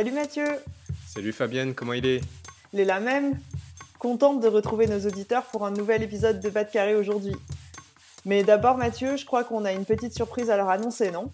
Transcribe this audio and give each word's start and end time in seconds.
Salut 0.00 0.12
Mathieu 0.12 0.46
Salut 1.06 1.32
Fabienne, 1.32 1.74
comment 1.74 1.92
il 1.92 2.06
est? 2.06 2.22
Les 2.72 2.86
la 2.86 3.00
même 3.00 3.38
Contente 3.98 4.40
de 4.40 4.48
retrouver 4.48 4.86
nos 4.86 5.06
auditeurs 5.06 5.44
pour 5.44 5.66
un 5.66 5.70
nouvel 5.70 6.02
épisode 6.02 6.40
de 6.40 6.48
Bas 6.48 6.64
de 6.64 6.70
Carré 6.70 6.94
aujourd'hui. 6.94 7.36
Mais 8.24 8.42
d'abord 8.42 8.78
Mathieu, 8.78 9.18
je 9.18 9.26
crois 9.26 9.44
qu'on 9.44 9.66
a 9.66 9.72
une 9.72 9.84
petite 9.84 10.14
surprise 10.14 10.48
à 10.48 10.56
leur 10.56 10.70
annoncer, 10.70 11.10
non? 11.10 11.30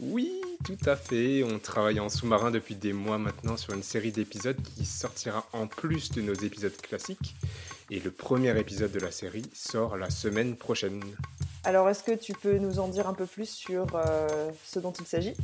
Oui, 0.00 0.32
tout 0.64 0.78
à 0.84 0.96
fait. 0.96 1.44
On 1.44 1.60
travaille 1.60 2.00
en 2.00 2.08
sous-marin 2.08 2.50
depuis 2.50 2.74
des 2.74 2.92
mois 2.92 3.18
maintenant 3.18 3.56
sur 3.56 3.72
une 3.72 3.84
série 3.84 4.10
d'épisodes 4.10 4.60
qui 4.60 4.84
sortira 4.84 5.46
en 5.52 5.68
plus 5.68 6.10
de 6.10 6.22
nos 6.22 6.34
épisodes 6.34 6.76
classiques. 6.82 7.36
Et 7.88 8.00
le 8.00 8.10
premier 8.10 8.58
épisode 8.58 8.90
de 8.90 8.98
la 8.98 9.12
série 9.12 9.48
sort 9.54 9.96
la 9.96 10.10
semaine 10.10 10.56
prochaine. 10.56 11.04
Alors 11.62 11.88
est-ce 11.88 12.02
que 12.02 12.16
tu 12.16 12.32
peux 12.32 12.58
nous 12.58 12.80
en 12.80 12.88
dire 12.88 13.06
un 13.06 13.14
peu 13.14 13.26
plus 13.26 13.48
sur 13.48 13.86
euh, 13.94 14.50
ce 14.64 14.80
dont 14.80 14.90
il 14.90 15.06
s'agit? 15.06 15.34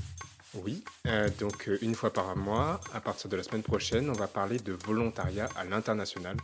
Oui, 0.55 0.83
euh, 1.07 1.29
donc 1.39 1.69
euh, 1.69 1.79
une 1.83 1.95
fois 1.95 2.13
par 2.13 2.35
mois, 2.35 2.81
à 2.95 3.01
partir 3.01 3.29
de 3.29 3.37
la 3.37 3.43
semaine 3.43 3.63
prochaine, 3.63 4.09
on 4.09 4.15
va 4.15 4.27
parler 4.27 4.59
de 4.59 4.73
volontariat 4.73 5.49
à 5.57 5.65
l'international. 5.65 6.37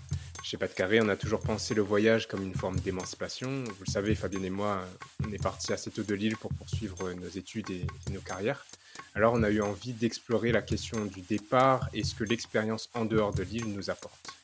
Chez 0.42 0.58
Pas 0.58 0.68
de 0.68 0.74
Carré, 0.74 1.00
on 1.00 1.08
a 1.08 1.16
toujours 1.16 1.40
pensé 1.40 1.74
le 1.74 1.80
voyage 1.80 2.28
comme 2.28 2.42
une 2.42 2.54
forme 2.54 2.78
d'émancipation. 2.78 3.64
Vous 3.64 3.84
le 3.86 3.90
savez, 3.90 4.14
Fabienne 4.14 4.44
et 4.44 4.50
moi, 4.50 4.84
on 5.26 5.32
est 5.32 5.42
partis 5.42 5.72
assez 5.72 5.90
tôt 5.90 6.02
de 6.02 6.14
Lille 6.14 6.36
pour 6.36 6.52
poursuivre 6.52 7.12
nos 7.14 7.28
études 7.28 7.70
et, 7.70 7.86
et 8.06 8.10
nos 8.12 8.20
carrières. 8.20 8.66
Alors 9.14 9.32
on 9.32 9.42
a 9.42 9.50
eu 9.50 9.62
envie 9.62 9.92
d'explorer 9.92 10.52
la 10.52 10.60
question 10.60 11.06
du 11.06 11.22
départ 11.22 11.88
et 11.94 12.04
ce 12.04 12.14
que 12.14 12.24
l'expérience 12.24 12.90
en 12.94 13.06
dehors 13.06 13.32
de 13.32 13.42
l'île 13.42 13.72
nous 13.72 13.88
apporte. 13.88 14.34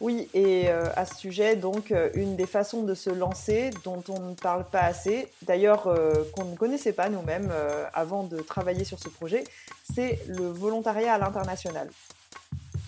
Oui, 0.00 0.28
et 0.32 0.68
euh, 0.68 0.84
à 0.94 1.04
ce 1.06 1.16
sujet, 1.16 1.56
donc, 1.56 1.90
euh, 1.90 2.10
une 2.14 2.36
des 2.36 2.46
façons 2.46 2.82
de 2.82 2.94
se 2.94 3.10
lancer 3.10 3.70
dont 3.84 4.02
on 4.08 4.20
ne 4.20 4.34
parle 4.34 4.64
pas 4.64 4.82
assez, 4.82 5.28
d'ailleurs 5.42 5.88
euh, 5.88 6.24
qu'on 6.34 6.44
ne 6.44 6.54
connaissait 6.56 6.92
pas 6.92 7.08
nous-mêmes 7.08 7.52
avant 7.92 8.22
de 8.22 8.38
travailler 8.38 8.84
sur 8.84 8.98
ce 8.98 9.08
projet, 9.08 9.44
c'est 9.92 10.20
le 10.28 10.48
volontariat 10.48 11.14
à 11.14 11.18
l'international. 11.18 11.90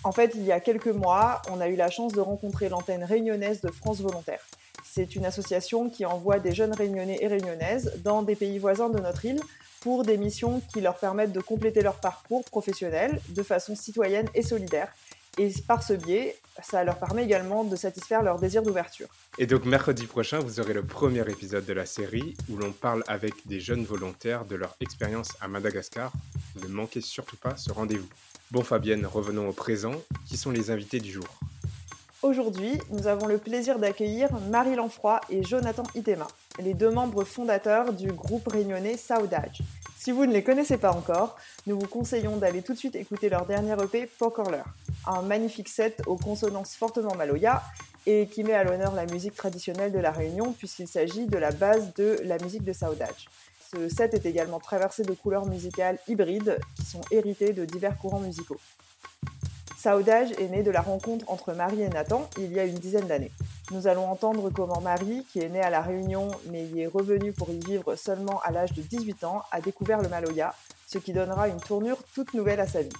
En 0.03 0.11
fait, 0.11 0.31
il 0.35 0.43
y 0.43 0.51
a 0.51 0.59
quelques 0.59 0.87
mois, 0.87 1.41
on 1.51 1.59
a 1.59 1.67
eu 1.67 1.75
la 1.75 1.89
chance 1.89 2.13
de 2.13 2.21
rencontrer 2.21 2.69
l'antenne 2.69 3.03
réunionnaise 3.03 3.61
de 3.61 3.69
France 3.69 3.99
Volontaire. 3.99 4.41
C'est 4.83 5.15
une 5.15 5.25
association 5.25 5.89
qui 5.89 6.05
envoie 6.05 6.39
des 6.39 6.53
jeunes 6.53 6.73
réunionnais 6.73 7.19
et 7.21 7.27
réunionnaises 7.27 7.93
dans 8.03 8.23
des 8.23 8.35
pays 8.35 8.57
voisins 8.57 8.89
de 8.89 8.99
notre 8.99 9.25
île 9.25 9.39
pour 9.81 10.03
des 10.03 10.17
missions 10.17 10.61
qui 10.73 10.81
leur 10.81 10.95
permettent 10.97 11.31
de 11.33 11.39
compléter 11.41 11.81
leur 11.81 11.95
parcours 11.95 12.43
professionnel 12.45 13.19
de 13.29 13.43
façon 13.43 13.75
citoyenne 13.75 14.27
et 14.33 14.41
solidaire. 14.41 14.91
Et 15.37 15.49
par 15.65 15.81
ce 15.81 15.93
biais, 15.93 16.35
ça 16.61 16.83
leur 16.83 16.97
permet 16.97 17.23
également 17.23 17.63
de 17.63 17.75
satisfaire 17.75 18.21
leur 18.21 18.37
désir 18.37 18.63
d'ouverture. 18.63 19.07
Et 19.37 19.45
donc 19.45 19.65
mercredi 19.65 20.05
prochain, 20.05 20.39
vous 20.39 20.59
aurez 20.59 20.73
le 20.73 20.83
premier 20.83 21.21
épisode 21.21 21.65
de 21.65 21.73
la 21.73 21.85
série 21.85 22.35
où 22.49 22.57
l'on 22.57 22.71
parle 22.71 23.03
avec 23.07 23.33
des 23.45 23.59
jeunes 23.59 23.85
volontaires 23.85 24.45
de 24.45 24.55
leur 24.55 24.75
expérience 24.81 25.29
à 25.39 25.47
Madagascar. 25.47 26.11
Ne 26.61 26.67
manquez 26.67 27.01
surtout 27.01 27.37
pas 27.37 27.55
ce 27.55 27.71
rendez-vous. 27.71 28.09
Bon 28.51 28.63
Fabienne, 28.63 29.05
revenons 29.05 29.47
au 29.47 29.53
présent. 29.53 29.93
Qui 30.27 30.35
sont 30.35 30.51
les 30.51 30.69
invités 30.69 30.99
du 30.99 31.11
jour? 31.11 31.27
Aujourd'hui, 32.23 32.79
nous 32.91 33.07
avons 33.07 33.25
le 33.25 33.39
plaisir 33.39 33.79
d'accueillir 33.79 34.29
Marie 34.51 34.75
Lanfroy 34.75 35.19
et 35.31 35.41
Jonathan 35.41 35.81
Itema, 35.95 36.27
les 36.59 36.75
deux 36.75 36.91
membres 36.91 37.23
fondateurs 37.23 37.93
du 37.93 38.11
groupe 38.11 38.47
réunionnais 38.47 38.95
Saudage. 38.95 39.63
Si 39.97 40.11
vous 40.11 40.27
ne 40.27 40.31
les 40.31 40.43
connaissez 40.43 40.77
pas 40.77 40.91
encore, 40.91 41.35
nous 41.65 41.79
vous 41.79 41.87
conseillons 41.87 42.37
d'aller 42.37 42.61
tout 42.61 42.73
de 42.73 42.77
suite 42.77 42.95
écouter 42.95 43.27
leur 43.29 43.47
dernier 43.47 43.73
EP 43.73 44.05
Pokerler, 44.19 44.61
un 45.07 45.23
magnifique 45.23 45.67
set 45.67 46.03
aux 46.05 46.15
consonances 46.15 46.75
fortement 46.75 47.15
maloya 47.15 47.63
et 48.05 48.27
qui 48.27 48.43
met 48.43 48.53
à 48.53 48.65
l'honneur 48.65 48.93
la 48.93 49.07
musique 49.07 49.35
traditionnelle 49.35 49.91
de 49.91 49.99
la 49.99 50.11
Réunion 50.11 50.53
puisqu'il 50.53 50.87
s'agit 50.87 51.25
de 51.25 51.37
la 51.39 51.49
base 51.49 51.91
de 51.95 52.19
la 52.23 52.37
musique 52.37 52.63
de 52.63 52.73
Saudage. 52.73 53.29
Ce 53.73 53.89
set 53.89 54.13
est 54.13 54.27
également 54.27 54.59
traversé 54.59 55.01
de 55.01 55.13
couleurs 55.13 55.47
musicales 55.47 55.97
hybrides 56.07 56.59
qui 56.75 56.85
sont 56.85 57.01
héritées 57.09 57.53
de 57.53 57.65
divers 57.65 57.97
courants 57.97 58.19
musicaux. 58.19 58.59
Saudage 59.81 60.29
est 60.33 60.49
né 60.49 60.61
de 60.61 60.69
la 60.69 60.81
rencontre 60.81 61.25
entre 61.27 61.53
Marie 61.53 61.81
et 61.81 61.89
Nathan 61.89 62.29
il 62.37 62.53
y 62.53 62.59
a 62.59 62.65
une 62.65 62.77
dizaine 62.77 63.07
d'années. 63.07 63.31
Nous 63.71 63.87
allons 63.87 64.07
entendre 64.07 64.51
comment 64.51 64.79
Marie, 64.79 65.25
qui 65.33 65.39
est 65.39 65.49
née 65.49 65.63
à 65.63 65.71
La 65.71 65.81
Réunion 65.81 66.29
mais 66.51 66.65
y 66.65 66.81
est 66.81 66.87
revenue 66.87 67.31
pour 67.31 67.49
y 67.49 67.57
vivre 67.57 67.95
seulement 67.95 68.39
à 68.43 68.51
l'âge 68.51 68.73
de 68.73 68.83
18 68.83 69.23
ans, 69.23 69.41
a 69.49 69.59
découvert 69.59 69.99
le 69.99 70.07
Maloya, 70.07 70.53
ce 70.85 70.99
qui 70.99 71.13
donnera 71.13 71.47
une 71.47 71.59
tournure 71.59 71.97
toute 72.13 72.35
nouvelle 72.35 72.59
à 72.59 72.67
sa 72.67 72.83
vie. 72.83 72.93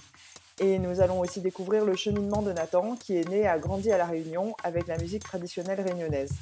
Et 0.58 0.80
nous 0.80 1.00
allons 1.00 1.20
aussi 1.20 1.40
découvrir 1.40 1.84
le 1.84 1.94
cheminement 1.94 2.42
de 2.42 2.50
Nathan, 2.50 2.96
qui 2.96 3.16
est 3.16 3.28
né 3.28 3.42
et 3.42 3.46
a 3.46 3.60
grandi 3.60 3.92
à 3.92 3.96
La 3.96 4.06
Réunion 4.06 4.56
avec 4.64 4.88
la 4.88 4.98
musique 4.98 5.22
traditionnelle 5.22 5.80
réunionnaise. 5.80 6.32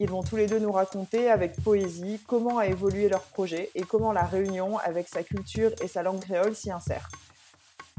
Ils 0.00 0.08
vont 0.08 0.22
tous 0.22 0.36
les 0.36 0.46
deux 0.46 0.58
nous 0.58 0.72
raconter 0.72 1.30
avec 1.30 1.62
poésie 1.62 2.18
comment 2.26 2.60
a 2.60 2.66
évolué 2.66 3.10
leur 3.10 3.24
projet 3.24 3.68
et 3.74 3.82
comment 3.82 4.14
la 4.14 4.24
Réunion, 4.24 4.78
avec 4.78 5.06
sa 5.06 5.22
culture 5.22 5.72
et 5.82 5.88
sa 5.88 6.02
langue 6.02 6.20
créole, 6.20 6.56
s'y 6.56 6.70
insère. 6.70 7.10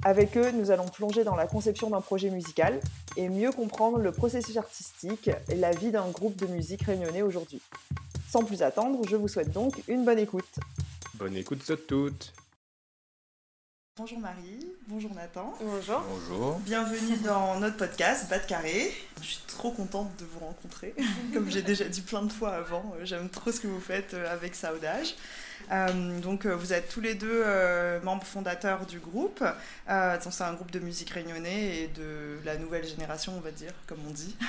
Avec 0.04 0.38
eux, 0.38 0.52
nous 0.52 0.72
allons 0.72 0.88
plonger 0.88 1.24
dans 1.24 1.36
la 1.36 1.48
conception 1.48 1.90
d'un 1.90 2.02
projet 2.02 2.30
musical 2.30 2.80
et 3.18 3.30
mieux 3.30 3.52
comprendre 3.52 3.98
le 3.98 4.12
processus 4.12 4.58
artistique 4.58 5.30
et 5.50 5.56
la 5.56 5.72
vie 5.72 5.92
d'un 5.92 6.08
groupe 6.10 6.36
de 6.36 6.48
musique 6.48 6.84
réunionnais 6.84 7.22
aujourd'hui. 7.22 7.62
Sans 8.30 8.44
plus 8.44 8.62
attendre, 8.62 9.02
je 9.10 9.16
vous 9.16 9.28
souhaite 9.28 9.52
donc 9.52 9.82
une 9.88 10.06
bonne 10.06 10.20
écoute. 10.20 10.60
Bonne 11.16 11.36
écoute 11.36 11.68
à 11.70 11.78
toutes 11.78 12.34
Bonjour 13.98 14.20
Marie, 14.20 14.68
bonjour 14.90 15.14
Nathan. 15.14 15.54
Bonjour. 15.62 16.04
Bonjour. 16.10 16.60
Bienvenue 16.60 17.16
dans 17.24 17.58
notre 17.62 17.78
podcast 17.78 18.30
Bas 18.30 18.40
de 18.40 18.46
Carré. 18.46 18.92
Je 19.22 19.26
suis 19.26 19.44
trop 19.48 19.72
contente 19.72 20.10
de 20.20 20.26
vous 20.26 20.40
rencontrer. 20.40 20.94
Comme 21.34 21.50
j'ai 21.50 21.62
déjà 21.62 21.86
dit 21.86 22.02
plein 22.02 22.24
de 22.24 22.32
fois 22.32 22.56
avant, 22.56 22.94
j'aime 23.04 23.30
trop 23.30 23.54
ce 23.54 23.62
que 23.62 23.68
vous 23.68 23.80
faites 23.80 24.14
avec 24.14 24.54
Saudage. 24.54 25.16
Euh, 25.72 26.20
donc 26.20 26.46
euh, 26.46 26.56
vous 26.56 26.74
êtes 26.74 26.90
tous 26.90 27.02
les 27.02 27.16
deux 27.16 27.44
euh, 27.46 28.02
membres 28.02 28.26
fondateurs 28.26 28.86
du 28.86 29.00
groupe. 29.00 29.44
Euh, 29.90 30.18
c'est 30.20 30.44
un 30.44 30.54
groupe 30.54 30.72
de 30.72 30.80
musique 30.80 31.10
réunionnais 31.10 31.78
et 31.78 31.88
de 31.88 32.40
la 32.46 32.58
nouvelle 32.58 32.86
génération, 32.86 33.34
on 33.36 33.42
va 33.42 33.52
dire, 33.52 33.74
comme 33.88 34.00
on 34.08 34.12
dit. 34.12 34.36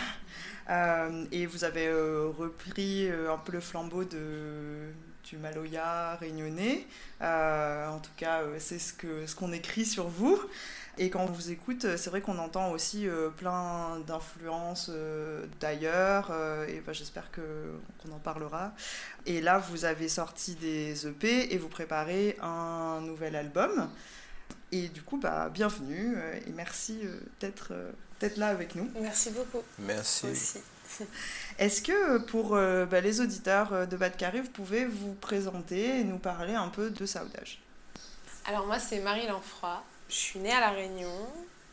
Et 1.31 1.47
vous 1.47 1.63
avez 1.63 1.89
repris 1.93 3.09
un 3.09 3.39
peu 3.39 3.53
le 3.53 3.61
flambeau 3.61 4.03
de, 4.03 4.91
du 5.23 5.37
Maloya 5.37 6.17
réunionnais. 6.17 6.89
En 7.21 8.01
tout 8.01 8.11
cas, 8.17 8.41
c'est 8.59 8.81
ce 8.81 8.93
que 8.93 9.29
ce 9.29 9.37
qu'on 9.37 9.53
écrit 9.53 9.85
sur 9.85 10.09
vous. 10.09 10.41
Et 10.99 11.11
quand 11.11 11.21
on 11.21 11.27
vous 11.27 11.51
écoute, 11.51 11.85
euh, 11.85 11.97
c'est 11.99 12.09
vrai 12.09 12.23
qu'on 12.23 12.39
entend 12.39 12.71
aussi 12.71 13.07
euh, 13.07 13.29
plein 13.29 13.99
d'influences 14.07 14.89
euh, 14.91 15.45
d'ailleurs. 15.61 16.29
euh, 16.31 16.67
et 16.67 16.81
bah, 16.81 16.93
j'espère 16.95 17.31
qu'on 17.33 18.13
en 18.13 18.19
parlera. 18.19 18.73
Et 19.27 19.41
là, 19.43 19.59
vous 19.59 19.85
avez 19.85 20.09
sorti 20.09 20.55
des 20.55 21.07
EP 21.07 21.53
et 21.53 21.59
vous 21.59 21.69
préparez 21.69 22.37
un 22.41 23.01
nouvel 23.03 23.37
album. 23.37 23.91
Et 24.73 24.89
du 24.89 25.03
coup, 25.03 25.19
bah, 25.19 25.51
bienvenue 25.53 26.15
euh, 26.17 26.41
et 26.47 26.51
merci 26.53 27.01
euh, 27.05 27.21
d'être 27.41 27.69
euh, 27.73 27.93
d'être 28.21 28.39
là 28.39 28.49
avec 28.49 28.75
nous. 28.75 28.91
Merci 29.01 29.31
beaucoup. 29.31 29.63
Merci. 29.79 30.27
Aussi. 30.29 30.61
Est-ce 31.59 31.83
que 31.83 32.19
pour 32.19 32.57
euh, 32.57 32.87
bah, 32.87 33.03
les 33.03 33.21
auditeurs 33.21 33.87
de 33.87 33.97
Bas 33.99 34.09
de 34.09 34.17
Carré, 34.17 34.41
vous 34.41 34.51
pouvez 34.51 34.87
vous 34.87 35.13
présenter 35.15 36.01
et 36.01 36.05
nous 36.05 36.19
parler 36.19 36.55
un 36.55 36.69
peu 36.69 36.89
de 36.91 37.05
Saudage 37.05 37.61
Alors 38.47 38.67
moi 38.67 38.79
c'est 38.79 39.01
Marie 39.01 39.27
Lanfroy. 39.27 39.83
Je 40.09 40.15
suis 40.15 40.39
née 40.39 40.53
à 40.53 40.61
La 40.61 40.71
Réunion, 40.71 41.27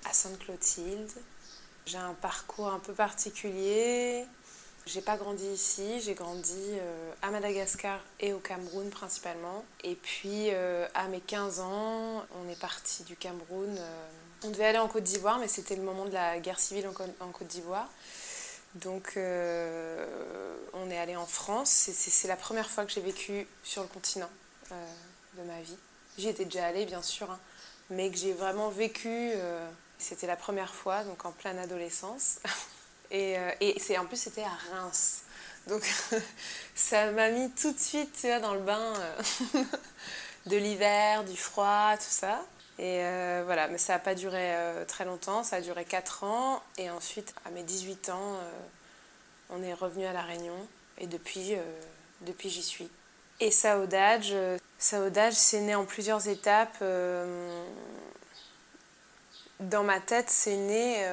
à 0.05 0.13
Sainte-Clotilde. 0.13 1.11
J'ai 1.85 1.97
un 1.97 2.13
parcours 2.13 2.69
un 2.69 2.79
peu 2.79 2.93
particulier. 2.93 4.25
J'ai 4.85 5.01
pas 5.01 5.15
grandi 5.15 5.45
ici, 5.45 6.01
j'ai 6.01 6.13
grandi 6.13 6.57
euh, 6.57 7.13
à 7.21 7.31
Madagascar 7.31 7.99
et 8.19 8.33
au 8.33 8.39
Cameroun 8.39 8.89
principalement. 8.89 9.63
Et 9.83 9.95
puis 9.95 10.49
euh, 10.51 10.87
à 10.93 11.07
mes 11.07 11.21
15 11.21 11.61
ans, 11.61 12.25
on 12.35 12.49
est 12.49 12.59
parti 12.59 13.03
du 13.03 13.15
Cameroun. 13.15 13.77
euh, 13.77 14.07
on 14.43 14.49
devait 14.49 14.65
aller 14.65 14.79
en 14.79 14.89
Côte 14.89 15.03
d'Ivoire, 15.03 15.39
mais 15.39 15.47
c'était 15.47 15.77
le 15.77 15.83
moment 15.83 16.03
de 16.03 16.11
la 16.11 16.37
guerre 16.39 16.59
civile 16.59 16.85
en, 16.89 16.91
Côte- 17.31 17.47
d'Ivoire. 17.47 17.87
Donc 18.75 19.13
on 19.15 20.89
est 20.91 20.97
allé 20.97 21.15
en 21.15 21.25
France. 21.27 21.69
C'est- 21.69 22.27
la 22.27 22.35
première 22.35 22.69
fois 22.69 22.83
que 22.85 22.91
j'ai 22.91 22.99
vécu 22.99 23.47
sur 23.63 23.83
le 23.83 23.87
continent 23.87 24.29
de 24.69 25.43
ma 25.43 25.61
vie. 25.61 25.77
J'y 26.17 26.27
étais 26.27 26.43
déjà 26.45 26.65
allée, 26.67 26.85
bien 26.85 27.01
sûr, 27.01 27.31
hein, 27.31 27.39
mais 27.89 28.09
que 28.09 28.17
j'ai 28.17 28.33
vraiment 28.33 28.69
vécu. 28.69 29.07
euh, 29.09 29.69
c'était 29.99 30.27
la 30.27 30.35
première 30.35 30.73
fois, 30.73 31.03
donc 31.03 31.25
en 31.25 31.31
pleine 31.31 31.57
adolescence. 31.59 32.39
Et, 33.11 33.37
euh, 33.37 33.51
et 33.59 33.79
c'est 33.79 33.95
en 33.99 34.07
plus, 34.07 34.17
c'était 34.17 34.41
à 34.41 34.57
Reims. 34.71 35.21
Donc 35.67 35.83
ça 36.75 37.11
m'a 37.11 37.29
mis 37.29 37.51
tout 37.51 37.71
de 37.71 37.77
suite 37.77 38.11
tu 38.19 38.25
vois, 38.25 38.39
dans 38.39 38.55
le 38.55 38.61
bain 38.61 38.93
euh, 38.97 39.63
de 40.47 40.57
l'hiver, 40.57 41.23
du 41.23 41.37
froid, 41.37 41.95
tout 41.97 42.05
ça. 42.09 42.43
Et 42.79 43.03
voilà, 43.45 43.67
mais 43.67 43.77
ça 43.77 43.93
n'a 43.93 43.99
pas 43.99 44.15
duré 44.15 44.55
très 44.87 45.05
longtemps, 45.05 45.43
ça 45.43 45.57
a 45.57 45.61
duré 45.61 45.85
4 45.85 46.23
ans. 46.23 46.63
Et 46.79 46.89
ensuite, 46.89 47.35
à 47.45 47.51
mes 47.51 47.61
18 47.61 48.09
ans, 48.09 48.39
on 49.51 49.61
est 49.61 49.75
revenu 49.75 50.05
à 50.05 50.13
La 50.13 50.23
Réunion. 50.23 50.57
Et 50.97 51.05
depuis, 51.05 51.55
depuis 52.21 52.49
j'y 52.49 52.63
suis. 52.63 52.89
Et 53.39 53.51
Saudage, 53.51 54.33
c'est 54.79 55.59
né 55.59 55.75
en 55.75 55.85
plusieurs 55.85 56.27
étapes. 56.27 56.83
Dans 59.59 59.83
ma 59.83 59.99
tête, 59.99 60.29
c'est 60.29 60.55
né 60.55 61.05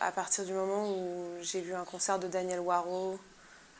à 0.00 0.12
partir 0.12 0.44
du 0.44 0.52
moment 0.52 0.90
où 0.90 1.36
j'ai 1.40 1.60
vu 1.60 1.74
un 1.74 1.84
concert 1.84 2.18
de 2.18 2.28
Daniel 2.28 2.60
Waro 2.60 3.18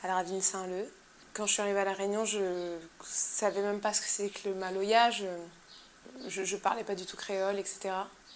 à 0.03 0.09
la 0.09 0.15
Ravine 0.15 0.43
Saint-Leu. 0.43 0.91
Quand 1.35 1.47
je 1.47 1.55
suis 1.55 1.63
arrivée 1.63 1.81
à 1.81 1.85
La 1.85 1.95
Réunion, 1.95 2.25
je 2.25 2.39
ne 2.39 2.79
savais 3.03 3.63
même 3.63 3.81
pas 3.81 3.95
ce 3.95 4.03
que 4.03 4.07
c'est 4.09 4.29
que 4.29 4.49
le 4.49 4.55
maloya. 4.55 5.11
Je 5.11 5.27
ne 6.27 6.57
parlais 6.57 6.85
pas 6.85 6.95
du 6.95 7.07
tout 7.07 7.17
créole, 7.17 7.59
etc. 7.59 7.91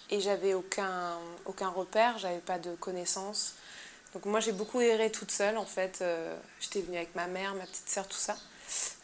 Et 0.09 0.19
j'avais 0.19 0.53
aucun, 0.53 1.17
aucun 1.45 1.69
repère, 1.69 2.17
j'avais 2.17 2.39
pas 2.39 2.57
de 2.57 2.73
connaissances. 2.75 3.53
Donc 4.13 4.25
moi, 4.25 4.39
j'ai 4.39 4.53
beaucoup 4.53 4.81
erré 4.81 5.11
toute 5.11 5.31
seule, 5.31 5.57
en 5.57 5.65
fait. 5.65 5.99
Euh, 6.01 6.35
j'étais 6.59 6.81
venue 6.81 6.97
avec 6.97 7.13
ma 7.13 7.27
mère, 7.27 7.53
ma 7.53 7.65
petite 7.65 7.89
sœur, 7.89 8.07
tout 8.07 8.17
ça. 8.17 8.37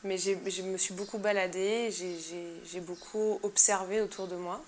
Mais 0.03 0.17
je 0.17 0.61
me 0.61 0.77
suis 0.77 0.93
beaucoup 0.93 1.17
baladée, 1.17 1.91
j'ai 1.91 2.79
beaucoup 2.81 3.39
observé 3.43 4.01
autour 4.01 4.27
de 4.27 4.35
moi. 4.35 4.61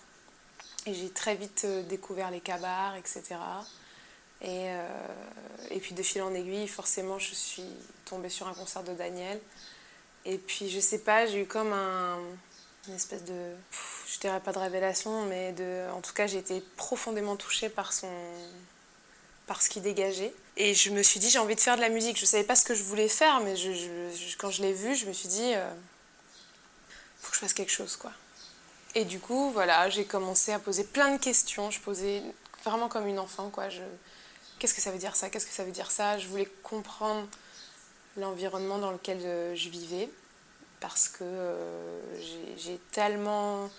Et 0.87 0.93
j'ai 0.93 1.09
très 1.09 1.35
vite 1.35 1.63
euh, 1.65 1.81
découvert 1.81 2.29
les 2.29 2.41
cabars, 2.41 2.95
etc. 2.95 3.23
Et, 4.41 4.69
euh, 4.69 4.87
et 5.71 5.79
puis 5.79 5.95
de 5.95 6.03
fil 6.03 6.21
en 6.21 6.33
aiguille, 6.35 6.67
forcément, 6.67 7.17
je 7.17 7.33
suis 7.33 7.65
tombée 8.05 8.29
sur 8.29 8.47
un 8.47 8.53
concert 8.53 8.83
de 8.83 8.93
Daniel. 8.93 9.41
Et 10.25 10.37
puis, 10.37 10.69
je 10.69 10.79
sais 10.79 10.99
pas, 10.99 11.25
j'ai 11.25 11.41
eu 11.41 11.47
comme 11.47 11.73
un, 11.73 12.19
une 12.87 12.93
espèce 12.93 13.23
de. 13.23 13.55
je 14.07 14.19
dirais 14.19 14.39
pas 14.39 14.51
de 14.51 14.59
révélation, 14.59 15.25
mais 15.25 15.53
de, 15.53 15.89
en 15.91 16.01
tout 16.01 16.13
cas, 16.13 16.27
j'ai 16.27 16.37
été 16.37 16.61
profondément 16.77 17.35
touchée 17.35 17.69
par, 17.69 17.91
son, 17.91 18.11
par 19.47 19.61
ce 19.61 19.69
qu'il 19.69 19.81
dégageait. 19.81 20.33
Et 20.57 20.73
je 20.73 20.89
me 20.89 21.03
suis 21.03 21.19
dit, 21.19 21.29
j'ai 21.29 21.39
envie 21.39 21.55
de 21.55 21.59
faire 21.59 21.75
de 21.75 21.81
la 21.81 21.89
musique. 21.89 22.17
Je 22.17 22.25
savais 22.25 22.43
pas 22.43 22.55
ce 22.55 22.65
que 22.65 22.73
je 22.73 22.83
voulais 22.83 23.09
faire, 23.09 23.41
mais 23.41 23.55
quand 24.37 24.49
je 24.49 24.61
l'ai 24.61 24.73
vu, 24.73 24.95
je 24.95 25.05
me 25.05 25.13
suis 25.13 25.27
dit, 25.27 25.53
euh, 25.53 25.69
faut 27.19 27.29
que 27.29 27.35
je 27.35 27.41
fasse 27.41 27.53
quelque 27.53 27.71
chose, 27.71 27.95
quoi. 27.95 28.11
Et 28.95 29.03
du 29.03 29.19
coup, 29.19 29.51
voilà, 29.51 29.89
j'ai 29.89 30.05
commencé 30.05 30.53
à 30.53 30.59
poser 30.59 30.85
plein 30.85 31.13
de 31.13 31.17
questions. 31.21 31.69
Je 31.69 31.81
posais 31.81 32.23
vraiment 32.63 32.87
comme 32.87 33.07
une 33.07 33.19
enfant, 33.19 33.49
quoi. 33.49 33.69
Je, 33.69 33.81
qu'est-ce 34.57 34.73
que 34.73 34.81
ça 34.81 34.91
veut 34.91 34.97
dire 34.97 35.15
ça? 35.15 35.29
Qu'est-ce 35.29 35.45
que 35.45 35.53
ça 35.53 35.65
veut 35.65 35.71
dire 35.71 35.91
ça? 35.91 36.17
Je 36.17 36.27
voulais 36.27 36.49
comprendre 36.63 37.27
l'environnement 38.15 38.77
dans 38.77 38.91
lequel 38.91 39.19
euh, 39.23 39.55
je 39.55 39.69
vivais 39.69 40.09
parce 40.79 41.09
que 41.09 41.23
euh, 41.23 41.99
j'ai 42.57 42.79
tellement. 42.91 43.69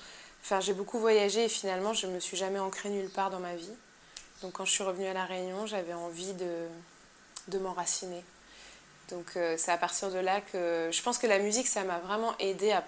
Enfin, 0.42 0.60
j'ai 0.60 0.74
beaucoup 0.74 0.98
voyagé 0.98 1.44
et 1.44 1.48
finalement, 1.48 1.94
je 1.94 2.06
ne 2.06 2.12
me 2.12 2.20
suis 2.20 2.36
jamais 2.36 2.58
ancrée 2.58 2.90
nulle 2.90 3.10
part 3.10 3.30
dans 3.30 3.40
ma 3.40 3.56
vie. 3.56 3.72
Donc, 4.42 4.52
quand 4.52 4.64
je 4.64 4.72
suis 4.72 4.84
revenue 4.84 5.06
à 5.06 5.12
La 5.12 5.24
Réunion, 5.24 5.66
j'avais 5.66 5.94
envie 5.94 6.32
de, 6.34 6.66
de 7.48 7.58
m'enraciner. 7.58 8.22
Donc, 9.10 9.36
euh, 9.36 9.56
c'est 9.56 9.70
à 9.72 9.78
partir 9.78 10.10
de 10.10 10.18
là 10.18 10.40
que 10.40 10.90
je 10.92 11.02
pense 11.02 11.18
que 11.18 11.26
la 11.26 11.38
musique, 11.38 11.68
ça 11.68 11.84
m'a 11.84 11.98
vraiment 11.98 12.36
aidé 12.38 12.72
à, 12.72 12.84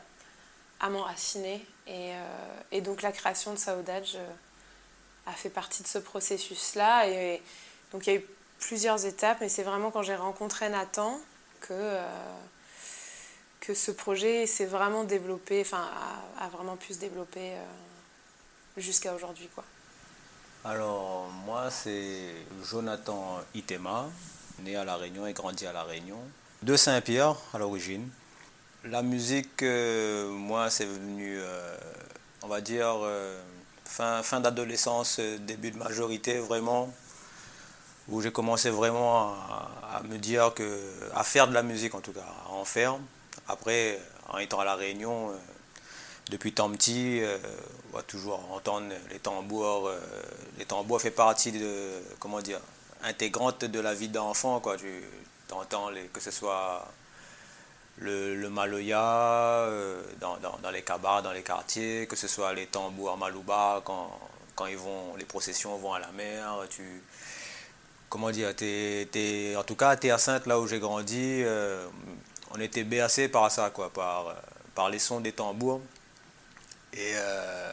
à 0.80 0.88
m'enraciner. 0.90 1.64
Et, 1.86 2.12
et, 2.70 2.82
donc, 2.82 3.02
la 3.02 3.12
création 3.12 3.54
de 3.54 3.58
Saudage 3.58 4.18
a 5.26 5.32
fait 5.32 5.50
partie 5.50 5.82
de 5.82 5.88
ce 5.88 5.98
processus-là. 5.98 7.08
Et, 7.08 7.42
donc 7.92 8.06
il 8.06 8.12
y 8.12 8.16
a 8.16 8.18
eu 8.20 8.24
plusieurs 8.58 9.06
étapes, 9.06 9.38
mais 9.40 9.48
c'est 9.48 9.62
vraiment 9.62 9.90
quand 9.90 10.02
j'ai 10.02 10.16
rencontré 10.16 10.68
Nathan 10.68 11.18
que, 11.60 11.72
euh, 11.72 12.06
que 13.60 13.74
ce 13.74 13.90
projet 13.90 14.46
s'est 14.46 14.66
vraiment 14.66 15.04
développé, 15.04 15.60
enfin 15.60 15.88
a, 16.38 16.48
vraiment 16.48 16.76
pu 16.76 16.94
se 16.94 16.98
développer 16.98 17.52
euh, 17.52 17.64
jusqu'à 18.76 19.14
aujourd'hui. 19.14 19.48
quoi. 19.54 19.64
Alors 20.64 21.28
moi 21.46 21.70
c'est 21.70 22.34
Jonathan 22.68 23.40
Itema, 23.54 24.06
né 24.60 24.76
à 24.76 24.84
La 24.84 24.96
Réunion 24.96 25.26
et 25.26 25.32
grandi 25.32 25.66
à 25.66 25.72
La 25.72 25.84
Réunion, 25.84 26.18
de 26.62 26.76
Saint-Pierre 26.76 27.36
à 27.54 27.58
l'origine. 27.58 28.08
La 28.84 29.02
musique, 29.02 29.62
euh, 29.62 30.30
moi 30.30 30.70
c'est 30.70 30.86
venu, 30.86 31.38
on 32.42 32.48
va 32.48 32.60
dire, 32.60 32.96
fin, 33.84 34.22
fin 34.22 34.40
d'adolescence, 34.40 35.20
début 35.20 35.70
de 35.70 35.78
majorité 35.78 36.38
vraiment 36.38 36.92
où 38.08 38.22
j'ai 38.22 38.32
commencé 38.32 38.70
vraiment 38.70 39.34
à, 39.82 40.02
me 40.04 40.18
dire 40.18 40.52
que, 40.54 40.80
à 41.14 41.24
faire 41.24 41.46
de 41.46 41.54
la 41.54 41.62
musique 41.62 41.94
en 41.94 42.00
tout 42.00 42.12
cas, 42.12 42.26
à 42.46 42.50
en 42.52 42.64
faire. 42.64 42.96
Après, 43.46 43.98
en 44.28 44.38
étant 44.38 44.60
à 44.60 44.64
La 44.64 44.74
Réunion, 44.74 45.30
euh, 45.30 45.34
depuis 46.30 46.52
tant 46.52 46.70
petit, 46.70 47.20
euh, 47.22 47.38
on 47.92 47.96
va 47.96 48.02
toujours 48.02 48.40
entendre 48.52 48.88
les 49.10 49.18
tambours. 49.18 49.88
Euh, 49.88 49.98
les 50.58 50.64
tambours 50.64 51.00
fait 51.00 51.10
partie 51.10 51.52
de, 51.52 52.02
comment 52.18 52.40
dire, 52.40 52.60
intégrante 53.02 53.64
de 53.64 53.80
la 53.80 53.94
vie 53.94 54.08
d'enfant. 54.08 54.60
Quoi. 54.60 54.76
Tu 54.76 55.02
entends 55.52 55.90
les, 55.90 56.04
que 56.08 56.20
ce 56.20 56.30
soit 56.30 56.86
le, 57.98 58.48
maloya 58.48 59.68
dans, 60.20 60.70
les 60.70 60.82
cabars, 60.82 61.22
dans 61.22 61.32
les 61.32 61.42
quartiers, 61.42 62.06
que 62.06 62.16
ce 62.16 62.28
soit 62.28 62.52
les 62.52 62.66
tambours 62.66 63.16
malouba 63.16 63.82
quand, 63.84 64.18
quand 64.54 64.66
ils 64.66 64.76
vont, 64.76 65.16
les 65.16 65.24
processions 65.24 65.76
vont 65.78 65.94
à 65.94 65.98
la 65.98 66.10
mer. 66.12 66.64
Tu, 66.68 67.02
comment 68.08 68.30
dire, 68.30 68.50
en 68.50 69.62
tout 69.64 69.76
cas 69.76 69.90
à 69.90 70.18
Sainte, 70.18 70.46
là 70.46 70.58
où 70.58 70.66
j'ai 70.66 70.78
grandi, 70.78 71.42
euh, 71.42 71.86
on 72.50 72.60
était 72.60 72.84
bercé 72.84 73.28
par 73.28 73.50
ça, 73.50 73.70
quoi, 73.70 73.90
par, 73.90 74.34
par 74.74 74.90
les 74.90 74.98
sons 74.98 75.20
des 75.20 75.32
tambours. 75.32 75.80
Et, 76.98 77.12
euh, 77.14 77.72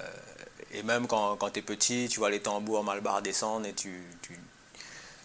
et 0.72 0.84
même 0.84 1.08
quand, 1.08 1.38
tu 1.52 1.60
es 1.60 1.62
petit, 1.64 2.08
tu 2.10 2.20
vois 2.20 2.30
les 2.30 2.42
tambours 2.42 2.84
malbar 2.84 3.24
descendre 3.24 3.66
et 3.66 3.74
tu, 3.74 4.04
tu, 4.22 4.38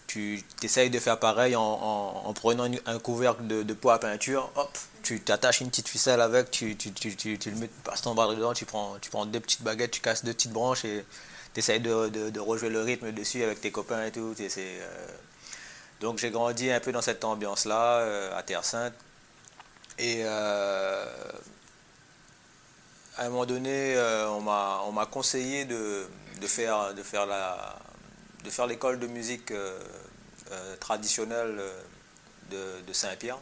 tu 0.06 0.42
essayes 0.62 0.88
de 0.88 0.98
faire 0.98 1.18
pareil 1.18 1.54
en, 1.54 2.32
prenant 2.34 2.66
un 2.86 2.98
couvercle 2.98 3.46
de, 3.46 3.62
de, 3.62 3.74
poids 3.74 3.94
à 3.94 3.98
peinture, 3.98 4.50
hop, 4.56 4.78
tu 5.02 5.20
t'attaches 5.20 5.60
une 5.60 5.68
petite 5.68 5.88
ficelle 5.88 6.22
avec, 6.22 6.50
tu, 6.50 6.76
tu, 6.76 6.90
le 6.90 7.56
mets, 7.56 7.68
passes 7.84 8.00
ton 8.00 8.14
bras 8.14 8.34
dedans, 8.34 8.54
tu 8.54 8.64
prends, 8.64 8.96
tu 9.00 9.10
deux 9.26 9.40
petites 9.40 9.62
baguettes, 9.62 9.90
tu 9.90 10.00
casses 10.00 10.24
deux 10.24 10.32
petites 10.32 10.52
branches 10.52 10.86
et 10.86 11.04
tu 11.52 11.60
essayes 11.60 11.80
de, 11.80 12.40
rejouer 12.40 12.70
le 12.70 12.80
rythme 12.80 13.12
dessus 13.12 13.42
avec 13.42 13.60
tes 13.60 13.70
copains 13.70 14.06
et 14.06 14.12
tout. 14.12 14.34
Euh, 14.40 15.06
donc 16.00 16.18
j'ai 16.18 16.30
grandi 16.30 16.70
un 16.70 16.80
peu 16.80 16.90
dans 16.90 17.02
cette 17.02 17.22
ambiance-là, 17.22 17.98
euh, 17.98 18.38
à 18.38 18.42
Terre 18.42 18.64
Sainte. 18.64 18.94
Et 19.98 20.24
à 23.20 23.26
un 23.26 23.28
moment 23.28 23.46
donné, 23.46 23.96
on 24.30 24.40
m'a 24.40 25.06
conseillé 25.06 25.64
de, 25.64 26.08
de, 26.40 26.46
faire, 26.46 26.94
de 26.94 27.02
faire 27.02 27.26
de 27.28 28.68
l'école 28.68 28.98
de 28.98 29.06
musique 29.06 29.52
traditionnelle 30.80 31.60
de, 32.50 32.80
de 32.86 32.92
Saint-Pierre, 32.92 33.38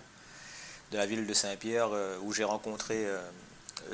de 0.92 0.98
la 0.98 1.06
ville 1.06 1.26
de 1.26 1.32
Saint-Pierre, 1.32 1.88
où 2.22 2.32
j'ai 2.34 2.44
rencontré 2.44 3.06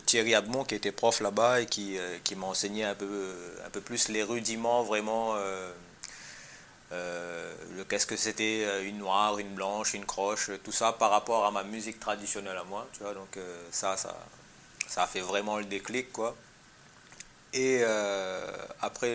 Thierry 0.07 0.35
Abmont 0.35 0.65
qui 0.65 0.75
était 0.75 0.93
prof 0.93 1.21
là-bas 1.21 1.61
et 1.61 1.67
qui, 1.67 1.99
euh, 1.99 2.19
qui 2.25 2.35
m'a 2.37 2.47
enseigné 2.47 2.85
un 2.85 2.95
peu, 2.95 3.35
un 3.65 3.71
peu 3.71 3.81
plus 3.81 4.09
les 4.09 4.23
rudiments 4.23 4.83
vraiment. 4.83 5.35
Euh, 5.37 5.73
euh, 6.93 7.55
qu'est-ce 7.89 8.07
que 8.07 8.17
c'était 8.17 8.87
une 8.87 8.99
noire, 8.99 9.39
une 9.39 9.55
blanche, 9.55 9.95
une 9.95 10.05
croche, 10.05 10.51
tout 10.63 10.73
ça 10.73 10.93
par 10.93 11.11
rapport 11.11 11.45
à 11.45 11.51
ma 11.51 11.65
musique 11.65 11.99
traditionnelle 11.99 12.57
à 12.57 12.65
moi. 12.65 12.87
Tu 12.93 13.01
vois, 13.01 13.15
donc 13.15 13.39
ça, 13.71 13.97
ça, 13.97 14.17
ça 14.95 15.03
a 15.03 15.07
fait 15.07 15.21
vraiment 15.21 15.59
le 15.59 15.65
déclic. 15.65 16.13
quoi. 16.13 16.37
Et 17.53 17.83
après 18.81 19.15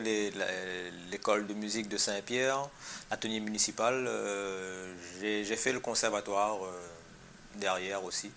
l'école 1.11 1.47
de 1.47 1.53
musique 1.53 1.87
de 1.89 1.97
Saint-Pierre, 1.97 2.69
l'atelier 3.09 3.39
municipal, 3.39 4.09
j'ai 5.21 5.55
fait 5.55 5.73
le 5.73 5.79
conservatoire 5.79 6.57
derrière 7.55 8.03
aussi. 8.03 8.31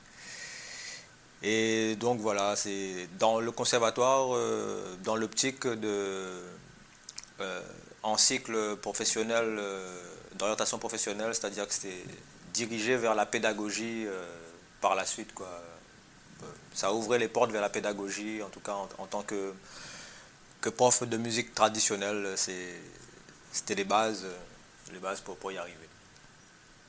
Et 1.42 1.96
donc 1.96 2.20
voilà, 2.20 2.54
c'est 2.54 3.08
dans 3.18 3.40
le 3.40 3.50
conservatoire, 3.50 4.36
euh, 4.36 4.94
dans 5.02 5.16
l'optique 5.16 5.66
de 5.66 6.30
euh, 7.40 7.62
en 8.04 8.16
cycle 8.16 8.76
professionnel, 8.76 9.56
euh, 9.58 10.02
d'orientation 10.36 10.78
professionnelle, 10.78 11.34
c'est-à-dire 11.34 11.66
que 11.66 11.74
c'était 11.74 12.04
dirigé 12.54 12.96
vers 12.96 13.16
la 13.16 13.26
pédagogie 13.26 14.06
par 14.80 14.94
la 14.94 15.04
suite. 15.04 15.34
Quoi. 15.34 15.48
Ça 16.74 16.92
ouvrait 16.92 17.18
les 17.18 17.28
portes 17.28 17.50
vers 17.50 17.60
la 17.60 17.70
pédagogie, 17.70 18.42
en 18.42 18.48
tout 18.48 18.60
cas 18.60 18.74
en, 18.98 19.06
tant 19.06 19.22
que, 19.22 19.54
que 20.60 20.70
prof 20.70 21.02
de 21.02 21.16
musique 21.16 21.54
traditionnelle, 21.54 22.34
c'était 22.36 23.74
les 23.74 23.84
bases, 23.84 24.26
les 24.92 24.98
bases 24.98 25.20
pour, 25.20 25.36
pour 25.36 25.52
y 25.52 25.58
arriver. 25.58 25.88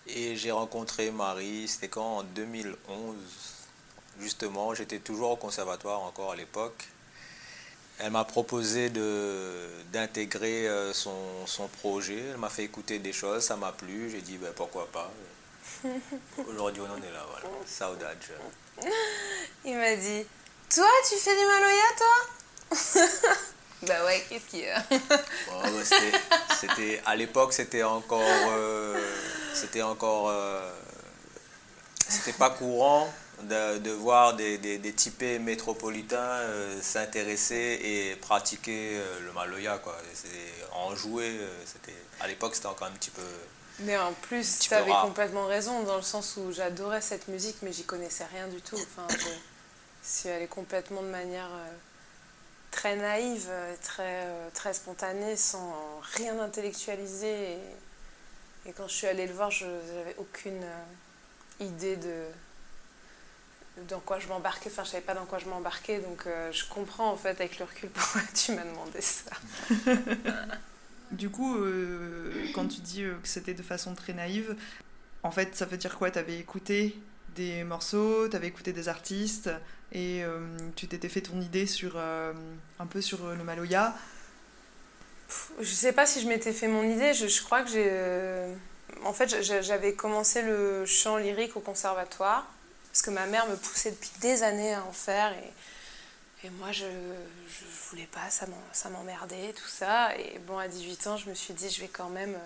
Et 0.08 0.36
j'ai 0.36 0.52
rencontré 0.52 1.12
Marie, 1.12 1.68
c'était 1.68 1.88
quand 1.88 2.18
En 2.18 2.24
2011 2.24 3.16
justement, 4.20 4.74
j'étais 4.74 5.00
toujours 5.00 5.32
au 5.32 5.36
conservatoire 5.36 6.02
encore 6.02 6.32
à 6.32 6.36
l'époque. 6.36 6.88
Elle 8.00 8.12
m'a 8.12 8.26
proposé 8.26 8.90
d'intégrer 9.92 10.68
euh, 10.68 10.94
son, 10.94 11.46
son, 11.46 11.68
projet. 11.68 12.20
Elle 12.32 12.38
m'a 12.38 12.50
fait 12.50 12.64
écouter 12.64 13.00
des 13.00 13.14
choses, 13.14 13.44
ça 13.44 13.56
m'a 13.56 13.72
plu. 13.72 14.10
J'ai 14.10 14.22
dit 14.22 14.38
ben, 14.38 14.52
pourquoi 14.56 14.88
pas? 14.92 15.12
Aujourd'hui, 16.48 16.82
on 16.82 16.92
en 16.92 16.98
est 16.98 17.12
là, 17.12 17.26
voilà. 17.30 17.48
Saudade. 17.66 18.18
Il 19.66 19.78
m'a 19.78 19.96
dit 19.96 20.26
Toi, 20.74 20.88
tu 21.10 21.16
fais 21.16 21.36
du 21.36 21.46
maloya, 21.46 21.84
toi 21.98 22.70
Bah 23.88 24.06
ouais, 24.06 24.24
qu'est-ce 24.30 24.46
qu'il 24.46 24.62
y 24.62 24.70
a 24.70 24.82
c'était, 26.56 27.02
À 27.06 27.16
l'époque, 27.16 27.52
c'était 27.52 27.84
encore. 27.84 28.22
Euh, 28.22 28.98
c'était 29.54 29.82
encore. 29.82 30.30
Euh, 30.30 30.72
c'était 32.08 32.38
pas 32.38 32.50
courant 32.52 33.12
de, 33.42 33.92
voir 33.92 34.36
des, 34.36 34.58
des, 34.58 34.94
typés 34.94 35.38
métropolitains 35.40 36.18
euh, 36.18 36.82
s'intéresser 36.82 37.80
et 37.84 38.16
pratiquer 38.18 38.98
le 39.22 39.34
maloya. 39.34 39.80
Quoi. 39.80 39.98
En 40.74 40.96
jouer, 40.96 41.38
c'était, 41.66 41.98
à 42.22 42.28
l'époque, 42.28 42.56
c'était 42.56 42.68
encore 42.68 42.88
un 42.88 42.92
petit 42.92 43.10
peu. 43.10 43.22
Mais 43.80 43.98
en 43.98 44.14
plus, 44.14 44.60
tu 44.60 44.74
avais 44.74 44.92
complètement 45.02 45.46
raison, 45.46 45.84
dans 45.84 45.96
le 45.96 46.04
sens 46.04 46.38
où 46.38 46.52
j'adorais 46.52 47.02
cette 47.02 47.28
musique, 47.28 47.58
mais 47.64 47.74
j'y 47.74 47.84
connaissais 47.84 48.26
rien 48.26 48.48
du 48.48 48.62
tout. 48.62 48.78
Enfin, 48.78 49.08
je 49.10 50.10
suis 50.10 50.30
allée 50.30 50.48
complètement 50.48 51.02
de 51.02 51.08
manière 51.08 51.50
très 52.74 52.96
naïve, 52.96 53.50
très, 53.82 54.26
euh, 54.26 54.50
très 54.54 54.74
spontanée, 54.74 55.38
sans 55.38 56.02
rien 56.16 56.40
intellectualiser. 56.40 57.58
Et, 58.66 58.72
quand 58.74 58.88
je 58.88 58.94
suis 58.94 59.08
allée 59.08 59.28
le 59.28 59.34
voir, 59.34 59.52
je 59.52 59.66
n'avais 59.66 60.16
aucune 60.18 60.64
euh, 60.64 61.64
idée 61.64 61.96
de 61.96 62.26
dans 63.90 64.00
quoi 64.00 64.20
je 64.20 64.28
m'embarquais. 64.28 64.70
Enfin, 64.72 64.84
je 64.84 64.90
savais 64.92 65.04
pas 65.04 65.14
dans 65.14 65.26
quoi 65.26 65.40
je 65.40 65.46
m'embarquais, 65.46 66.00
donc 66.00 66.26
euh, 66.26 66.52
je 66.52 66.66
comprends 66.66 67.10
en 67.10 67.18
fait 67.18 67.30
avec 67.30 67.60
le 67.60 67.66
recul 67.66 67.90
pourquoi 67.94 68.22
tu 68.34 68.54
m'as 68.54 68.66
demandé 68.66 69.02
ça. 69.02 69.32
du 71.12 71.30
coup, 71.30 71.58
quand 72.54 72.68
tu 72.68 72.82
dis 72.82 73.04
que 73.04 73.28
c'était 73.28 73.54
de 73.54 73.64
façon 73.64 73.94
très 73.94 74.14
naïve, 74.14 74.56
en 75.24 75.32
fait, 75.32 75.56
ça 75.56 75.66
veut 75.66 75.78
dire 75.78 75.98
quoi? 75.98 76.12
Tu 76.12 76.20
avais 76.20 76.38
écouté 76.38 76.96
des 77.36 77.64
morceaux, 77.64 78.28
tu 78.28 78.36
avais 78.36 78.48
écouté 78.48 78.74
des 78.74 78.90
artistes 78.90 79.50
et 79.92 80.24
euh, 80.24 80.40
tu 80.76 80.88
t'étais 80.88 81.10
fait 81.10 81.22
ton 81.22 81.40
idée 81.42 81.66
sur 81.66 81.94
euh, 81.96 82.34
un 82.80 82.86
peu 82.86 83.02
sur 83.02 83.26
euh, 83.26 83.36
le 83.36 83.44
Maloya? 83.44 83.96
Je 85.60 85.74
sais 85.74 85.94
pas 85.94 86.06
si 86.06 86.22
je 86.22 86.28
m'étais 86.28 86.54
fait 86.54 86.68
mon 86.68 86.84
idée, 86.84 87.14
je, 87.14 87.28
je 87.28 87.42
crois 87.42 87.64
que 87.64 87.70
j'ai. 87.70 87.90
En 89.06 89.14
fait, 89.14 89.42
j'avais 89.42 89.94
commencé 89.94 90.42
le 90.42 90.86
chant 90.86 91.18
lyrique 91.18 91.56
au 91.56 91.60
conservatoire 91.60 92.46
parce 92.92 93.02
que 93.02 93.10
ma 93.10 93.26
mère 93.26 93.48
me 93.48 93.56
poussait 93.56 93.92
depuis 93.92 94.12
des 94.22 94.44
années 94.44 94.74
à 94.74 94.84
en 94.84 94.92
faire 94.92 95.34
et, 95.34 95.52
et 96.44 96.50
moi 96.50 96.72
je, 96.72 96.86
je 96.86 97.90
voulais 97.90 98.08
pas, 98.08 98.30
ça 98.30 98.90
m'emmerdait, 98.90 99.54
tout 99.54 99.68
ça. 99.68 100.16
Et 100.18 100.40
bon, 100.40 100.58
à 100.58 100.68
18 100.68 101.08
ans, 101.08 101.18
je 101.18 101.30
me 101.30 101.36
suis 101.36 101.54
dit, 101.54 101.70
je 101.70 101.82
vais 101.82 101.88
quand 101.88 102.10
même 102.10 102.38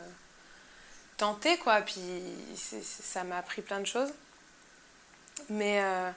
tenter 1.18 1.58
quoi. 1.58 1.82
Puis 1.82 2.02
ça 2.84 3.24
m'a 3.24 3.38
appris 3.38 3.62
plein 3.62 3.80
de 3.80 3.86
choses. 3.86 4.14
Mais 5.50 5.82
euh, 5.82 6.10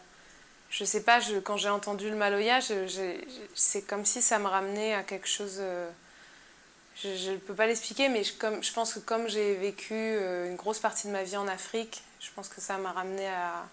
je 0.70 0.84
sais 0.84 1.02
pas, 1.02 1.20
quand 1.44 1.56
j'ai 1.56 1.68
entendu 1.68 2.08
le 2.08 2.16
Maloya, 2.16 2.60
c'est 3.54 3.82
comme 3.82 4.04
si 4.04 4.22
ça 4.22 4.38
me 4.38 4.46
ramenait 4.46 4.94
à 4.94 5.02
quelque 5.02 5.28
chose. 5.28 5.56
Euh, 5.58 5.90
je 7.02 7.30
ne 7.30 7.36
peux 7.38 7.54
pas 7.54 7.66
l'expliquer, 7.66 8.10
mais 8.10 8.24
je, 8.24 8.34
comme, 8.34 8.62
je 8.62 8.72
pense 8.72 8.94
que 8.94 8.98
comme 8.98 9.26
j'ai 9.26 9.54
vécu 9.54 9.94
euh, 9.94 10.50
une 10.50 10.56
grosse 10.56 10.78
partie 10.78 11.06
de 11.06 11.12
ma 11.12 11.22
vie 11.22 11.36
en 11.36 11.48
Afrique, 11.48 12.02
je 12.20 12.28
pense 12.34 12.48
que 12.48 12.60
ça 12.60 12.76
m'a 12.76 12.92
ramené 12.92 13.26
à 13.26 13.66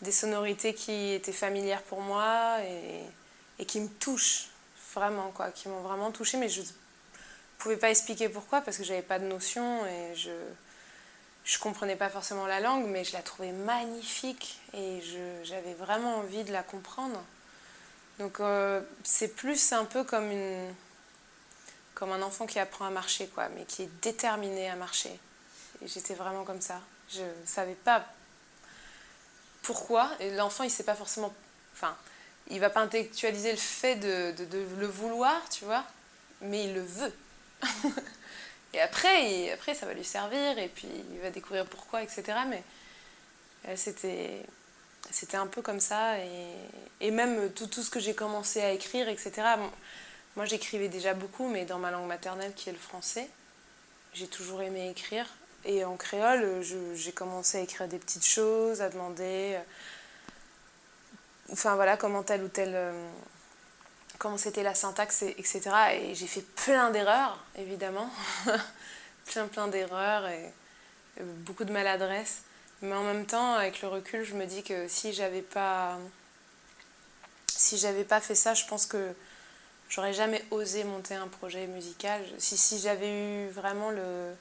des 0.00 0.12
sonorités 0.12 0.72
qui 0.72 1.12
étaient 1.12 1.32
familières 1.32 1.82
pour 1.82 2.00
moi 2.00 2.56
et 3.58 3.66
qui 3.66 3.80
me 3.80 3.88
touchent 3.88 4.48
vraiment, 4.94 5.30
quoi, 5.30 5.50
qui 5.50 5.68
m'ont 5.68 5.80
vraiment 5.80 6.10
touchée, 6.10 6.36
mais 6.36 6.48
je 6.48 6.60
ne 6.60 6.66
pouvais 7.58 7.76
pas 7.76 7.90
expliquer 7.90 8.28
pourquoi 8.28 8.60
parce 8.60 8.76
que 8.76 8.84
j'avais 8.84 9.02
pas 9.02 9.18
de 9.18 9.24
notion 9.24 9.86
et 9.86 10.14
je 10.14 10.30
je 11.44 11.58
comprenais 11.58 11.96
pas 11.96 12.08
forcément 12.08 12.46
la 12.46 12.60
langue, 12.60 12.86
mais 12.86 13.04
je 13.04 13.12
la 13.12 13.22
trouvais 13.22 13.52
magnifique 13.52 14.60
et 14.74 15.02
j'avais 15.42 15.74
vraiment 15.74 16.18
envie 16.18 16.44
de 16.44 16.52
la 16.52 16.62
comprendre. 16.62 17.20
Donc 18.18 18.40
euh, 18.40 18.80
c'est 19.02 19.34
plus 19.34 19.72
un 19.72 19.84
peu 19.84 20.04
comme, 20.04 20.30
une, 20.30 20.72
comme 21.94 22.12
un 22.12 22.22
enfant 22.22 22.46
qui 22.46 22.58
apprend 22.58 22.86
à 22.86 22.90
marcher, 22.90 23.26
quoi, 23.28 23.48
mais 23.48 23.64
qui 23.64 23.82
est 23.82 23.90
déterminé 24.02 24.70
à 24.70 24.76
marcher. 24.76 25.18
Et 25.82 25.88
j'étais 25.88 26.14
vraiment 26.14 26.44
comme 26.44 26.60
ça. 26.60 26.80
Je 27.10 27.22
savais 27.44 27.74
pas 27.74 28.04
pourquoi. 29.62 30.10
Et 30.20 30.30
l'enfant, 30.30 30.62
il 30.62 30.70
sait 30.70 30.84
pas 30.84 30.94
forcément. 30.94 31.34
Enfin, 31.74 31.96
il 32.48 32.60
va 32.60 32.70
pas 32.70 32.80
intellectualiser 32.80 33.52
le 33.52 33.58
fait 33.58 33.96
de, 33.96 34.32
de, 34.44 34.66
le 34.78 34.86
vouloir, 34.86 35.48
tu 35.48 35.64
vois, 35.64 35.84
mais 36.40 36.64
il 36.64 36.74
le 36.74 36.82
veut. 36.82 37.12
Et 38.74 38.80
après, 38.80 39.50
après, 39.52 39.74
ça 39.74 39.86
va 39.86 39.92
lui 39.92 40.04
servir, 40.04 40.58
et 40.58 40.68
puis 40.68 40.88
il 41.12 41.20
va 41.20 41.28
découvrir 41.30 41.66
pourquoi, 41.66 42.02
etc. 42.02 42.24
Mais 42.48 42.62
euh, 43.68 43.74
c'était, 43.76 44.42
c'était 45.10 45.36
un 45.36 45.46
peu 45.46 45.60
comme 45.60 45.80
ça. 45.80 46.18
Et, 46.20 46.46
et 47.02 47.10
même 47.10 47.52
tout, 47.52 47.66
tout, 47.66 47.82
ce 47.82 47.90
que 47.90 48.00
j'ai 48.00 48.14
commencé 48.14 48.62
à 48.62 48.72
écrire, 48.72 49.10
etc. 49.10 49.42
moi, 50.36 50.46
j'écrivais 50.46 50.88
déjà 50.88 51.12
beaucoup, 51.12 51.48
mais 51.48 51.66
dans 51.66 51.78
ma 51.78 51.90
langue 51.90 52.06
maternelle, 52.08 52.54
qui 52.54 52.70
est 52.70 52.72
le 52.72 52.78
français. 52.78 53.28
J'ai 54.14 54.26
toujours 54.26 54.62
aimé 54.62 54.88
écrire. 54.88 55.26
Et 55.66 55.84
en 55.84 55.96
créole, 55.96 56.62
j'ai 56.94 57.12
commencé 57.12 57.58
à 57.58 57.60
écrire 57.60 57.88
des 57.88 57.98
petites 57.98 58.26
choses, 58.26 58.80
à 58.80 58.88
demander. 58.88 59.58
Enfin 61.52 61.74
voilà, 61.74 61.96
comment 61.96 62.22
tel 62.22 62.42
ou 62.42 62.48
tel 62.48 62.72
euh, 62.74 63.08
comment 64.18 64.38
c'était 64.38 64.62
la 64.62 64.74
syntaxe, 64.74 65.22
etc. 65.22 65.62
Et 66.00 66.14
j'ai 66.14 66.26
fait 66.26 66.40
plein 66.40 66.90
d'erreurs, 66.90 67.38
évidemment. 67.56 68.08
plein, 69.26 69.46
plein 69.48 69.68
d'erreurs 69.68 70.26
et 70.28 70.52
beaucoup 71.20 71.64
de 71.64 71.72
maladresse. 71.72 72.42
Mais 72.80 72.94
en 72.94 73.04
même 73.04 73.26
temps, 73.26 73.54
avec 73.54 73.82
le 73.82 73.88
recul, 73.88 74.24
je 74.24 74.34
me 74.34 74.46
dis 74.46 74.62
que 74.62 74.88
si 74.88 75.12
j'avais 75.12 75.42
pas. 75.42 75.98
Si 77.48 77.78
j'avais 77.78 78.04
pas 78.04 78.20
fait 78.20 78.34
ça, 78.34 78.54
je 78.54 78.64
pense 78.66 78.86
que 78.86 79.12
j'aurais 79.88 80.12
jamais 80.14 80.44
osé 80.50 80.84
monter 80.84 81.14
un 81.14 81.28
projet 81.28 81.66
musical. 81.66 82.22
Si, 82.38 82.56
si 82.56 82.78
j'avais 82.80 83.46
eu 83.46 83.48
vraiment 83.50 83.90
le. 83.90 84.34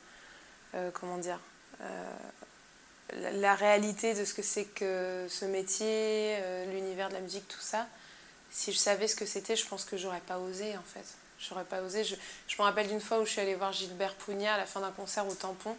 Euh, 0.74 0.90
comment 0.94 1.18
dire 1.18 1.40
euh, 1.82 2.14
la, 3.20 3.56
réalité 3.56 4.14
de 4.14 4.26
ce 4.26 4.34
que 4.34 4.42
c'est 4.42 4.66
que 4.66 5.26
ce 5.30 5.46
métier, 5.46 6.38
euh, 6.42 6.66
l'univers 6.72 7.10
de 7.10 7.14
la 7.14 7.20
musique, 7.20 7.48
tout 7.48 7.60
ça, 7.60 7.88
si 8.52 8.72
je 8.72 8.78
savais 8.78 9.08
ce 9.08 9.16
que 9.16 9.26
c'était, 9.26 9.56
je 9.56 9.66
pense 9.68 9.86
que 9.86 9.98
j'aurais 9.98 10.22
pas 10.22 10.40
osé 10.40 10.76
en 10.78 10.84
fait. 10.84 11.06
J'aurais 11.40 11.64
pas 11.64 11.82
osé. 11.82 12.04
Je, 12.04 12.16
me 12.58 12.64
rappelle 12.64 12.88
d'une 12.88 13.02
fois 13.02 13.20
où 13.20 13.26
je 13.26 13.32
suis 13.32 13.42
allée 13.42 13.56
voir 13.56 13.74
Gilbert 13.74 14.14
Pugna 14.16 14.54
à 14.54 14.58
la 14.58 14.66
fin 14.66 14.80
d'un 14.80 14.92
concert 14.92 15.28
au 15.28 15.34
Tampon. 15.34 15.76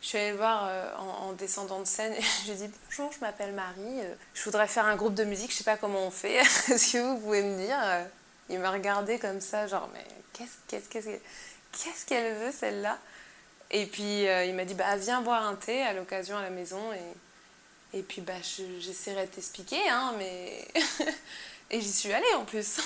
Je 0.00 0.08
suis 0.08 0.18
allée 0.18 0.30
le 0.30 0.36
voir 0.36 0.66
euh, 0.68 0.94
en, 0.96 1.32
descendant 1.32 1.80
de 1.80 1.86
scène 1.86 2.12
et 2.12 2.22
je 2.46 2.52
lui 2.52 2.52
ai 2.52 2.66
dit 2.66 2.74
Bonjour, 2.86 3.10
je 3.12 3.20
m'appelle 3.20 3.52
Marie, 3.52 4.00
euh, 4.00 4.14
je 4.34 4.44
voudrais 4.44 4.68
faire 4.68 4.84
un 4.84 4.96
groupe 4.96 5.14
de 5.14 5.24
musique, 5.24 5.50
je 5.50 5.56
sais 5.56 5.64
pas 5.64 5.76
comment 5.76 6.06
on 6.06 6.10
fait, 6.10 6.34
est-ce 6.68 6.92
que 6.92 6.98
vous 6.98 7.18
pouvez 7.18 7.42
me 7.42 7.56
dire 7.56 7.78
Il 8.50 8.60
m'a 8.60 8.70
regardé 8.70 9.18
comme 9.18 9.40
ça, 9.40 9.66
genre, 9.66 9.88
mais 9.94 10.04
qu'est-ce 10.32 12.06
qu'elle 12.06 12.34
veut 12.34 12.52
celle-là? 12.52 12.98
Et 13.70 13.86
puis 13.86 14.22
il 14.24 14.54
m'a 14.54 14.64
dit 14.64 14.74
Bah, 14.74 14.96
viens 14.96 15.20
boire 15.22 15.42
un 15.46 15.54
thé 15.56 15.82
à 15.82 15.92
l'occasion 15.92 16.36
à 16.36 16.42
la 16.42 16.50
maison 16.50 16.92
et, 16.92 17.98
et 17.98 18.02
puis 18.02 18.20
bah, 18.20 18.34
j'essaierai 18.80 19.26
de 19.26 19.30
t'expliquer, 19.30 19.88
hein, 19.88 20.14
mais. 20.18 20.66
Et 21.70 21.80
j'y 21.80 21.92
suis 21.92 22.12
allée 22.12 22.34
en 22.36 22.44
plus. 22.44 22.78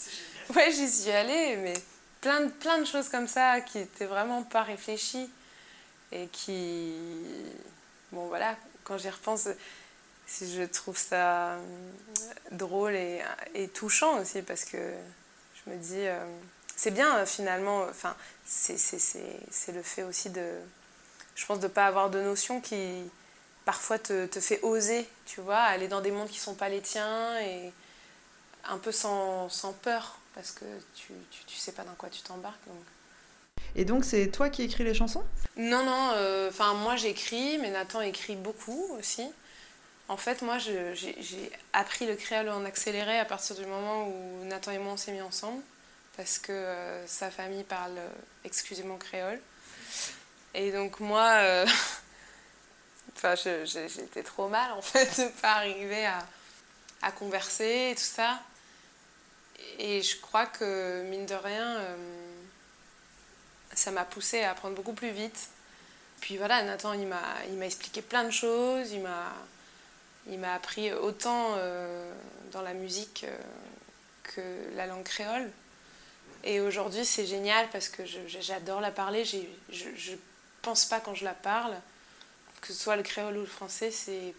ouais, 0.54 0.70
j'y 0.72 0.90
suis 0.90 1.10
allée, 1.10 1.56
mais 1.56 1.74
plein 2.20 2.40
de, 2.40 2.50
plein 2.50 2.78
de 2.78 2.84
choses 2.84 3.08
comme 3.08 3.28
ça 3.28 3.60
qui 3.60 3.78
étaient 3.78 4.06
vraiment 4.06 4.42
pas 4.42 4.62
réfléchies 4.62 5.30
et 6.12 6.26
qui. 6.28 6.94
Bon, 8.12 8.26
voilà, 8.26 8.56
quand 8.84 8.98
j'y 8.98 9.08
repense, 9.08 9.48
je 10.26 10.62
trouve 10.64 10.98
ça 10.98 11.52
euh, 11.52 11.62
drôle 12.50 12.94
et, 12.94 13.22
et, 13.54 13.68
touchant 13.68 14.20
aussi 14.20 14.42
parce 14.42 14.64
que 14.64 14.78
je 15.54 15.70
me 15.70 15.76
dis. 15.76 16.06
Euh, 16.06 16.24
c'est 16.76 16.90
bien 16.90 17.16
euh, 17.16 17.26
finalement, 17.26 17.84
enfin, 17.84 18.14
c'est 18.44 19.72
le 19.72 19.82
fait 19.82 20.02
aussi 20.02 20.30
de. 20.30 20.46
Je 21.34 21.44
pense 21.46 21.58
de 21.58 21.64
ne 21.64 21.72
pas 21.72 21.86
avoir 21.86 22.10
de 22.10 22.20
notion 22.20 22.60
qui 22.60 23.02
parfois 23.64 23.98
te, 23.98 24.26
te, 24.26 24.40
fait 24.40 24.60
oser, 24.62 25.08
tu 25.26 25.40
vois, 25.40 25.58
aller 25.58 25.88
dans 25.88 26.00
des 26.00 26.10
mondes 26.10 26.28
qui 26.28 26.38
sont 26.38 26.54
pas 26.54 26.68
les 26.68 26.80
tiens 26.80 27.38
et 27.40 27.72
un 28.64 28.78
peu 28.78 28.92
sans, 28.92 29.48
sans 29.48 29.72
peur, 29.72 30.18
parce 30.34 30.52
que 30.52 30.64
tu, 30.94 31.12
tu, 31.30 31.44
tu, 31.46 31.56
sais 31.56 31.72
pas 31.72 31.82
dans 31.82 31.94
quoi 31.94 32.08
tu 32.08 32.22
t'embarques. 32.22 32.64
Donc. 32.68 32.76
Et 33.74 33.84
donc, 33.84 34.04
c'est 34.04 34.30
toi 34.30 34.48
qui 34.48 34.62
écris 34.62 34.84
les 34.84 34.94
chansons? 34.94 35.24
Non, 35.56 35.84
non, 35.84 36.12
euh, 36.14 36.48
enfin, 36.48 36.74
moi 36.74 36.96
j'écris, 36.96 37.58
mais 37.58 37.70
Nathan 37.70 38.00
écrit 38.00 38.36
beaucoup 38.36 38.88
aussi. 38.98 39.26
En 40.08 40.16
fait, 40.16 40.42
moi, 40.42 40.58
j'ai 40.58 41.50
appris 41.72 42.06
le 42.06 42.14
créole 42.14 42.48
en 42.48 42.64
accéléré 42.64 43.18
à 43.18 43.24
partir 43.24 43.56
du 43.56 43.66
moment 43.66 44.08
où 44.08 44.44
Nathan 44.44 44.70
et 44.70 44.78
moi 44.78 44.92
on 44.92 44.96
s'est 44.96 45.12
mis 45.12 45.20
ensemble, 45.20 45.60
parce 46.16 46.38
que 46.38 46.52
euh, 46.52 47.06
sa 47.06 47.30
famille 47.30 47.64
parle 47.64 47.98
exclusivement 48.44 48.96
créole. 48.96 49.40
Et 50.54 50.72
donc, 50.72 51.00
moi, 51.00 51.28
euh, 51.40 51.66
j'étais 53.64 54.22
trop 54.22 54.48
mal 54.48 54.72
en 54.72 54.82
fait 54.82 55.20
de 55.20 55.28
pas 55.40 55.54
arriver 55.54 56.06
à, 56.06 56.26
à 57.02 57.12
converser 57.12 57.90
et 57.90 57.94
tout 57.94 58.02
ça. 58.02 58.40
Et 59.78 60.02
je 60.02 60.20
crois 60.20 60.46
que, 60.46 61.02
mine 61.02 61.26
de 61.26 61.34
rien, 61.34 61.76
euh, 61.76 61.96
ça 63.74 63.90
m'a 63.90 64.04
poussé 64.04 64.42
à 64.42 64.52
apprendre 64.52 64.74
beaucoup 64.74 64.92
plus 64.92 65.10
vite. 65.10 65.48
puis 66.20 66.36
voilà, 66.36 66.62
Nathan, 66.62 66.92
il 66.94 67.06
m'a, 67.06 67.64
expliqué 67.64 68.02
plein 68.02 68.24
de 68.24 68.30
choses, 68.30 68.92
il 68.92 69.00
m'a, 69.00 69.32
il 70.28 70.38
m'a 70.38 70.54
appris 70.54 70.92
autant 70.92 71.54
euh, 71.56 72.12
dans 72.52 72.62
la 72.62 72.74
musique 72.74 73.24
euh, 73.28 73.36
que 74.22 74.76
la 74.76 74.86
langue 74.86 75.04
créole. 75.04 75.50
Et 76.46 76.60
aujourd'hui, 76.60 77.04
c'est 77.04 77.26
génial 77.26 77.68
parce 77.70 77.88
que 77.88 78.02
j'adore 78.06 78.80
la 78.80 78.92
parler. 78.92 79.24
je 79.24 80.12
ne 80.12 80.16
pense 80.62 80.86
pas 80.86 81.00
quand 81.00 81.14
je 81.14 81.24
la 81.24 81.34
parle, 81.34 81.74
que 82.60 82.68
ce 82.68 82.74
soit 82.74 82.96
le 82.96 83.02
créole 83.02 83.36
ou 83.36 83.40
le 83.40 83.46
français, 83.46 83.90
c'est, 83.90 84.32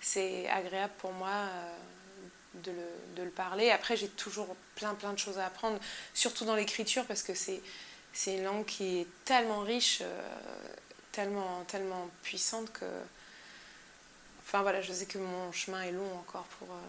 c'est 0.00 0.48
agréable 0.48 0.92
pour 0.98 1.12
moi 1.12 1.28
euh, 1.28 1.74
de, 2.62 2.70
le, 2.70 3.16
de, 3.16 3.22
le, 3.24 3.30
parler. 3.30 3.70
Après, 3.70 3.96
j'ai 3.96 4.08
toujours 4.08 4.54
plein 4.76 4.94
plein 4.94 5.12
de 5.12 5.18
choses 5.18 5.38
à 5.38 5.46
apprendre, 5.46 5.78
surtout 6.14 6.44
dans 6.44 6.54
l'écriture 6.54 7.04
parce 7.06 7.22
que 7.22 7.34
c'est, 7.34 7.60
c'est 8.12 8.36
une 8.36 8.44
langue 8.44 8.64
qui 8.64 9.00
est 9.00 9.06
tellement 9.24 9.60
riche, 9.60 10.02
tellement, 11.12 11.64
tellement 11.64 12.08
puissante 12.22 12.72
que 12.72 12.86
Enfin 14.52 14.62
voilà, 14.62 14.82
je 14.82 14.92
sais 14.92 15.06
que 15.06 15.18
mon 15.18 15.52
chemin 15.52 15.80
est 15.82 15.92
long 15.92 16.18
encore 16.18 16.42
pour, 16.58 16.66
euh, 16.72 16.80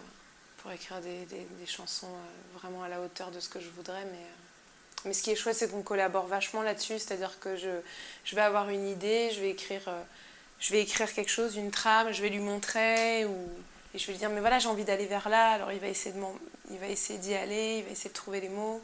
pour 0.62 0.70
écrire 0.70 1.00
des, 1.00 1.24
des, 1.24 1.66
chansons 1.66 2.06
euh, 2.06 2.58
vraiment 2.58 2.84
à 2.84 2.88
la 2.88 3.00
hauteur 3.00 3.30
de 3.32 3.40
ce 3.40 3.48
que 3.48 3.60
je 3.60 3.68
voudrais. 3.68 4.04
Mais, 4.04 4.18
euh, 4.18 5.04
mais 5.04 5.12
ce 5.12 5.22
qui 5.22 5.30
est 5.30 5.36
chouette, 5.36 5.56
c'est 5.56 5.68
qu'on 5.68 5.82
collabore 5.82 6.26
vachement 6.26 6.62
là-dessus. 6.62 6.98
C'est-à-dire 7.00 7.38
que 7.40 7.56
je, 7.56 7.68
je, 8.24 8.36
vais 8.36 8.42
avoir 8.42 8.68
une 8.68 8.86
idée, 8.86 9.30
je 9.34 9.40
vais, 9.40 9.50
écrire, 9.50 9.82
je 10.60 10.72
vais 10.72 10.80
écrire 10.80 11.12
quelque 11.12 11.30
chose, 11.30 11.56
une 11.56 11.72
trame, 11.72 12.12
je 12.12 12.22
vais 12.22 12.28
lui 12.28 12.38
montrer. 12.38 13.24
Ou, 13.24 13.48
et 13.94 13.98
je 13.98 14.06
vais 14.06 14.12
lui 14.12 14.18
dire, 14.18 14.30
mais 14.30 14.40
voilà, 14.40 14.60
j'ai 14.60 14.68
envie 14.68 14.84
d'aller 14.84 15.06
vers 15.06 15.28
là. 15.28 15.50
Alors 15.50 15.72
il 15.72 15.80
va 15.80 15.88
essayer 15.88 17.18
d'y 17.18 17.34
aller, 17.34 17.78
il 17.78 17.84
va 17.84 17.90
essayer 17.90 18.10
de 18.10 18.14
trouver 18.14 18.40
les 18.40 18.48
mots. 18.48 18.80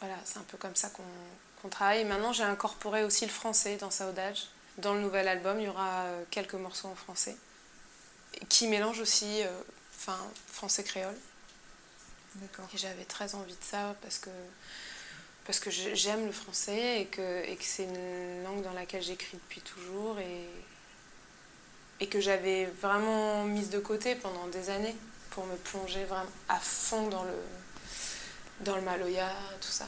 Voilà, 0.00 0.14
c'est 0.24 0.38
un 0.38 0.44
peu 0.48 0.56
comme 0.56 0.76
ça 0.76 0.90
qu'on 0.90 1.68
travaille. 1.68 2.02
Et 2.02 2.04
maintenant, 2.04 2.32
j'ai 2.32 2.44
incorporé 2.44 3.02
aussi 3.02 3.24
le 3.24 3.32
français 3.32 3.76
dans 3.76 3.90
Saudage. 3.90 4.46
Dans 4.78 4.94
le 4.94 5.00
nouvel 5.00 5.26
album, 5.26 5.58
il 5.58 5.64
y 5.64 5.68
aura 5.68 6.06
quelques 6.30 6.54
morceaux 6.54 6.86
en 6.86 6.94
français 6.94 7.36
qui 8.48 8.66
mélange 8.66 9.00
aussi 9.00 9.42
euh, 9.42 9.48
enfin, 9.98 10.18
français-créole. 10.52 11.16
D'accord. 12.36 12.68
Et 12.74 12.78
j'avais 12.78 13.04
très 13.04 13.34
envie 13.34 13.54
de 13.54 13.64
ça 13.64 13.96
parce 14.02 14.18
que, 14.18 14.30
parce 15.44 15.60
que 15.60 15.70
j'aime 15.70 16.26
le 16.26 16.32
français 16.32 17.02
et 17.02 17.06
que, 17.06 17.44
et 17.44 17.56
que 17.56 17.64
c'est 17.64 17.84
une 17.84 18.44
langue 18.44 18.62
dans 18.62 18.72
laquelle 18.72 19.02
j'écris 19.02 19.38
depuis 19.38 19.60
toujours 19.60 20.18
et, 20.18 20.46
et 22.00 22.06
que 22.06 22.20
j'avais 22.20 22.66
vraiment 22.66 23.44
mise 23.44 23.70
de 23.70 23.78
côté 23.78 24.14
pendant 24.14 24.46
des 24.48 24.70
années 24.70 24.94
pour 25.30 25.46
me 25.46 25.56
plonger 25.56 26.04
vraiment 26.04 26.30
à 26.48 26.58
fond 26.58 27.08
dans 27.08 27.24
le, 27.24 27.34
dans 28.60 28.76
le 28.76 28.82
maloya, 28.82 29.30
tout 29.60 29.68
ça. 29.70 29.86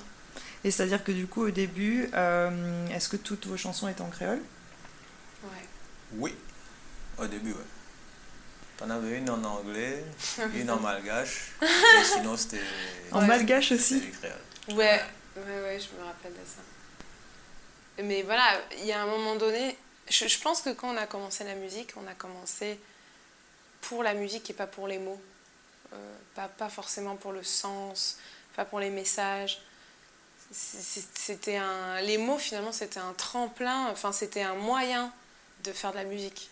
Et 0.65 0.71
c'est-à-dire 0.71 1.03
que 1.05 1.13
du 1.13 1.27
coup, 1.27 1.43
au 1.47 1.51
début, 1.51 2.09
euh, 2.15 2.87
est-ce 2.89 3.09
que 3.09 3.17
toutes 3.17 3.47
vos 3.47 3.57
chansons 3.57 3.89
étaient 3.89 4.03
en 4.03 4.11
créole? 4.11 4.43
Ouais. 5.45 5.67
Oui, 6.13 6.35
au 7.19 7.27
début, 7.27 7.53
ouais. 7.53 7.59
T'en 8.81 8.89
avais 8.89 9.19
une 9.19 9.29
en 9.29 9.45
anglais, 9.45 10.03
une 10.55 10.71
en 10.71 10.81
malgache, 10.81 11.53
et 11.63 12.05
sinon 12.05 12.35
c'était. 12.37 12.63
En 13.13 13.21
malgache 13.21 13.73
aussi 13.73 14.03
Ouais, 14.69 15.03
ouais, 15.37 15.61
ouais, 15.65 15.79
je 15.79 16.01
me 16.01 16.05
rappelle 16.05 16.33
de 16.33 16.47
ça. 16.47 18.03
Mais 18.03 18.23
voilà, 18.23 18.59
il 18.79 18.87
y 18.87 18.93
a 18.93 19.03
un 19.03 19.07
moment 19.07 19.37
donné, 19.37 19.77
je, 20.09 20.27
je, 20.27 20.41
pense 20.41 20.63
que 20.63 20.71
quand 20.71 20.95
on 20.95 20.97
a 20.97 21.07
commencé 21.07 21.45
la 21.45 21.55
musique, 21.57 21.93
on 22.03 22.07
a 22.09 22.15
commencé 22.15 22.81
pour 23.83 24.03
la 24.03 24.15
musique 24.15 24.49
et 24.49 24.55
pas 24.55 24.67
pour 24.67 24.89
les 24.89 24.99
mots. 24.99 25.21
Euh, 25.93 26.17
pas, 26.35 26.49
pas 26.49 26.71
forcément 26.71 27.17
pour 27.17 27.33
le 27.33 27.43
sens, 27.43 28.19
pas 28.57 28.65
pour 28.65 28.81
les 28.81 28.91
messages. 28.91 29.61
C'était 30.53 31.57
un... 31.57 32.01
Les 32.01 32.17
mots, 32.17 32.39
finalement, 32.39 32.73
c'était 32.73 32.99
un 32.99 33.13
tremplin, 33.13 33.89
enfin, 33.91 34.13
c'était 34.13 34.43
un 34.43 34.55
moyen 34.55 35.13
de 35.65 35.73
faire 35.73 35.93
de 35.93 35.97
la 35.97 36.05
musique 36.05 36.51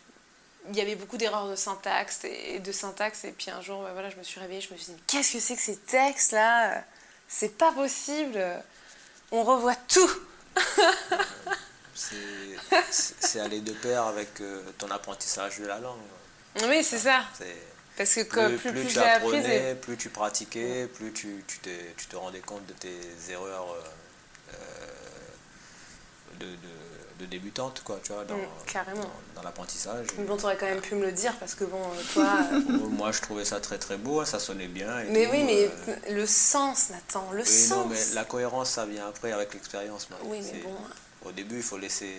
il 0.70 0.76
y 0.76 0.81
avait 0.81 0.96
beaucoup 0.96 1.16
d'erreurs 1.16 1.48
de 1.48 1.57
syntaxe 1.57 2.20
et 2.24 2.59
de 2.59 2.72
syntaxe 2.72 3.24
et 3.24 3.33
puis 3.33 3.50
un 3.50 3.61
jour 3.61 3.83
bah, 3.83 3.90
voilà 3.92 4.11
je 4.11 4.16
me 4.16 4.22
suis 4.22 4.40
réveillée 4.40 4.61
je 4.61 4.72
me 4.72 4.78
suis 4.78 4.92
dit 4.92 5.02
qu'est-ce 5.07 5.33
que 5.33 5.40
c'est 5.40 5.57
que 5.57 5.62
ces 5.62 5.76
textes 5.76 6.33
là 6.33 6.85
c'est 7.28 7.57
pas 7.59 7.72
possible. 7.72 8.42
On 9.31 9.44
revoit 9.44 9.76
tout. 9.76 10.11
C'est 12.90 13.40
aller 13.40 13.61
de 13.61 13.72
pair 13.72 14.04
avec 14.04 14.40
euh, 14.40 14.62
ton 14.78 14.90
apprentissage 14.90 15.59
de 15.59 15.66
la 15.66 15.78
langue. 15.78 15.98
Oui 16.62 16.83
c'est 16.83 16.98
ça. 16.98 17.24
Parce 17.96 18.14
que 18.14 18.22
plus, 18.22 18.57
plus, 18.59 18.72
plus, 18.72 18.87
tu 18.87 18.98
apprenais 18.98 19.74
plus 19.74 19.96
tu 19.96 20.09
pratiquais 20.09 20.87
plus 20.87 21.12
tu, 21.12 21.44
tu, 21.46 21.59
te, 21.59 21.68
tu, 21.96 22.07
te 22.07 22.16
rendais 22.16 22.40
compte 22.40 22.64
de 22.66 22.72
tes 22.72 23.33
erreurs 23.33 23.72
euh, 23.72 24.54
euh, 24.54 24.57
de, 26.38 26.46
de 26.46 26.88
de 27.18 27.26
débutante, 27.26 27.83
quoi, 27.85 27.98
tu 28.02 28.12
vois, 28.12 28.24
dans, 28.24 28.37
mm, 28.37 29.04
dans, 29.35 29.42
l'apprentissage. 29.42 30.07
Bon, 30.18 30.37
tu 30.37 30.44
aurais 30.44 30.57
quand 30.57 30.66
même 30.66 30.81
pu 30.81 30.94
me 30.94 31.04
le 31.04 31.12
dire, 31.12 31.35
parce 31.38 31.54
que 31.54 31.64
bon, 31.64 31.81
toi... 32.12 32.28
Euh, 32.52 32.76
moi, 32.90 33.12
je 33.12 33.20
trouvais 33.20 33.44
ça 33.44 33.61
très 33.61 33.78
très 33.78 33.96
beau, 33.96 34.24
ça 34.24 34.38
sonnait 34.38 34.68
bien. 34.68 34.88
mais 35.11 35.26
oui, 35.26 35.42
mais 35.44 35.70
euh, 35.88 36.14
le 36.14 36.26
sens, 36.26 36.90
Nathan, 36.90 37.31
le 37.33 37.44
sens 37.44 37.70
non, 37.70 37.87
mais 37.87 38.14
la 38.14 38.24
cohérence, 38.24 38.70
ça 38.70 38.87
vient 38.87 39.09
après, 39.09 39.33
avec 39.33 39.54
l'expérience. 39.54 40.09
Oui, 40.24 40.40
mais 40.42 40.61
bon... 40.61 40.76
Au 41.24 41.33
début, 41.33 41.57
il 41.57 41.62
faut 41.62 41.78
laisser... 41.78 42.14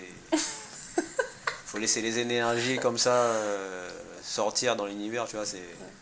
faut 1.65 1.77
laisser 1.77 2.01
les 2.01 2.19
énergies 2.19 2.79
comme 2.79 2.97
ça 2.97 3.13
euh, 3.13 3.89
sortir 4.23 4.75
dans 4.75 4.85
l'univers, 4.85 5.27
tu 5.27 5.35
vois, 5.35 5.45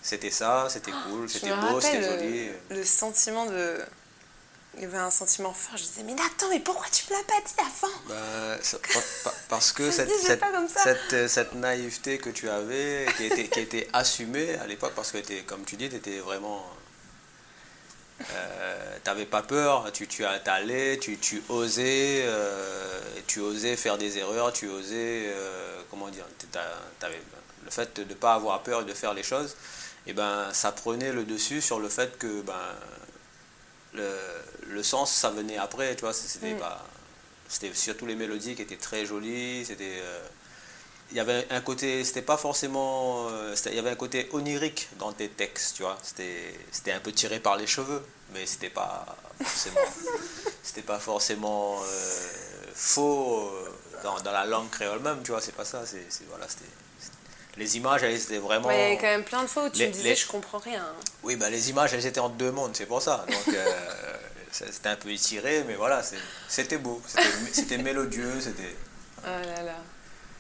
c'était 0.01 0.31
ça, 0.31 0.67
c'était 0.69 0.91
cool, 1.10 1.29
c'était 1.29 1.55
beau, 1.55 1.79
c'était 1.79 2.03
joli. 2.03 2.49
Le 2.69 2.83
sentiment 2.83 3.45
de 3.45 3.77
il 4.77 4.83
y 4.83 4.85
avait 4.85 4.97
un 4.97 5.11
sentiment 5.11 5.53
fort. 5.53 5.77
Je 5.77 5.83
disais, 5.83 6.03
mais 6.03 6.13
Nathan, 6.13 6.47
mais 6.49 6.59
pourquoi 6.59 6.85
tu 6.91 7.05
me 7.11 7.17
l'as 7.17 7.23
pas 7.23 7.41
dit 7.45 7.53
avant? 7.59 7.93
Bah, 8.07 8.57
Parce 9.49 9.71
que 9.71 9.89
cette, 9.91 10.09
cette, 10.09 10.43
cette, 10.77 11.27
cette, 11.27 11.53
naïveté 11.53 12.19
que 12.19 12.29
tu 12.29 12.49
avais, 12.49 13.07
qui 13.17 13.25
était, 13.25 13.47
qui 13.47 13.59
était 13.59 13.87
assumée 13.93 14.55
à 14.55 14.67
l'époque, 14.67 14.93
parce 14.95 15.11
que, 15.11 15.41
comme 15.41 15.65
tu 15.65 15.75
dis, 15.75 15.89
tu 15.89 15.95
étais 15.95 16.19
vraiment. 16.19 16.63
Euh, 18.33 18.97
t'avais 19.03 19.27
pas 19.27 19.43
peur, 19.43 19.91
tu, 19.91 20.07
tu 20.07 20.25
allais, 20.25 20.97
tu, 20.97 21.19
tu 21.19 21.43
osais, 21.49 22.23
euh, 22.25 22.99
tu 23.27 23.39
osais 23.41 23.75
faire 23.75 23.99
des 23.99 24.17
erreurs, 24.17 24.51
tu 24.51 24.67
osais, 24.67 25.27
euh, 25.27 25.81
comment 25.91 26.09
dire, 26.09 26.25
le 27.63 27.69
fait 27.69 27.95
de 27.95 28.03
ne 28.03 28.13
pas 28.15 28.33
avoir 28.33 28.63
peur 28.63 28.81
et 28.81 28.85
de 28.85 28.93
faire 28.93 29.13
les 29.13 29.21
choses, 29.21 29.55
et 30.07 30.13
ben 30.13 30.47
ça 30.51 30.71
prenait 30.71 31.11
le 31.11 31.25
dessus 31.25 31.61
sur 31.61 31.79
le 31.79 31.89
fait 31.89 32.17
que 32.17 32.41
ben 32.41 32.55
le, 33.97 34.83
sens, 34.83 35.12
ça 35.12 35.29
venait 35.29 35.57
après, 35.57 35.95
tu 35.95 36.01
vois, 36.01 36.13
c'était 36.13 36.53
mm. 36.53 36.60
pas... 36.60 36.86
C'était 37.49 37.73
surtout 37.73 38.05
les 38.05 38.15
mélodies 38.15 38.55
qui 38.55 38.62
étaient 38.62 38.77
très 38.77 39.05
jolies, 39.05 39.65
c'était... 39.65 39.99
Euh, 40.01 40.27
il 41.12 41.15
y 41.15 41.21
avait 41.21 41.47
un 41.49 41.62
côté, 41.62 42.03
c'était 42.03 42.21
pas 42.21 42.36
forcément... 42.36 43.29
Euh, 43.29 43.55
il 43.67 43.75
y 43.75 43.79
avait 43.79 43.91
un 43.91 43.95
côté 43.95 44.27
onirique 44.33 44.89
dans 44.99 45.13
tes 45.13 45.29
textes, 45.29 45.77
tu 45.77 45.83
vois, 45.83 45.97
c'était 46.01 46.91
un 46.91 46.99
peu 46.99 47.13
tiré 47.13 47.39
par 47.39 47.55
les 47.55 47.67
cheveux, 47.67 48.03
mais 48.33 48.45
c'était 48.45 48.69
pas 48.69 49.05
forcément... 49.41 49.79
c'était 50.63 50.81
pas 50.81 50.99
forcément 50.99 51.81
euh, 51.81 52.27
faux 52.73 53.49
dans, 54.03 54.19
dans, 54.19 54.31
la 54.31 54.45
langue 54.45 54.69
créole 54.69 54.99
même, 54.99 55.21
tu 55.23 55.31
vois, 55.31 55.39
c'est 55.39 55.55
pas 55.55 55.65
ça, 55.65 55.86
c'est... 55.86 56.05
Voilà, 56.29 56.47
c'était 56.49 56.65
les 57.57 57.77
images, 57.77 58.03
elles 58.03 58.15
étaient 58.15 58.37
vraiment. 58.37 58.69
il 58.71 58.77
y 58.77 58.81
avait 58.81 58.97
quand 58.97 59.07
même 59.07 59.23
plein 59.23 59.41
de 59.41 59.47
fois 59.47 59.65
où 59.65 59.69
tu 59.69 59.85
me 59.85 59.91
disais, 59.91 60.15
je 60.15 60.27
comprends 60.27 60.59
rien. 60.59 60.85
Oui, 61.23 61.35
bah, 61.35 61.49
les 61.49 61.69
images, 61.69 61.93
elles 61.93 62.05
étaient 62.05 62.19
en 62.19 62.29
deux 62.29 62.51
mondes, 62.51 62.71
c'est 62.73 62.85
pour 62.85 63.01
ça. 63.01 63.25
Donc, 63.27 63.53
euh, 63.53 63.65
c'était 64.51 64.89
un 64.89 64.95
peu 64.95 65.09
étiré, 65.09 65.63
mais 65.67 65.75
voilà, 65.75 66.01
c'était 66.47 66.77
beau. 66.77 67.01
C'était 67.51 67.77
mélodieux, 67.77 68.39
c'était. 68.39 68.75
Oh 69.23 69.45
là 69.45 69.63
là. 69.63 69.75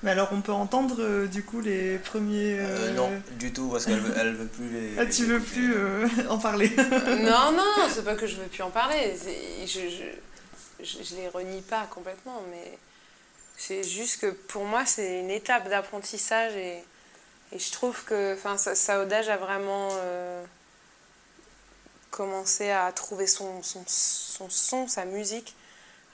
Mais 0.03 0.11
alors, 0.11 0.29
on 0.31 0.41
peut 0.41 0.51
entendre 0.51 0.97
euh, 0.99 1.25
du 1.25 1.43
coup 1.43 1.59
les 1.59 1.97
premiers. 1.97 2.59
Euh, 2.59 2.93
non, 2.93 3.09
du 3.31 3.51
tout, 3.51 3.69
parce 3.69 3.85
qu'elle 3.85 3.99
veut, 3.99 4.13
elle 4.15 4.35
veut 4.35 4.45
plus 4.45 4.69
les. 4.69 4.99
Ah, 4.99 5.07
tu 5.07 5.25
veux 5.25 5.39
plus 5.39 5.75
en 6.29 6.37
parler 6.37 6.69
Non, 6.77 7.51
non, 7.51 7.89
c'est 7.89 8.05
pas 8.05 8.15
que 8.15 8.27
je 8.27 8.35
veux 8.35 8.45
plus 8.45 8.61
en 8.61 8.69
parler. 8.69 9.15
Je, 9.65 9.79
je, 9.79 10.83
je, 10.83 11.03
je, 11.03 11.15
les 11.15 11.27
renie 11.29 11.61
pas 11.61 11.87
complètement, 11.89 12.43
mais 12.51 12.77
c'est 13.57 13.83
juste 13.83 14.21
que 14.21 14.27
pour 14.27 14.65
moi, 14.65 14.85
c'est 14.85 15.19
une 15.19 15.31
étape 15.31 15.67
d'apprentissage 15.67 16.55
et 16.55 16.83
et 17.51 17.59
je 17.59 17.71
trouve 17.71 18.03
que 18.03 18.33
enfin, 18.33 18.55
a 18.57 19.37
vraiment 19.37 19.89
euh, 19.93 20.43
commencé 22.11 22.69
à 22.71 22.91
trouver 22.91 23.27
son, 23.27 23.63
son, 23.63 23.83
son, 23.87 24.49
son, 24.49 24.87
sa 24.87 25.05
musique 25.05 25.55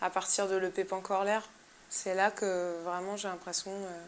à 0.01 0.09
partir 0.09 0.47
de 0.47 0.55
l'EP 0.55 0.91
encore 0.91 1.23
l'air. 1.23 1.41
C'est 1.89 2.13
là 2.13 2.29
que 2.29 2.75
vraiment 2.83 3.17
j'ai 3.17 3.27
l'impression. 3.27 3.71
Euh, 3.71 4.05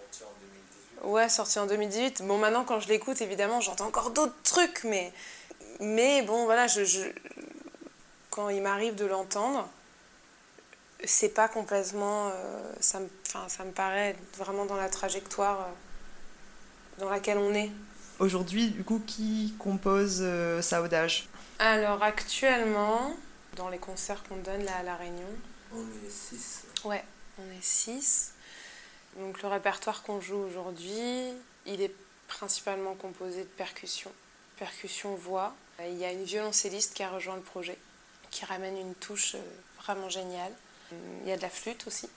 sorti 0.00 0.24
en 0.24 0.32
2018 0.40 1.10
Ouais, 1.10 1.28
sorti 1.28 1.58
en 1.58 1.66
2018. 1.66 2.22
Bon, 2.22 2.38
maintenant 2.38 2.64
quand 2.64 2.80
je 2.80 2.88
l'écoute, 2.88 3.20
évidemment, 3.20 3.60
j'entends 3.60 3.86
encore 3.86 4.10
d'autres 4.10 4.40
trucs, 4.42 4.84
mais, 4.84 5.12
mais 5.80 6.22
bon, 6.22 6.44
voilà, 6.44 6.68
je, 6.68 6.84
je... 6.84 7.02
quand 8.30 8.48
il 8.48 8.62
m'arrive 8.62 8.94
de 8.94 9.04
l'entendre, 9.04 9.68
c'est 11.04 11.30
pas 11.30 11.48
complètement. 11.48 12.28
Euh, 12.28 12.72
ça, 12.80 13.00
me, 13.00 13.08
ça 13.48 13.64
me 13.64 13.72
paraît 13.72 14.16
vraiment 14.38 14.64
dans 14.64 14.76
la 14.76 14.88
trajectoire 14.88 15.68
dans 16.98 17.10
laquelle 17.10 17.38
on 17.38 17.54
est. 17.54 17.70
Aujourd'hui, 18.18 18.68
du 18.68 18.84
coup, 18.84 19.02
qui 19.06 19.54
compose 19.58 20.18
euh, 20.20 20.62
Saudage 20.62 21.28
Alors 21.58 22.02
actuellement, 22.02 23.16
dans 23.56 23.68
les 23.68 23.78
concerts 23.78 24.22
qu'on 24.28 24.36
donne 24.36 24.64
là 24.64 24.76
à 24.76 24.82
La 24.82 24.96
Réunion. 24.96 25.26
On 25.74 25.80
est 25.80 26.10
six. 26.10 26.64
Ouais, 26.84 27.04
on 27.38 27.50
est 27.58 27.62
six. 27.62 28.32
Donc 29.18 29.42
le 29.42 29.48
répertoire 29.48 30.02
qu'on 30.02 30.20
joue 30.20 30.38
aujourd'hui, 30.38 31.32
il 31.66 31.80
est 31.80 31.94
principalement 32.28 32.94
composé 32.94 33.40
de 33.40 33.48
percussions, 33.48 34.12
percussions 34.58 35.14
voix. 35.14 35.54
Il 35.80 35.98
y 35.98 36.04
a 36.04 36.12
une 36.12 36.24
violoncelliste 36.24 36.94
qui 36.94 37.02
a 37.02 37.10
rejoint 37.10 37.36
le 37.36 37.42
projet, 37.42 37.76
qui 38.30 38.44
ramène 38.44 38.76
une 38.76 38.94
touche 38.94 39.36
vraiment 39.82 40.08
géniale. 40.08 40.52
Il 41.22 41.28
y 41.28 41.32
a 41.32 41.36
de 41.36 41.42
la 41.42 41.50
flûte 41.50 41.86
aussi. 41.86 42.08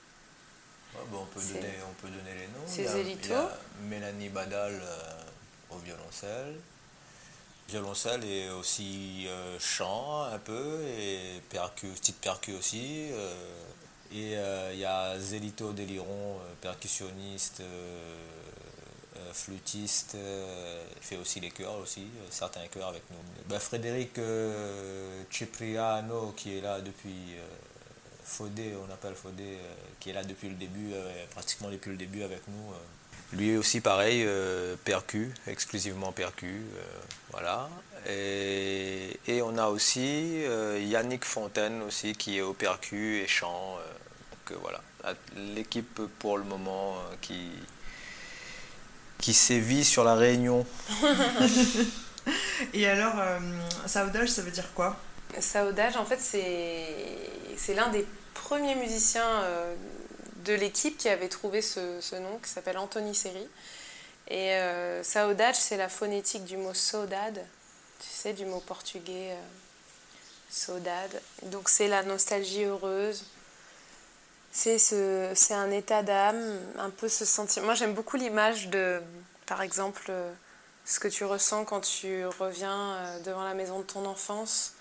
On, 1.14 1.26
peut 1.26 1.42
donner, 1.42 1.74
on 1.90 1.94
peut 2.02 2.10
donner 2.10 2.36
les 2.36 2.48
noms. 2.48 2.66
C'est 2.66 2.84
il, 2.84 3.30
y 3.30 3.34
a 3.34 3.50
Mélanie 3.82 4.30
Badal 4.30 4.82
au 5.72 5.78
violoncelle. 5.78 6.56
Violoncelle 7.68 8.24
et 8.24 8.50
aussi 8.52 9.26
euh, 9.28 9.58
chant 9.60 10.24
un 10.24 10.38
peu 10.38 10.84
et 10.84 11.42
percu, 11.50 11.88
petite 11.88 12.18
percu 12.18 12.54
aussi. 12.54 13.10
Euh, 13.12 13.34
et 14.14 14.38
euh, 14.38 14.72
il 14.74 14.80
y 14.80 14.86
a 14.86 15.18
Zelito 15.18 15.74
Deliron, 15.74 16.38
percussionniste, 16.62 17.64
flûtiste, 19.34 20.16
fait 21.02 21.18
aussi 21.18 21.40
les 21.40 21.50
chœurs 21.50 21.78
aussi, 21.80 22.08
certains 22.30 22.66
chœurs 22.68 22.90
avec 22.90 23.02
nous. 23.10 23.18
Bah, 23.50 23.60
Frédéric 23.60 24.12
Cipriano 25.30 26.34
qui 26.38 26.58
est 26.58 26.62
là 26.62 26.80
depuis 26.80 27.36
Fodé, 28.26 28.74
on 28.76 28.92
appelle 28.92 29.16
Fodé, 29.16 29.58
qui 30.00 30.10
est 30.10 30.14
là 30.14 30.24
depuis 30.24 30.50
le 30.50 30.56
début, 30.56 30.92
pratiquement 31.32 31.70
depuis 31.70 31.92
le 31.92 31.98
début 31.98 32.24
avec 32.24 32.42
nous. 32.48 32.74
Lui 33.34 33.58
aussi 33.58 33.82
pareil, 33.82 34.24
euh, 34.26 34.76
percu, 34.86 35.34
exclusivement 35.48 36.12
percu, 36.12 36.62
euh, 36.78 36.82
voilà. 37.32 37.70
Et, 38.08 39.42
on 39.42 39.58
a 39.58 39.68
aussi 39.68 40.44
euh, 40.46 40.80
Yannick 40.80 41.26
Fontaine 41.26 41.82
aussi 41.84 42.14
qui 42.14 42.38
est 42.38 42.42
au 42.42 42.54
percu 42.54 43.18
et 43.20 43.28
chant. 43.28 43.78
donc 44.32 44.58
voilà, 44.62 44.82
l'équipe 45.36 46.02
pour 46.20 46.38
le 46.38 46.44
moment 46.44 46.96
qui, 47.22 47.50
qui 49.18 49.34
sévit 49.34 49.84
sur 49.84 50.04
la 50.04 50.16
Réunion. 50.16 50.66
et 52.74 52.88
alors, 52.88 53.16
saudage, 53.88 54.30
ça 54.30 54.42
veut 54.44 54.52
dire 54.52 54.72
quoi? 54.74 54.98
Saudage, 55.42 55.98
en 55.98 56.06
fait, 56.06 56.20
c'est 56.20 57.74
l'un 57.74 57.90
des 57.90 58.06
premiers 58.34 58.76
musiciens 58.76 59.44
de 60.46 60.54
l'équipe 60.54 60.98
qui 60.98 61.10
avait 61.10 61.28
trouvé 61.28 61.62
ce, 61.62 62.16
nom, 62.16 62.38
qui 62.42 62.50
s'appelle 62.50 62.78
Anthony 62.78 63.14
Seri. 63.14 63.48
Et 64.28 64.54
euh, 64.54 65.04
saudade, 65.04 65.56
c'est 65.56 65.78
la 65.78 65.90
phonétique 65.90 66.46
du 66.46 66.58
mot 66.58 66.74
saudade, 66.74 67.46
tu 68.00 68.08
sais, 68.08 68.34
du 68.34 68.46
mot 68.46 68.60
portugais 68.60 69.32
euh, 69.32 69.42
saudade. 70.50 71.22
Donc 71.44 71.70
c'est 71.70 71.88
la 71.88 72.04
nostalgie 72.04 72.64
heureuse. 72.64 73.26
C'est 74.52 74.80
ce, 74.80 75.54
un 75.54 75.70
état 75.70 76.02
d'âme, 76.02 76.60
un 76.80 76.90
peu 76.90 77.10
ce 77.10 77.26
sentiment. 77.26 77.66
Moi 77.66 77.76
j'aime 77.76 77.94
beaucoup 77.94 78.18
l'image 78.18 78.70
de, 78.70 79.02
par 79.46 79.62
exemple, 79.62 80.06
euh, 80.10 80.32
ce 80.86 81.00
que 81.00 81.08
tu 81.08 81.24
ressens 81.24 81.66
quand 81.66 81.82
tu 81.82 82.26
reviens 82.26 82.94
euh, 82.96 83.20
devant 83.20 83.44
la 83.44 83.54
maison 83.54 83.80
de 83.80 83.84
ton 83.84 84.06
enfance. 84.06 84.74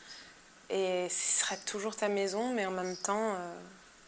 Et 0.70 1.08
ce 1.08 1.40
sera 1.40 1.56
toujours 1.56 1.94
ta 1.94 2.08
maison, 2.08 2.52
mais 2.52 2.66
en 2.66 2.70
même 2.70 2.96
temps, 2.96 3.36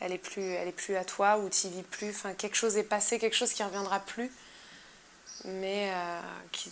elle 0.01 0.12
est 0.12 0.19
plus, 0.19 0.42
elle 0.42 0.69
est 0.69 0.73
plus 0.73 0.97
à 0.97 1.05
toi 1.05 1.38
ou 1.38 1.49
tu 1.49 1.69
vis 1.69 1.83
plus. 1.83 2.11
Enfin, 2.11 2.35
quelque 2.35 2.57
chose 2.57 2.77
est 2.77 2.85
passé, 2.85 3.19
quelque 3.19 3.37
chose 3.37 3.53
qui 3.53 3.62
reviendra 3.62 4.01
plus, 4.01 4.31
mais 5.45 5.90
euh, 5.92 6.21
qui, 6.53 6.71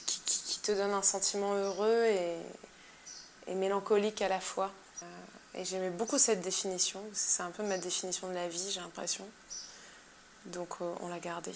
te 0.62 0.73
donne 0.73 0.92
un 0.92 1.03
sentiment 1.03 1.55
heureux 1.55 2.05
et, 2.05 3.55
mélancolique 3.55 4.23
à 4.23 4.29
la 4.29 4.40
fois. 4.40 4.70
Euh, 5.03 5.61
et 5.61 5.64
j'aimais 5.64 5.90
beaucoup 5.90 6.18
cette 6.18 6.40
définition. 6.40 7.03
C'est 7.12 7.42
un 7.42 7.51
peu 7.51 7.62
ma 7.62 7.79
définition 7.79 8.29
de 8.29 8.35
la 8.35 8.49
vie, 8.49 8.70
j'ai 8.70 8.81
l'impression. 8.81 9.29
Donc 10.47 10.77
euh, 10.81 10.94
on 11.01 11.09
l'a 11.09 11.18
gardée. 11.18 11.53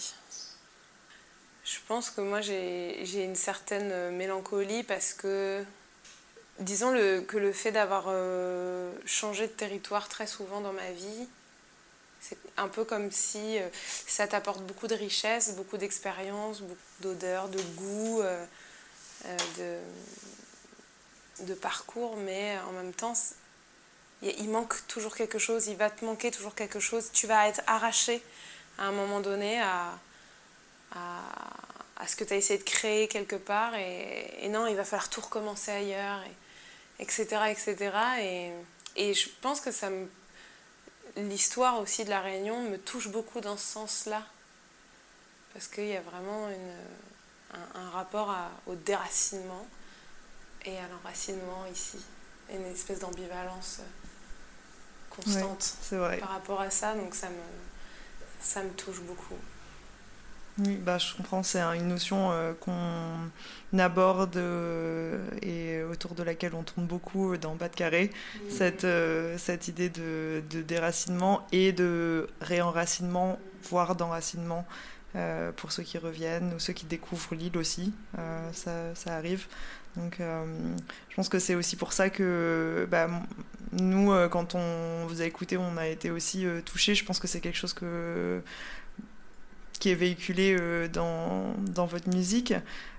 Je 1.63 1.77
pense 1.87 2.09
que 2.09 2.21
moi 2.21 2.41
j'ai 2.41 3.23
une 3.23 3.35
certaine 3.35 4.15
mélancolie 4.15 4.83
parce 4.83 5.13
que 5.13 5.63
disons 6.59 6.91
le, 6.91 7.21
que 7.21 7.37
le 7.37 7.51
fait 7.51 7.71
d'avoir 7.71 8.05
changé 9.05 9.47
de 9.47 9.51
territoire 9.51 10.09
très 10.09 10.27
souvent 10.27 10.61
dans 10.61 10.73
ma 10.73 10.91
vie, 10.91 11.27
c'est 12.19 12.37
un 12.57 12.67
peu 12.67 12.83
comme 12.83 13.11
si 13.11 13.59
euh, 13.59 13.67
ça 13.73 14.27
t'apporte 14.27 14.61
beaucoup 14.63 14.87
de 14.87 14.95
richesse, 14.95 15.55
beaucoup 15.55 15.77
d'expérience, 15.77 16.61
beaucoup 16.61 16.75
d'odeur, 17.01 17.47
de 17.47 17.61
goût, 17.75 18.21
euh, 18.21 18.45
euh, 19.59 19.81
de, 21.39 21.53
parcours, 21.53 22.17
mais 22.17 22.57
en 22.67 22.73
même 22.73 22.93
temps, 22.93 23.13
il 24.21 24.49
manque 24.49 24.75
toujours 24.87 25.15
quelque 25.15 25.39
chose, 25.39 25.67
il 25.67 25.77
va 25.77 25.89
te 25.89 26.03
manquer 26.03 26.31
toujours 26.31 26.55
quelque 26.55 26.79
chose. 26.79 27.09
Tu 27.13 27.27
vas 27.27 27.47
être 27.47 27.61
arraché 27.65 28.21
à 28.77 28.83
un 28.83 28.91
moment 28.91 29.21
donné 29.21 29.61
à, 29.61 29.97
à, 30.91 32.07
ce 32.07 32.15
que 32.15 32.23
tu 32.23 32.33
as 32.33 32.37
essayé 32.37 32.59
de 32.59 32.63
créer 32.63 33.07
quelque 33.07 33.35
part, 33.35 33.73
et, 33.75 34.47
non, 34.49 34.67
il 34.67 34.75
va 34.75 34.83
falloir 34.83 35.09
tout 35.09 35.21
recommencer 35.21 35.71
ailleurs, 35.71 36.21
etc. 36.99 37.25
etc. 37.49 37.91
Et, 38.19 38.51
et 38.95 39.13
je 39.13 39.29
pense 39.41 39.61
que 39.61 39.71
ça 39.71 39.89
me 39.89 40.07
l'histoire 41.15 41.79
aussi 41.79 42.05
de 42.05 42.09
la 42.09 42.21
Réunion 42.21 42.61
me 42.69 42.77
touche 42.77 43.09
beaucoup 43.09 43.41
dans 43.41 43.57
ce 43.57 43.65
sens-là. 43.65 44.23
Parce 45.53 45.67
qu'il 45.67 45.87
y 45.87 45.95
a 45.95 46.01
vraiment 46.01 46.47
un, 47.53 47.89
rapport 47.89 48.35
au 48.67 48.75
déracinement 48.75 49.65
et 50.65 50.77
à 50.77 50.87
l'enracinement 50.87 51.65
ici. 51.71 51.97
Une 52.51 52.65
espèce 52.65 52.99
d'ambivalence 52.99 53.79
euh, 53.79 55.15
constante 55.15 55.75
par 56.19 56.29
rapport 56.29 56.61
à 56.61 56.69
ça. 56.69 56.95
Donc 56.95 57.15
ça 57.15 57.29
me, 57.29 57.35
ça 58.41 58.63
me 58.63 58.69
touche 58.71 59.01
beaucoup. 59.01 59.37
Oui, 60.65 60.75
bah, 60.75 60.97
je 60.97 61.15
comprends, 61.15 61.41
c'est 61.41 61.61
une 61.61 61.87
notion 61.87 62.31
euh, 62.31 62.53
qu'on 62.53 63.79
aborde 63.79 64.35
euh, 64.35 65.25
et 65.41 65.83
autour 65.83 66.15
de 66.15 66.23
laquelle 66.23 66.53
on 66.53 66.63
tourne 66.63 66.85
beaucoup 66.85 67.37
dans 67.37 67.55
Bas 67.55 67.69
de 67.69 67.75
Carré, 67.75 68.09
cette, 68.49 68.83
euh, 68.83 69.37
cette 69.37 69.69
idée 69.69 69.89
de, 69.89 70.43
de, 70.49 70.61
déracinement 70.61 71.47
et 71.53 71.71
de 71.71 72.27
réenracinement, 72.41 73.39
voire 73.69 73.95
d'enracinement 73.95 74.65
pour 75.55 75.71
ceux 75.71 75.81
qui 75.81 75.97
reviennent 75.97 76.53
ou 76.53 76.59
ceux 76.59 76.71
qui 76.71 76.85
découvrent 76.85 77.33
l'île 77.33 77.57
aussi, 77.57 77.93
ça, 78.53 78.93
ça, 78.93 79.15
arrive. 79.15 79.47
Donc 79.95 80.17
je 80.19 81.15
pense 81.15 81.29
que 81.29 81.39
c'est 81.39 81.55
aussi 81.55 81.75
pour 81.75 81.93
ça 81.93 82.11
que 82.11 82.87
bah, 82.91 83.09
nous, 83.71 84.13
quand 84.29 84.53
on 84.53 85.07
vous 85.07 85.21
a 85.23 85.25
écouté, 85.25 85.57
on 85.57 85.77
a 85.77 85.87
été 85.87 86.11
aussi 86.11 86.45
touchés. 86.63 86.93
Je 86.93 87.03
pense 87.03 87.17
que 87.17 87.27
c'est 87.27 87.39
quelque 87.39 87.57
chose 87.57 87.73
que 87.73 88.43
qui 89.79 89.89
est 89.89 89.95
véhiculé 89.95 90.55
euh, 90.59 90.87
dans, 90.87 91.53
dans, 91.73 91.85
votre 91.85 92.09
musique. 92.09 92.53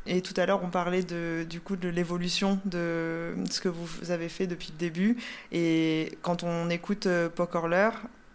Et 0.06 0.22
tout 0.22 0.34
à 0.36 0.46
l'heure, 0.46 0.64
on 0.64 0.70
parlait 0.70 1.02
de, 1.02 1.46
du 1.48 1.60
coup 1.60 1.76
de 1.76 1.88
l'évolution 1.88 2.58
de 2.64 3.34
ce 3.50 3.60
que 3.60 3.68
vous 3.68 4.10
avez 4.10 4.28
fait 4.28 4.46
depuis 4.46 4.70
le 4.72 4.78
début. 4.78 5.18
Et 5.52 6.18
quand 6.22 6.42
on 6.42 6.70
écoute 6.70 7.06
euh, 7.06 7.28
Pokerler, 7.28 7.90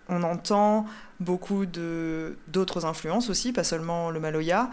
on 0.08 0.22
entend 0.22 0.86
beaucoup 1.20 1.66
d'autres 1.66 2.86
influences 2.86 3.30
aussi, 3.32 3.52
pas 3.52 3.64
seulement 3.64 4.12
le 4.12 4.20
Maloya. 4.20 4.70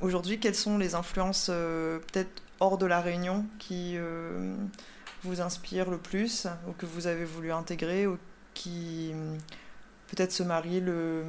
Aujourd'hui, 0.00 0.40
quelles 0.40 0.54
sont 0.54 0.78
les 0.78 0.94
influences 0.94 1.48
euh, 1.50 1.98
peut-être 1.98 2.42
hors 2.60 2.78
de 2.78 2.86
la 2.86 3.02
Réunion 3.02 3.44
qui 3.58 3.96
vous 5.22 5.40
inspirent 5.40 5.90
le 5.90 5.96
plus 5.96 6.46
ou 6.68 6.72
que 6.72 6.84
vous 6.84 7.06
avez 7.06 7.24
voulu 7.24 7.52
intégrer 7.52 8.06
ou 8.06 8.18
qui 8.52 9.12
peut-être 10.08 10.32
se 10.32 10.42
marient 10.42 10.80
le 10.80 11.24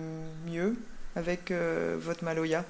mieux? 0.45 0.75
Avec 1.15 1.51
euh, 1.51 1.97
votre 1.99 2.23
Maloya? 2.23 2.63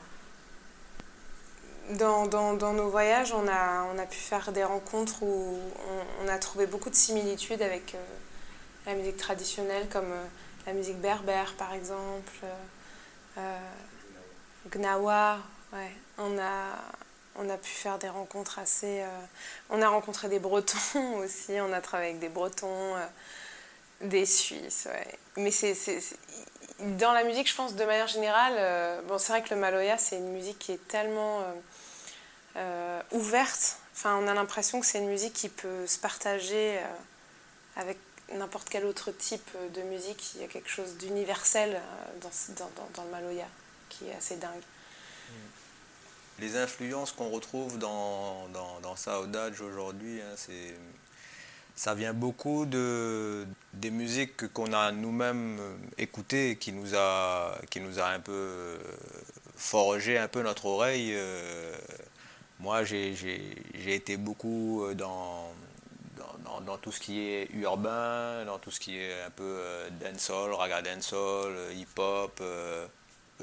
Dans, 1.92 2.26
nos 2.74 2.90
voyages, 2.90 3.34
on 3.34 3.48
a, 3.48 4.06
pu 4.06 4.18
faire 4.18 4.52
des 4.52 4.64
rencontres 4.64 5.24
où 5.24 5.60
on, 6.24 6.28
a 6.28 6.38
trouvé 6.38 6.66
beaucoup 6.66 6.90
de 6.90 6.96
similitudes 6.96 7.62
avec 7.62 7.96
euh, 7.96 7.98
la 8.86 8.94
musique 8.94 9.18
traditionnelle, 9.18 9.90
comme 9.90 10.12
euh, 10.12 10.26
la 10.66 10.74
musique 10.74 11.00
berbère 11.02 11.54
par 11.58 11.74
exemple, 11.74 12.32
Gnawa. 14.70 15.40
Ouais. 15.74 15.92
On, 16.18 16.38
a, 16.38 16.78
on 17.36 17.50
a 17.50 17.58
pu 17.58 17.70
faire 17.70 17.98
des 17.98 18.10
rencontres 18.10 18.60
assez. 18.60 19.04
on 19.70 19.82
a 19.82 19.90
rencontré 19.90 20.30
des 20.30 20.40
Bretons 20.40 21.18
aussi, 21.18 21.54
on 21.60 21.74
a 21.74 21.82
travaillé 21.82 22.12
avec 22.12 22.22
des 22.22 22.30
Bretons, 22.30 22.96
des 24.02 24.26
Suisses. 24.26 24.88
Ouais. 24.90 25.18
Mais 25.38 25.52
c'est 25.52 25.76
dans 26.82 27.14
la 27.14 27.24
musique, 27.24 27.50
je 27.50 27.56
pense, 27.56 27.76
de 27.76 27.86
manière 27.86 28.08
générale, 28.08 28.54
euh, 28.58 29.02
bon, 29.04 29.18
c'est 29.18 29.32
vrai 29.32 29.42
que 29.42 29.54
le 29.54 29.60
Maloya, 29.60 29.98
c'est 29.98 30.18
une 30.18 30.32
musique 30.32 30.60
qui 30.60 30.72
est 30.72 30.88
tellement 30.88 31.42
euh, 31.42 31.44
euh, 32.58 33.02
ouverte. 33.12 33.78
Enfin, 33.94 34.18
on 34.22 34.28
a 34.28 34.34
l'impression 34.34 34.80
que 34.80 34.86
c'est 34.86 35.00
une 35.00 35.10
musique 35.10 35.34
qui 35.34 35.50
peut 35.50 35.86
se 35.86 36.00
partager 36.00 36.80
avec 37.76 37.98
n'importe 38.34 38.70
quel 38.70 38.86
autre 38.86 39.12
type 39.12 39.50
de 39.74 39.82
musique. 39.84 40.34
Il 40.36 40.42
y 40.42 40.44
a 40.44 40.48
quelque 40.48 40.70
chose 40.70 40.98
d'universel 40.98 41.80
dans, 42.22 43.04
le 43.04 43.12
Maloya 43.12 43.48
qui 43.90 44.08
est 44.08 44.16
assez 44.16 44.38
dingue. 44.38 44.62
Les 46.40 46.56
influences 46.56 47.12
qu'on 47.12 47.30
retrouve 47.30 47.78
dans, 47.78 48.48
dans, 48.48 48.80
dans 48.80 48.96
aujourd'hui, 49.62 50.22
hein, 50.22 50.36
ça 51.76 51.94
vient 51.94 52.14
beaucoup 52.14 52.66
de, 52.66 53.46
des 53.74 53.92
musiques 53.92 54.52
qu'on 54.54 54.74
a 54.74 54.92
nous-mêmes 54.92 55.60
écoutées, 55.98 56.58
qui 56.58 56.72
nous 56.74 56.96
a, 56.96 57.58
qui 57.70 57.80
nous 57.80 58.00
a 58.00 58.08
un 58.08 58.20
peu 58.20 58.78
forgé 59.56 60.18
un 60.18 60.28
peu 60.28 60.42
notre 60.42 60.66
oreille. 60.66 61.16
moi, 62.60 62.84
j'ai 62.84 63.16
été 63.86 64.18
beaucoup 64.18 64.86
dans, 64.96 65.54
dans, 66.66 66.78
tout 66.78 66.92
ce 66.92 67.00
qui 67.00 67.20
est 67.22 67.50
urbain, 67.54 68.44
dans 68.46 68.60
tout 68.60 68.72
ce 68.72 68.80
qui 68.80 68.98
est 68.98 69.24
un 69.24 69.30
peu 69.30 69.60
dancehall, 70.02 70.54
raga 70.54 70.82
dancehall, 70.82 71.54
hip-hop. 71.74 72.42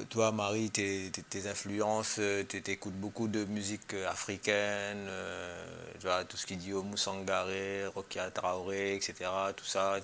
Toi, 0.07 0.31
Marie, 0.31 0.69
tes, 0.69 1.11
influences, 1.47 2.17
euh, 2.19 2.43
tu 2.47 2.57
écoutes 2.71 2.93
beaucoup 2.93 3.27
de 3.27 3.43
musique 3.45 3.93
euh, 3.93 4.09
africaine, 4.09 5.05
euh, 5.09 5.65
tu 5.99 6.07
vois, 6.07 6.23
tout 6.23 6.37
ce 6.37 6.45
qui 6.45 6.55
dit 6.55 6.73
Oumou 6.73 6.95
Sangaré, 6.95 7.85
Rokia 7.87 8.31
Traoré, 8.31 8.95
etc. 8.95 9.29
Tout 9.55 9.65
ça, 9.65 9.97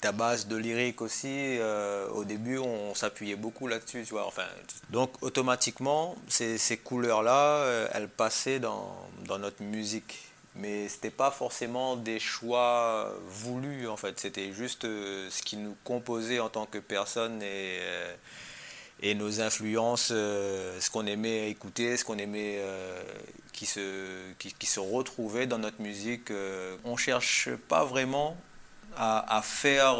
ta 0.00 0.12
base 0.12 0.46
de 0.46 0.56
lyrique 0.56 1.00
aussi, 1.00 1.58
au 2.12 2.24
début, 2.24 2.58
on, 2.58 2.94
s'appuyait 2.94 3.36
beaucoup 3.36 3.66
là-dessus, 3.66 4.04
tu 4.06 4.12
vois. 4.12 4.30
Donc, 4.90 5.10
automatiquement, 5.22 6.14
ces, 6.28 6.76
couleurs-là, 6.84 7.88
elles 7.94 8.08
passaient 8.08 8.60
dans 8.60 9.08
notre 9.38 9.62
musique 9.62 10.25
mais 10.58 10.88
c'était 10.88 11.10
pas 11.10 11.30
forcément 11.30 11.96
des 11.96 12.18
choix 12.18 13.14
voulus 13.28 13.88
en 13.88 13.96
fait 13.96 14.18
c'était 14.18 14.52
juste 14.52 14.84
euh, 14.84 15.28
ce 15.30 15.42
qui 15.42 15.56
nous 15.56 15.76
composait 15.84 16.40
en 16.40 16.48
tant 16.48 16.66
que 16.66 16.78
personne 16.78 17.42
et, 17.42 17.78
euh, 17.80 18.14
et 19.00 19.14
nos 19.14 19.40
influences 19.40 20.10
euh, 20.12 20.80
ce 20.80 20.90
qu'on 20.90 21.06
aimait 21.06 21.50
écouter 21.50 21.96
ce 21.96 22.04
qu'on 22.04 22.18
aimait 22.18 22.60
qui 23.52 23.66
se 23.66 24.32
qui, 24.38 24.66
se 24.66 24.80
retrouvait 24.80 25.46
dans 25.46 25.58
notre 25.58 25.80
musique 25.80 26.30
on 26.84 26.96
cherche 26.96 27.50
pas 27.68 27.84
vraiment 27.84 28.36
à, 28.96 29.36
à 29.36 29.42
faire 29.42 29.96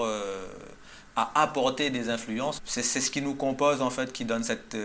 à 1.18 1.40
apporter 1.40 1.88
des 1.88 2.10
influences. 2.10 2.60
C'est 2.66 2.82
ce 2.82 3.10
qui 3.10 3.22
nous 3.22 3.34
compose 3.34 3.80
en 3.80 3.88
fait, 3.88 4.12
qui 4.12 4.26
donne 4.26 4.44
cette, 4.44 4.76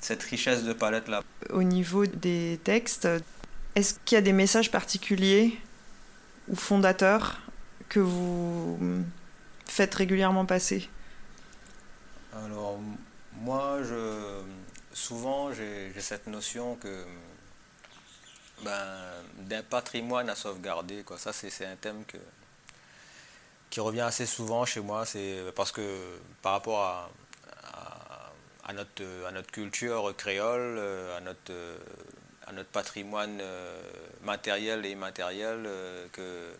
cette, 0.00 0.22
richesse 0.22 0.64
de 0.64 0.72
palette 0.72 1.06
là. 1.08 1.22
Au 1.50 1.62
niveau 1.62 2.06
des 2.06 2.58
textes, 2.64 3.06
est-ce 3.74 3.94
qu'il 4.04 4.16
y 4.16 4.18
a 4.18 4.22
des 4.22 4.32
messages 4.32 4.70
particuliers 4.70 5.58
ou 6.48 6.56
fondateurs 6.56 7.40
que 7.88 8.00
vous 8.00 9.04
faites 9.66 9.94
régulièrement 9.94 10.46
passer? 10.46 10.88
Alors, 12.32 12.78
moi, 13.32 13.78
je, 13.82 14.42
souvent, 14.92 15.52
j'ai 15.52 15.92
cette 16.00 16.26
notion 16.26 16.76
que 16.76 17.04
ben, 18.62 18.86
d'un 19.38 19.62
patrimoine 19.62 20.28
à 20.28 20.34
sauvegarder. 20.34 21.02
Quoi. 21.02 21.18
Ça, 21.18 21.32
c'est 21.32 21.64
un 21.64 21.76
thème 21.76 22.04
que, 22.04 22.18
qui 23.70 23.80
revient 23.80 24.00
assez 24.00 24.26
souvent 24.26 24.64
chez 24.64 24.80
moi. 24.80 25.06
C'est 25.06 25.38
parce 25.54 25.72
que 25.72 26.18
par 26.42 26.52
rapport 26.52 26.82
à, 26.82 27.10
à, 28.64 28.72
notre, 28.72 29.02
à 29.26 29.32
notre 29.32 29.50
culture 29.50 30.14
créole, 30.16 30.78
à 31.16 31.20
notre 31.20 31.52
notre 32.52 32.70
patrimoine 32.70 33.38
euh, 33.40 33.80
matériel 34.22 34.84
et 34.86 34.90
immatériel, 34.90 35.64
euh, 35.66 36.06
que 36.12 36.54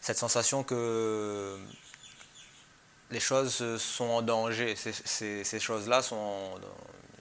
cette 0.00 0.18
sensation 0.18 0.62
que 0.62 1.56
les 3.10 3.20
choses 3.20 3.76
sont 3.78 4.04
en 4.04 4.22
danger. 4.22 4.76
Ces, 4.76 5.60
choses-là 5.60 6.02
sont. 6.02 6.60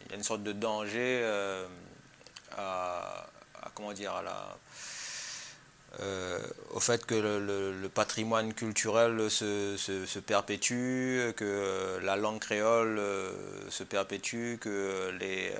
Il 0.06 0.12
y 0.12 0.13
a 0.13 0.17
une 0.17 0.23
sorte 0.23 0.43
de 0.43 0.51
danger 0.51 1.21
euh, 1.23 1.65
à, 2.58 3.27
comment 3.73 3.93
dire 3.93 4.13
à 4.13 4.21
la. 4.21 4.58
au 6.73 6.80
fait 6.80 7.06
que 7.06 7.15
le, 7.15 7.89
patrimoine 7.89 8.53
culturel 8.53 9.30
se, 9.32 10.19
perpétue, 10.19 11.34
que 11.36 11.99
la 12.03 12.15
langue 12.15 12.39
créole 12.39 13.01
se 13.69 13.84
perpétue, 13.84 14.58
que 14.60 15.12
les, 15.19 15.53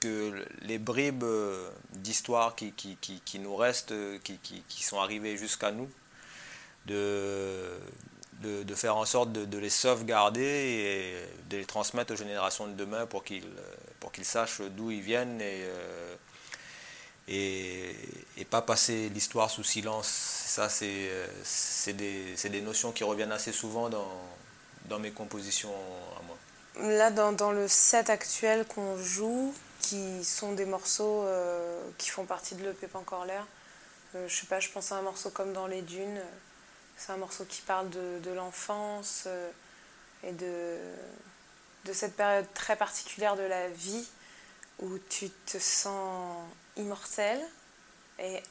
que 0.00 0.44
les 0.62 0.78
bribes 0.78 1.24
euh, 1.24 1.70
d'histoire 1.92 2.56
qui, 2.56 2.72
qui, 2.72 3.38
nous 3.38 3.54
restent, 3.54 3.92
euh, 3.92 4.18
qui, 4.18 4.82
sont 4.82 4.98
arrivées 4.98 5.36
jusqu'à 5.36 5.70
nous, 5.70 5.88
de, 6.86 7.78
de, 8.42 8.74
faire 8.74 8.96
en 8.96 9.04
sorte 9.04 9.32
de, 9.32 9.58
les 9.58 9.70
sauvegarder 9.70 10.40
et 10.40 11.48
de 11.50 11.58
les 11.58 11.66
transmettre 11.66 12.14
aux 12.14 12.16
générations 12.16 12.66
de 12.66 12.72
demain 12.72 13.06
pour 13.06 13.22
qu'ils 13.22 13.46
pour 14.00 14.10
qu'ils 14.10 14.24
sachent 14.24 14.62
d'où 14.62 14.90
ils 14.90 15.02
viennent 15.02 15.40
et, 15.40 15.62
euh, 15.64 16.14
et, 17.28 17.94
et, 18.38 18.44
pas 18.44 18.62
passer 18.62 19.10
l'histoire 19.10 19.50
sous 19.50 19.62
silence. 19.62 20.08
Ça, 20.08 20.68
c'est 20.68 21.92
des, 21.92 22.34
des, 22.34 22.60
notions 22.62 22.92
qui 22.92 23.04
reviennent 23.04 23.30
assez 23.30 23.52
souvent 23.52 23.88
dans, 23.88 24.10
dans 24.86 24.98
mes 24.98 25.12
compositions 25.12 25.72
à 26.18 26.22
moi. 26.22 26.88
Là, 26.88 27.10
dans, 27.10 27.32
dans 27.32 27.52
le 27.52 27.68
set 27.68 28.10
actuel 28.10 28.64
qu'on 28.66 28.96
joue, 28.96 29.54
qui 29.80 30.24
sont 30.24 30.52
des 30.52 30.66
morceaux 30.66 31.24
euh, 31.24 31.82
qui 31.98 32.10
font 32.10 32.24
partie 32.24 32.54
de 32.54 32.62
l'EP 32.62 32.86
encore 32.94 33.24
l'air. 33.24 33.46
Euh, 34.14 34.28
je 34.28 34.36
sais 34.36 34.46
pas, 34.46 34.60
je 34.60 34.68
pense 34.68 34.92
à 34.92 34.96
un 34.96 35.02
morceau 35.02 35.30
comme 35.30 35.52
Dans 35.52 35.66
les 35.66 35.82
dunes. 35.82 36.20
C'est 36.96 37.12
un 37.12 37.16
morceau 37.16 37.44
qui 37.44 37.62
parle 37.62 37.88
de, 37.90 38.30
l'enfance 38.30 39.24
euh, 39.26 39.50
et 40.22 40.32
de, 40.32 40.76
de 41.86 41.92
cette 41.92 42.14
période 42.14 42.46
très 42.54 42.76
particulière 42.76 43.36
de 43.36 43.42
la 43.42 43.68
vie 43.68 44.06
où 44.80 44.98
tu 45.08 45.30
te 45.30 45.58
sens 45.58 46.36
immortel 46.76 47.40
et 48.18 48.42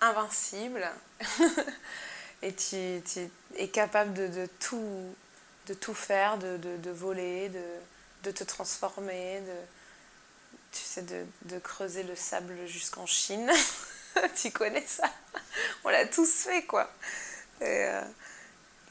invincible 0.00 0.86
et 2.42 2.54
tu, 2.54 3.02
es 3.56 3.68
capable 3.68 4.14
de, 4.14 4.48
tout, 4.60 5.14
de 5.66 5.74
tout 5.74 5.94
faire, 5.94 6.38
de, 6.38 6.56
de 6.56 6.90
voler, 6.90 7.50
de, 8.22 8.30
te 8.30 8.44
transformer, 8.44 9.40
tu 10.76 10.82
sais, 10.82 11.02
de, 11.02 11.58
creuser 11.58 12.02
le 12.02 12.14
sable 12.14 12.66
jusqu'en 12.66 13.06
Chine. 13.06 13.50
tu 14.40 14.50
connais 14.50 14.86
ça? 14.86 15.10
On 15.84 15.88
l'a 15.88 16.06
tous 16.06 16.30
fait, 16.30 16.64
quoi. 16.64 16.90
Et, 17.60 17.88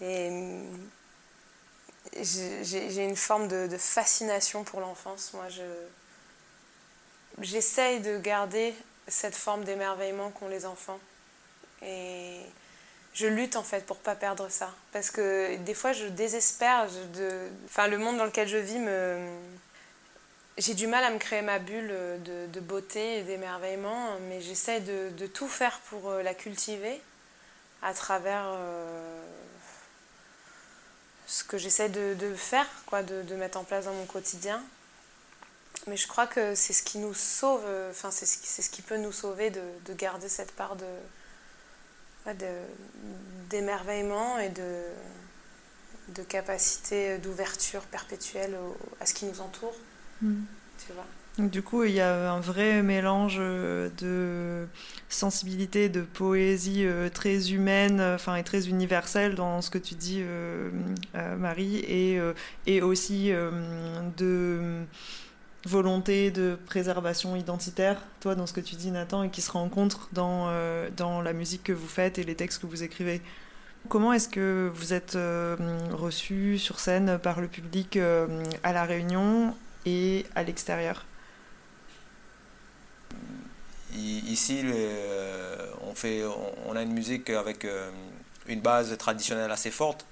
euh, 0.01 0.61
j'ai 2.21 3.03
une 3.03 3.15
forme 3.15 3.47
de, 3.47 3.77
fascination 3.77 4.63
pour 4.63 4.79
l'enfance. 4.79 5.33
Moi, 5.33 5.47
je 5.49 5.63
j'essaye 7.41 7.99
de 7.99 8.17
garder 8.17 8.73
cette 9.07 9.35
forme 9.35 9.65
d'émerveillement 9.65 10.31
qu'ont 10.31 10.47
les 10.47 10.65
enfants. 10.65 10.99
Et 11.81 12.39
je 13.13 13.27
lutte 13.27 13.57
en 13.57 13.63
fait 13.63 13.85
pour 13.85 13.97
pas 13.97 14.15
perdre 14.15 14.49
ça. 14.49 14.73
Parce 14.93 15.11
que 15.11 15.57
des 15.57 15.73
fois, 15.73 15.91
je 15.91 16.07
désespère. 16.07 16.87
Enfin, 17.65 17.87
le 17.87 17.97
monde 17.97 18.17
dans 18.17 18.25
lequel 18.25 18.47
je 18.47 18.57
vis 18.57 18.79
me 18.79 19.27
j'ai 20.57 20.73
du 20.73 20.87
mal 20.87 21.03
à 21.03 21.11
me 21.11 21.17
créer 21.17 21.41
ma 21.41 21.59
bulle 21.59 21.89
euh, 21.91 22.47
de, 22.47 22.59
beauté 22.59 23.19
et 23.19 23.23
d'émerveillement, 23.23 24.17
mais 24.29 24.41
j'essaie 24.41 24.79
de, 24.79 25.27
tout 25.27 25.47
faire 25.47 25.79
pour 25.89 26.09
euh, 26.09 26.23
la 26.23 26.33
cultiver 26.33 27.01
à 27.81 27.93
travers 27.93 28.45
euh, 28.47 29.21
ce 31.27 31.43
que 31.43 31.57
j'essaie 31.57 31.89
de, 31.89 32.33
faire, 32.35 32.67
quoi, 32.85 33.03
de, 33.03 33.35
mettre 33.35 33.57
en 33.57 33.63
place 33.63 33.85
dans 33.85 33.93
mon 33.93 34.05
quotidien. 34.05 34.63
Mais 35.87 35.97
je 35.97 36.07
crois 36.07 36.25
que 36.25 36.55
c'est 36.55 36.73
ce 36.73 36.83
qui 36.83 36.99
nous 36.99 37.13
sauve, 37.13 37.63
enfin 37.91 38.09
c'est 38.09 38.25
ce, 38.25 38.69
qui 38.69 38.81
peut 38.81 38.97
nous 38.97 39.11
sauver 39.11 39.51
de, 39.51 39.93
garder 39.93 40.29
cette 40.29 40.53
part 40.53 40.75
de 40.75 40.85
d'émerveillement 43.49 44.39
et 44.39 44.49
de 44.49 46.23
capacité 46.27 47.19
d'ouverture 47.19 47.83
perpétuelle 47.83 48.57
à 48.99 49.05
ce 49.05 49.13
qui 49.13 49.25
nous 49.25 49.41
entoure. 49.41 49.75
Mm. 50.21 50.43
Tu 50.77 50.93
du 51.37 51.61
coup, 51.61 51.83
il 51.83 51.91
y 51.91 51.99
a 51.99 52.31
un 52.31 52.39
vrai 52.39 52.81
mélange 52.81 53.37
euh, 53.39 53.89
de 53.97 54.67
sensibilité, 55.09 55.89
de 55.89 55.99
poésie 56.01 56.85
euh, 56.85 57.09
très 57.09 57.51
humaine, 57.51 57.99
enfin 57.99 58.35
et 58.35 58.43
très 58.43 58.69
universelle 58.69 59.35
dans 59.35 59.61
ce 59.61 59.69
que 59.69 59.77
tu 59.77 59.95
dis, 59.95 60.21
euh, 60.21 60.69
Marie, 61.37 61.77
et, 61.79 62.19
et 62.67 62.81
aussi 62.81 63.31
de 64.17 64.85
volonté 65.65 66.31
de 66.31 66.57
préservation 66.67 67.35
identitaire, 67.35 67.99
toi, 68.21 68.35
dans 68.35 68.45
ce 68.45 68.53
que 68.53 68.61
tu 68.61 68.75
dis, 68.75 68.91
Nathan, 68.91 69.23
et 69.23 69.29
qui 69.29 69.41
se 69.41 69.51
rencontre 69.51 70.07
dans, 70.13 70.49
dans 70.95 71.21
la 71.21 71.33
musique 71.33 71.63
que 71.63 71.73
vous 71.73 71.87
faites 71.87 72.17
et 72.17 72.23
les 72.23 72.35
textes 72.35 72.61
que 72.61 72.67
vous 72.67 72.83
écrivez. 72.83 73.21
Comment 73.89 74.13
est-ce 74.13 74.29
que 74.29 74.71
vous 74.73 74.93
êtes 74.93 75.17
reçu 75.91 76.57
sur 76.59 76.79
scène 76.79 77.19
par 77.21 77.41
le 77.41 77.47
public 77.47 77.97
à 78.63 78.73
La 78.73 78.83
Réunion 78.83 79.53
et 79.85 80.25
à 80.35 80.43
l'extérieur 80.43 81.05
Ici, 83.97 84.61
on, 85.81 85.95
fait, 85.95 86.23
on 86.65 86.75
a 86.75 86.81
une 86.81 86.91
musique 86.91 87.29
avec 87.29 87.63
euh, 87.63 87.89
une 88.47 88.59
base 88.59 88.97
traditionnelle 88.97 89.51
assez 89.51 89.71
forte. 89.71 90.05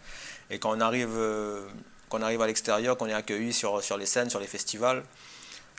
Et 0.50 0.58
quand 0.58 0.76
on 0.76 0.80
arrive, 0.80 1.18
euh, 1.18 1.68
quand 2.08 2.20
on 2.20 2.22
arrive 2.22 2.42
à 2.42 2.48
l'extérieur, 2.48 2.96
qu'on 2.98 3.08
est 3.08 3.14
accueilli 3.14 3.52
sur, 3.52 3.84
sur 3.84 3.98
les 3.98 4.06
scènes, 4.06 4.30
sur 4.30 4.40
les 4.40 4.48
festivals, 4.48 5.04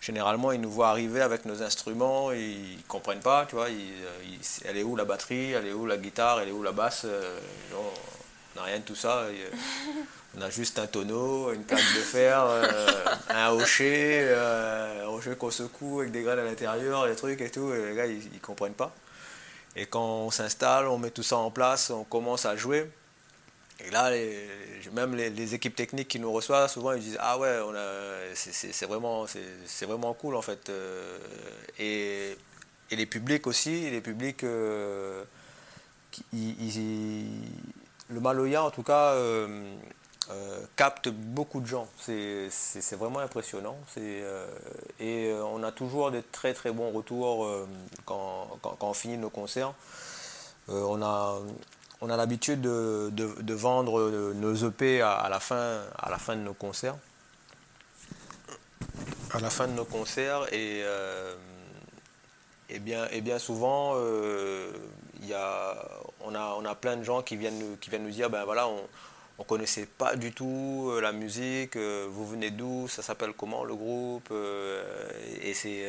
généralement, 0.03 0.53
ils 0.53 0.61
nous 0.61 0.71
voient 0.71 0.91
arriver 0.91 1.23
avec 1.23 1.47
nos 1.47 1.63
instruments, 1.63 2.31
ils 2.33 2.77
ne 2.77 2.83
comprennent 2.89 3.21
pas, 3.21 3.47
tu 3.47 3.55
vois. 3.55 3.69
elle 3.71 4.77
est 4.77 4.83
où 4.83 4.97
la 4.97 5.07
batterie, 5.07 5.53
elle 5.53 5.67
est 5.67 5.73
où 5.73 5.87
la 5.87 5.97
guitare, 5.97 6.41
elle 6.41 6.49
est 6.49 6.53
où 6.53 6.63
la 6.63 6.73
basse 6.73 7.07
On 7.73 8.61
n'a 8.61 8.65
rien 8.65 8.81
de 8.81 8.85
tout 8.85 8.97
ça. 8.97 9.27
on 10.37 10.43
a 10.43 10.51
juste 10.51 10.79
un 10.79 10.87
tonneau, 10.87 11.53
une 11.55 11.65
plaque 11.65 11.81
de 11.81 12.01
fer, 12.01 12.45
un 13.49 13.53
hocher, 13.53 14.35
un 14.35 15.07
rocher 15.07 15.37
qu'on 15.37 15.51
secoue 15.51 16.01
avec 16.01 16.13
des 16.13 16.23
graines 16.23 16.39
à 16.39 16.45
l'intérieur, 16.45 17.07
des 17.07 17.17
trucs 17.17 17.41
et 17.41 17.51
tout. 17.51 17.73
Et 17.73 17.91
les 17.91 17.95
gars, 17.95 18.07
ils 18.07 18.33
ne 18.33 18.39
comprennent 18.39 18.75
pas. 18.75 18.95
Et 19.77 19.87
quand 19.87 20.05
on 20.05 20.31
s'installe, 20.31 20.87
on 20.87 20.99
met 20.99 21.11
tout 21.11 21.23
ça 21.23 21.37
en 21.37 21.51
place, 21.51 21.91
on 21.91 22.05
commence 22.05 22.47
à 22.47 22.57
jouer. 22.57 22.91
Et 23.81 23.91
là, 23.91 24.11
même 24.93 25.17
les, 25.17 25.55
équipes 25.55 25.75
techniques 25.75 26.09
qui 26.09 26.21
nous 26.21 26.31
reçoivent, 26.31 26.71
souvent 26.71 26.93
ils 26.93 27.01
disent 27.01 27.19
Ah 27.21 27.39
ouais, 27.39 27.59
c'est 28.35 28.87
vraiment, 28.87 29.27
vraiment 29.83 30.15
cool 30.15 30.37
en 30.37 30.43
fait. 30.43 30.69
Euh, 30.69 31.19
et, 31.79 32.37
les 32.91 33.07
publics 33.07 33.49
aussi, 33.49 33.91
les 33.91 34.01
publics, 34.01 34.45
euh, 34.45 35.25
le 36.33 38.21
Maloya 38.21 38.63
en 38.63 38.71
tout 38.71 38.85
cas, 38.85 39.15
euh, 39.15 39.75
capte 40.77 41.09
beaucoup 41.09 41.61
de 41.61 41.67
gens. 41.67 41.89
C'est 41.99 42.97
vraiment 42.97 43.21
impressionnant. 43.21 43.77
et 45.01 45.33
on 45.43 45.63
a 45.63 45.73
toujours 45.73 46.11
des 46.11 46.23
très 46.23 46.55
très 46.55 46.73
bons 46.73 46.91
retours 46.91 47.49
quand, 48.05 48.59
quand, 48.63 48.77
on 48.81 48.95
finit 48.95 49.19
nos 49.19 49.31
concerts. 49.31 49.73
on 50.69 51.03
a 51.03 51.39
on 52.05 52.11
a 52.11 52.17
l'habitude 52.19 52.61
de, 52.61 53.55
vendre 53.55 54.11
nos 54.35 54.55
EP 54.55 55.01
à, 55.01 55.27
la 55.31 55.41
fin, 55.41 55.81
à 55.99 56.11
la 56.11 56.19
fin 56.19 56.37
de 56.37 56.43
nos 56.43 56.53
concerts. 56.53 56.97
À 59.33 59.41
la 59.41 59.49
fin 59.49 59.67
de 59.67 59.73
nos 59.73 59.87
concerts 59.87 60.47
et, 60.53 60.83
euh, 60.85 61.35
et, 62.69 62.79
bien, 62.79 63.09
et 63.11 63.23
bien 63.23 63.39
souvent, 63.39 63.95
euh, 63.97 64.71
y 65.23 65.33
a, 65.33 65.75
on, 66.21 66.35
a, 66.35 66.55
on 66.59 66.65
a 66.67 66.75
plein 66.75 66.97
de 66.97 67.03
gens 67.03 67.23
qui 67.23 67.37
viennent, 67.37 67.79
qui 67.79 67.89
viennent 67.89 68.05
nous 68.05 68.11
dire, 68.11 68.29
ben 68.29 68.45
voilà, 68.45 68.69
on 68.69 68.81
ne 69.43 69.45
connaissait 69.45 69.87
pas 69.87 70.17
du 70.17 70.33
tout 70.33 70.91
euh, 70.91 71.01
la 71.01 71.13
musique, 71.13 71.77
euh, 71.77 72.07
vous 72.11 72.27
venez 72.27 72.51
d'où, 72.51 72.87
ça 72.89 73.03
s'appelle 73.03 73.33
comment 73.37 73.65
le 73.65 73.75
groupe, 73.75 74.33
et 75.43 75.55
c'est 75.55 75.87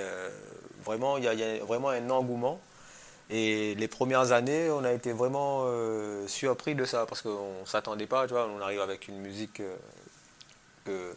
vraiment, 0.83 1.17
il 1.17 1.23
y, 1.23 1.27
a 1.27 1.63
vraiment 1.65 1.89
un 1.89 2.09
engouement. 2.09 2.59
Et 3.29 3.73
les 3.75 3.87
premières 3.87 4.31
années, 4.31 4.69
on 4.69 4.83
a 4.83 4.91
été 4.91 5.11
vraiment 5.11 5.63
euh, 5.65 6.27
surpris 6.27 6.75
de 6.75 6.85
ça 6.85 7.05
parce 7.07 7.21
qu'on 7.23 7.61
ne 7.61 7.65
s'attendait 7.65 8.05
pas, 8.05 8.27
tu 8.27 8.33
vois, 8.33 8.47
on 8.47 8.61
arrive 8.61 8.81
avec 8.81 9.07
une 9.07 9.19
musique 9.19 9.61
euh, 9.61 9.75
que, 10.85 11.15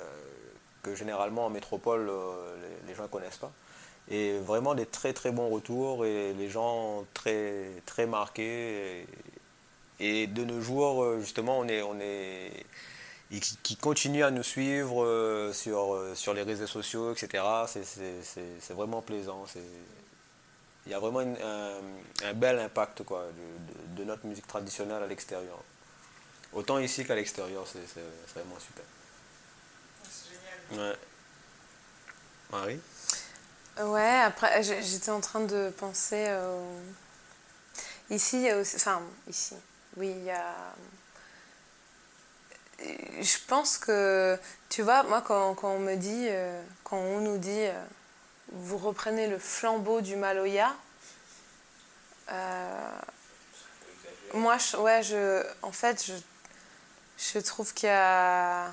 euh, 0.00 0.94
généralement 0.96 1.46
en 1.46 1.50
métropole 1.50 2.10
les, 2.86 2.94
gens 2.94 3.02
ne 3.02 3.08
connaissent 3.08 3.36
pas. 3.36 3.52
Et 4.08 4.38
vraiment 4.38 4.74
des 4.74 4.86
très 4.86 5.12
très 5.12 5.30
bons 5.32 5.50
retours 5.50 6.06
et 6.06 6.32
les 6.32 6.48
gens 6.48 7.04
très, 7.12 7.66
très 7.84 8.06
marqués. 8.06 9.06
De 10.00 10.44
nos 10.44 10.60
jours, 10.60 11.20
justement, 11.20 11.58
on 11.58 11.68
est, 11.68 11.82
on 11.82 11.98
est, 12.00 12.66
qui, 13.30 13.56
qui 13.62 13.76
continuent 13.76 14.24
à 14.24 14.30
nous 14.30 14.42
suivre 14.42 15.50
sur, 15.52 15.98
sur 16.14 16.34
les 16.34 16.42
réseaux 16.42 16.66
sociaux, 16.66 17.12
etc. 17.12 17.44
C'est 17.66 18.74
vraiment 18.74 19.02
plaisant 19.02 19.46
il 20.86 20.92
y 20.92 20.94
a 20.94 20.98
vraiment 20.98 21.20
un, 21.20 22.32
bel 22.34 22.58
impact 22.58 23.04
quoi, 23.04 23.26
de, 23.96 24.04
notre 24.04 24.26
musique 24.26 24.46
traditionnelle 24.46 25.02
à 25.02 25.06
l'extérieur. 25.06 25.58
Autant 26.52 26.78
ici 26.78 27.04
qu'à 27.04 27.14
l'extérieur, 27.14 27.64
c'est 27.66 28.00
vraiment 28.34 28.58
super. 28.58 28.84
C'est 30.10 30.30
génial. 30.30 30.90
Ouais. 30.90 30.98
Marie? 32.50 32.80
Ouais, 33.78 34.20
après, 34.24 34.62
j'étais 34.62 35.10
en 35.10 35.20
train 35.20 35.40
de 35.40 35.70
penser. 35.78 36.26
Euh, 36.28 36.80
ici, 38.10 38.38
il 38.38 38.42
y 38.42 38.50
a 38.50 38.58
aussi. 38.58 38.76
Enfin, 38.76 39.00
ici, 39.28 39.54
oui, 39.96 40.10
il 40.16 40.24
y 40.24 40.30
a. 40.30 40.54
Je 43.20 43.36
pense 43.46 43.76
que, 43.76 44.38
tu 44.68 44.82
vois, 44.82 45.02
moi, 45.02 45.20
quand, 45.22 45.56
on 45.62 45.78
me 45.78 45.96
dit, 45.96 46.26
euh, 46.28 46.62
quand 46.82 46.96
on 46.96 47.20
nous 47.20 47.36
dit, 47.36 47.50
euh, 47.50 47.84
vous 48.52 48.78
reprenez 48.78 49.26
le 49.26 49.38
flambeau 49.38 50.00
du 50.00 50.16
Maloya. 50.16 50.74
Euh, 52.30 52.90
moi, 54.34 54.56
je, 54.58 54.76
ouais, 54.76 55.02
je, 55.02 55.44
en 55.62 55.72
fait, 55.72 56.04
je, 56.06 56.14
je 57.18 57.38
trouve 57.40 57.74
qu'il 57.74 57.88
y 57.88 57.92
a. 57.92 58.70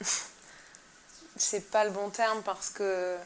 C'est 1.36 1.70
pas 1.70 1.84
le 1.84 1.90
bon 1.90 2.10
terme 2.10 2.42
parce 2.42 2.70
que. 2.70 3.16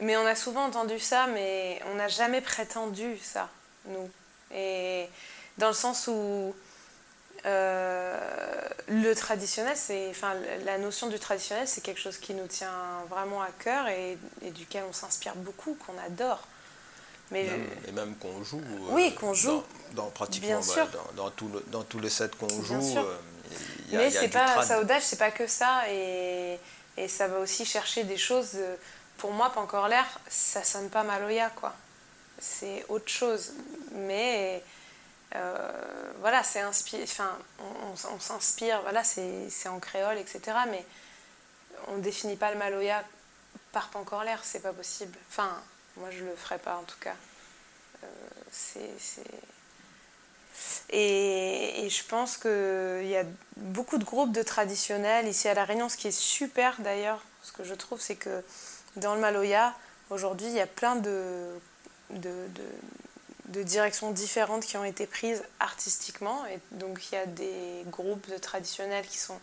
Mais 0.00 0.16
on 0.16 0.26
a 0.26 0.36
souvent 0.36 0.64
entendu 0.64 1.00
ça, 1.00 1.26
mais 1.26 1.82
on 1.86 1.96
n'a 1.96 2.08
jamais 2.08 2.40
prétendu 2.40 3.18
ça, 3.18 3.48
nous. 3.86 4.10
Et 4.52 5.08
dans 5.58 5.68
le 5.68 5.74
sens 5.74 6.08
où 6.08 6.54
euh, 7.46 8.18
le 8.88 9.14
traditionnel, 9.14 9.76
c'est, 9.76 10.08
enfin, 10.10 10.34
la 10.64 10.78
notion 10.78 11.08
du 11.08 11.18
traditionnel, 11.18 11.68
c'est 11.68 11.82
quelque 11.82 12.00
chose 12.00 12.18
qui 12.18 12.34
nous 12.34 12.46
tient 12.46 13.04
vraiment 13.10 13.42
à 13.42 13.50
cœur 13.58 13.86
et, 13.88 14.18
duquel 14.52 14.84
on 14.88 14.92
s'inspire 14.92 15.34
beaucoup, 15.36 15.76
qu'on 15.86 15.98
adore. 16.04 16.40
Mais 17.30 17.46
et 17.86 17.92
même 17.92 18.14
qu'on 18.16 18.42
joue. 18.42 18.62
Oui, 18.90 19.12
euh, 19.12 19.20
qu'on 19.20 19.34
joue. 19.34 19.62
Dans, 19.92 20.08
pratiquement, 20.10 20.60
bah, 20.76 20.88
Dans, 21.14 21.30
tout 21.30 21.50
dans, 21.66 21.82
tous 21.82 21.98
les 21.98 22.08
sets 22.08 22.30
qu'on 22.38 22.48
joue. 22.62 22.96
Euh, 22.96 23.16
Mais 23.92 24.10
c'est 24.10 24.28
pas, 24.28 24.62
Saudage, 24.62 25.02
c'est 25.02 25.18
pas 25.18 25.30
que 25.30 25.46
ça. 25.46 25.82
Et, 25.90 26.58
et, 26.96 27.08
ça 27.08 27.28
va 27.28 27.38
aussi 27.40 27.66
chercher 27.66 28.04
des 28.04 28.16
choses. 28.16 28.56
Pour 29.18 29.32
moi, 29.32 29.50
pas 29.50 29.60
encore 29.60 29.88
l'air, 29.88 30.06
ça 30.28 30.64
sonne 30.64 30.88
pas 30.88 31.02
Maloya, 31.02 31.50
quoi. 31.50 31.74
C'est 32.38 32.86
autre 32.88 33.08
chose. 33.08 33.52
Mais 33.92 34.62
euh, 35.34 36.12
voilà, 36.20 36.42
c'est 36.42 36.64
enfin, 36.64 37.38
on, 37.60 38.18
s'inspire, 38.18 38.80
voilà, 38.82 39.04
c'est 39.04 39.68
en 39.68 39.78
créole, 39.78 40.18
etc. 40.18 40.40
Mais 40.70 40.84
on 41.88 41.98
définit 41.98 42.36
pas 42.36 42.50
le 42.50 42.58
Maloya 42.58 43.04
par 43.72 43.90
l'air 44.24 44.40
c'est 44.42 44.60
pas 44.60 44.72
possible. 44.72 45.16
Enfin, 45.28 45.60
moi 45.96 46.10
je 46.10 46.24
le 46.24 46.34
ferai 46.34 46.58
pas 46.58 46.76
en 46.76 46.82
tout 46.82 46.98
cas. 47.00 47.14
Euh, 48.02 48.06
c'est, 48.50 49.22
et, 50.90 51.84
et, 51.84 51.90
je 51.90 52.04
pense 52.04 52.36
qu'il 52.36 53.06
y 53.06 53.16
a 53.16 53.24
beaucoup 53.56 53.98
de 53.98 54.04
groupes 54.04 54.32
de 54.32 54.42
traditionnels 54.42 55.28
ici 55.28 55.46
à 55.48 55.54
La 55.54 55.64
Réunion, 55.64 55.88
ce 55.88 55.96
qui 55.96 56.08
est 56.08 56.18
super 56.18 56.80
d'ailleurs, 56.80 57.22
ce 57.42 57.52
que 57.52 57.62
je 57.62 57.74
trouve, 57.74 58.00
c'est 58.00 58.16
que 58.16 58.42
dans 58.96 59.14
le 59.14 59.20
Maloya, 59.20 59.74
aujourd'hui, 60.10 60.48
il 60.48 60.54
y 60.54 60.60
a 60.60 60.66
plein 60.66 60.96
de 60.96 61.60
directions 63.48 64.10
différentes 64.12 64.64
qui 64.64 64.76
ont 64.76 64.84
été 64.84 65.06
prises 65.06 65.42
artistiquement. 65.60 66.44
Et 66.46 66.58
donc 66.72 67.10
il 67.10 67.14
y 67.14 67.18
a 67.18 67.26
des 67.26 67.82
groupes 67.86 68.28
de 68.30 68.36
traditionnels 68.36 69.06
qui, 69.06 69.18
sont, 69.18 69.40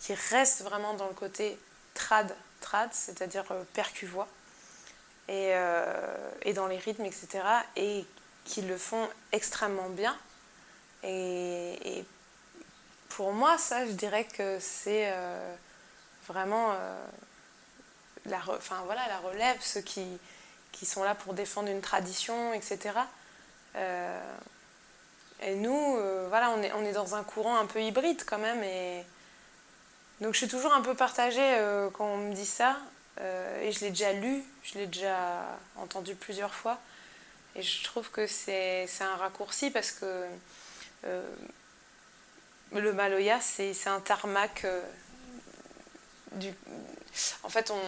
qui 0.00 0.14
restent 0.14 0.62
vraiment 0.62 0.94
dans 0.94 1.08
le 1.08 1.14
côté 1.14 1.58
trad, 1.94 2.34
trad 2.60 2.90
c'est-à-dire 2.92 3.44
euh, 3.50 3.62
percu-voix, 3.74 4.28
et, 5.28 5.50
euh, 5.54 6.30
et, 6.42 6.52
dans 6.52 6.66
les 6.66 6.78
rythmes, 6.78 7.04
etc. 7.04 7.44
Et 7.76 8.04
qui 8.44 8.62
le 8.62 8.76
font 8.76 9.08
extrêmement 9.32 9.88
bien. 9.88 10.16
Et, 11.02 12.04
pour 13.10 13.32
moi, 13.32 13.58
ça, 13.58 13.86
je 13.86 13.92
dirais 13.92 14.24
que 14.24 14.58
c'est 14.60 15.10
euh, 15.12 15.54
vraiment 16.26 16.74
la, 18.24 18.38
voilà, 18.84 19.06
la 19.08 19.18
relève, 19.18 19.58
ceux 19.60 19.80
qui, 19.80 20.06
qui 20.72 20.86
sont 20.86 21.02
là 21.02 21.14
pour 21.14 21.34
défendre 21.34 21.68
une 21.68 21.80
tradition, 21.80 22.52
etc. 22.54 22.92
Euh, 23.76 24.20
et 25.42 25.54
nous, 25.54 25.96
euh, 25.96 26.26
voilà, 26.28 26.50
on 26.50 26.62
est, 26.62 26.72
on 26.72 26.84
est 26.84 26.92
dans 26.92 27.14
un 27.14 27.22
courant 27.22 27.56
un 27.56 27.66
peu 27.66 27.82
hybride 27.82 28.22
quand 28.26 28.38
même. 28.38 28.62
Et... 28.62 29.04
Donc 30.20 30.34
je 30.34 30.38
suis 30.38 30.48
toujours 30.48 30.72
un 30.72 30.82
peu 30.82 30.94
partagée 30.94 31.40
euh, 31.40 31.88
quand 31.90 32.06
on 32.06 32.18
me 32.18 32.34
dit 32.34 32.46
ça. 32.46 32.76
et 33.62 33.72
je 33.72 33.80
l'ai 33.80 33.90
déjà 33.90 34.12
lu, 34.12 34.42
je 34.62 34.78
l'ai 34.78 34.86
déjà 34.86 35.58
entendu 35.76 36.14
plusieurs 36.14 36.54
fois. 36.54 36.78
Et 37.56 37.62
je 37.62 37.82
trouve 37.84 38.10
que 38.10 38.26
c'est 38.26 38.86
un 39.00 39.16
raccourci 39.16 39.70
parce 39.70 39.90
que 39.90 40.24
le 42.72 42.92
Maloya, 42.92 43.40
c'est 43.40 43.74
un 43.86 44.00
tarmac. 44.00 44.66
du... 46.32 46.52
En 47.42 47.48
fait, 47.48 47.70
on, 47.70 47.80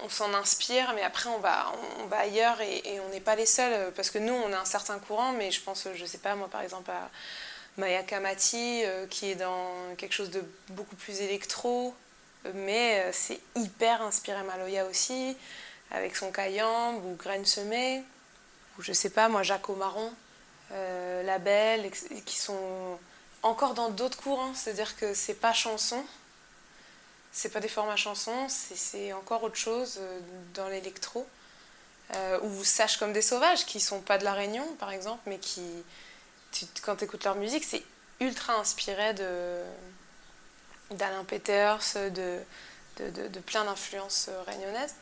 on 0.00 0.08
s'en 0.08 0.34
inspire, 0.34 0.92
mais 0.94 1.02
après 1.02 1.28
on 1.30 1.38
va, 1.38 1.72
on, 2.00 2.06
va 2.06 2.18
ailleurs 2.18 2.60
et, 2.60 3.00
on 3.00 3.08
n'est 3.10 3.20
pas 3.20 3.36
les 3.36 3.46
seuls, 3.46 3.92
parce 3.94 4.10
que 4.10 4.18
nous 4.18 4.32
on 4.32 4.52
a 4.52 4.58
un 4.58 4.64
certain 4.64 4.98
courant, 4.98 5.32
mais 5.32 5.50
je 5.50 5.60
pense, 5.60 5.88
je 5.94 6.04
sais 6.04 6.18
pas, 6.18 6.34
moi 6.34 6.48
par 6.48 6.62
exemple 6.62 6.90
à 6.90 7.10
Maya 7.76 8.02
Kamati, 8.02 8.84
euh, 8.84 9.06
qui 9.06 9.30
est 9.30 9.34
dans 9.34 9.94
quelque 9.96 10.12
chose 10.12 10.30
de 10.30 10.44
beaucoup 10.68 10.96
plus 10.96 11.20
électro, 11.20 11.94
mais 12.54 13.00
euh, 13.00 13.10
c'est 13.12 13.40
hyper 13.56 14.02
inspiré 14.02 14.42
Maloya 14.44 14.86
aussi, 14.86 15.36
avec 15.90 16.16
son 16.16 16.30
Kayamb 16.30 17.04
ou 17.04 17.16
Graine 17.16 17.44
Semée, 17.44 18.04
ou 18.78 18.82
je 18.82 18.92
sais 18.92 19.10
pas, 19.10 19.28
moi 19.28 19.42
Jacques 19.42 19.68
Marron, 19.70 20.12
euh, 20.72 21.22
Label, 21.24 21.90
qui 22.24 22.38
sont 22.38 22.98
encore 23.42 23.74
dans 23.74 23.90
d'autres 23.90 24.18
courants, 24.18 24.54
c'est-à-dire 24.54 24.96
que 24.96 25.12
c'est 25.14 25.34
pas 25.34 25.52
chanson, 25.52 26.04
c'est 27.34 27.48
pas 27.48 27.60
des 27.60 27.68
formats 27.68 27.96
chansons, 27.96 28.46
c'est 28.48 29.12
encore 29.12 29.42
autre 29.42 29.56
chose 29.56 30.00
dans 30.54 30.68
l'électro. 30.68 31.26
ou 32.42 32.64
Sache 32.64 32.96
comme 32.96 33.12
des 33.12 33.22
sauvages, 33.22 33.66
qui 33.66 33.80
sont 33.80 34.00
pas 34.00 34.18
de 34.18 34.24
La 34.24 34.32
Réunion 34.32 34.66
par 34.78 34.92
exemple, 34.92 35.20
mais 35.26 35.38
qui, 35.38 35.62
quand 36.82 36.96
tu 36.96 37.04
écoutes 37.04 37.24
leur 37.24 37.34
musique, 37.34 37.64
c'est 37.64 37.82
ultra 38.20 38.54
inspiré 38.54 39.14
d'Alain 40.90 41.24
Peters, 41.24 41.80
de, 41.94 42.38
de, 42.98 43.28
de, 43.28 43.40
plein 43.40 43.64
d'influences 43.64 44.30
réunionnaises. 44.46 44.94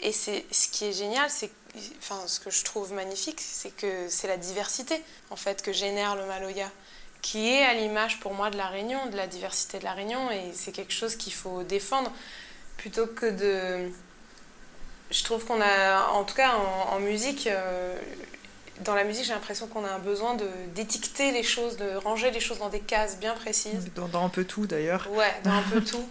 Et 0.00 0.12
ce 0.12 0.68
qui 0.72 0.86
est 0.86 0.92
génial, 0.92 1.30
c'est 1.30 1.50
enfin 1.98 2.26
ce 2.26 2.40
que 2.40 2.50
je 2.50 2.64
trouve 2.64 2.92
magnifique, 2.92 3.40
c'est 3.40 3.70
que 3.70 4.08
c'est 4.08 4.28
la 4.28 4.36
diversité 4.36 5.02
en 5.30 5.36
fait 5.36 5.62
que 5.62 5.72
génère 5.72 6.16
le 6.16 6.26
Maloya, 6.26 6.70
qui 7.26 7.48
est 7.52 7.64
à 7.64 7.74
l'image 7.74 8.20
pour 8.20 8.34
moi 8.34 8.50
de 8.50 8.56
la 8.56 8.68
Réunion, 8.68 9.06
de 9.06 9.16
la 9.16 9.26
diversité 9.26 9.80
de 9.80 9.84
la 9.84 9.94
Réunion, 9.94 10.30
et 10.30 10.52
c'est 10.52 10.70
quelque 10.70 10.92
chose 10.92 11.16
qu'il 11.16 11.32
faut 11.32 11.64
défendre 11.64 12.12
plutôt 12.76 13.08
que 13.08 13.26
de. 13.26 13.90
Je 15.10 15.24
trouve 15.24 15.44
qu'on 15.44 15.60
a, 15.60 16.10
en 16.10 16.22
tout 16.22 16.36
cas 16.36 16.52
en, 16.54 17.00
musique, 17.00 17.48
euh, 17.48 17.98
dans 18.82 18.94
la 18.94 19.02
musique, 19.02 19.24
j'ai 19.24 19.32
l'impression 19.32 19.66
qu'on 19.66 19.84
a 19.84 19.90
un 19.90 19.98
besoin 19.98 20.34
de 20.36 20.48
d'étiqueter 20.76 21.32
les 21.32 21.42
choses, 21.42 21.76
de 21.76 21.96
ranger 21.96 22.30
les 22.30 22.38
choses 22.38 22.60
dans 22.60 22.68
des 22.68 22.78
cases 22.78 23.18
bien 23.18 23.34
précises. 23.34 23.90
Dans, 23.96 24.24
un 24.24 24.28
peu 24.28 24.44
tout 24.44 24.68
d'ailleurs. 24.68 25.08
Ouais, 25.10 25.34
dans 25.42 25.50
un 25.50 25.62
peu 25.62 25.82
tout. 25.92 26.08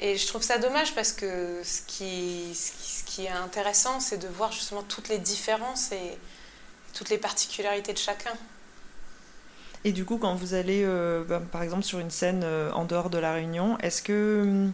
Et 0.00 0.16
je 0.16 0.26
trouve 0.26 0.42
ça 0.42 0.58
dommage 0.58 0.92
parce 0.92 1.12
que 1.12 1.60
ce 1.62 1.82
qui, 1.86 2.52
ce 2.56 3.04
qui, 3.04 3.26
est 3.26 3.30
intéressant, 3.46 4.00
c'est 4.00 4.18
de 4.18 4.28
voir 4.28 4.50
justement 4.50 4.82
toutes 4.82 5.08
les 5.08 5.18
différences 5.18 5.92
et 5.92 6.18
toutes 6.94 7.10
les 7.10 7.18
particularités 7.18 7.92
de 7.92 7.98
chacun. 7.98 8.32
Et 9.84 9.92
du 9.92 10.04
coup, 10.04 10.18
quand 10.18 10.34
vous 10.34 10.54
allez, 10.54 10.82
euh, 10.84 11.24
bah, 11.24 11.40
par 11.52 11.62
exemple, 11.62 11.84
sur 11.84 11.98
une 11.98 12.10
scène 12.10 12.42
euh, 12.44 12.70
en 12.72 12.84
dehors 12.84 13.10
de 13.10 13.18
la 13.18 13.32
Réunion, 13.32 13.78
est-ce 13.78 14.02
que 14.02 14.42
hum, 14.42 14.72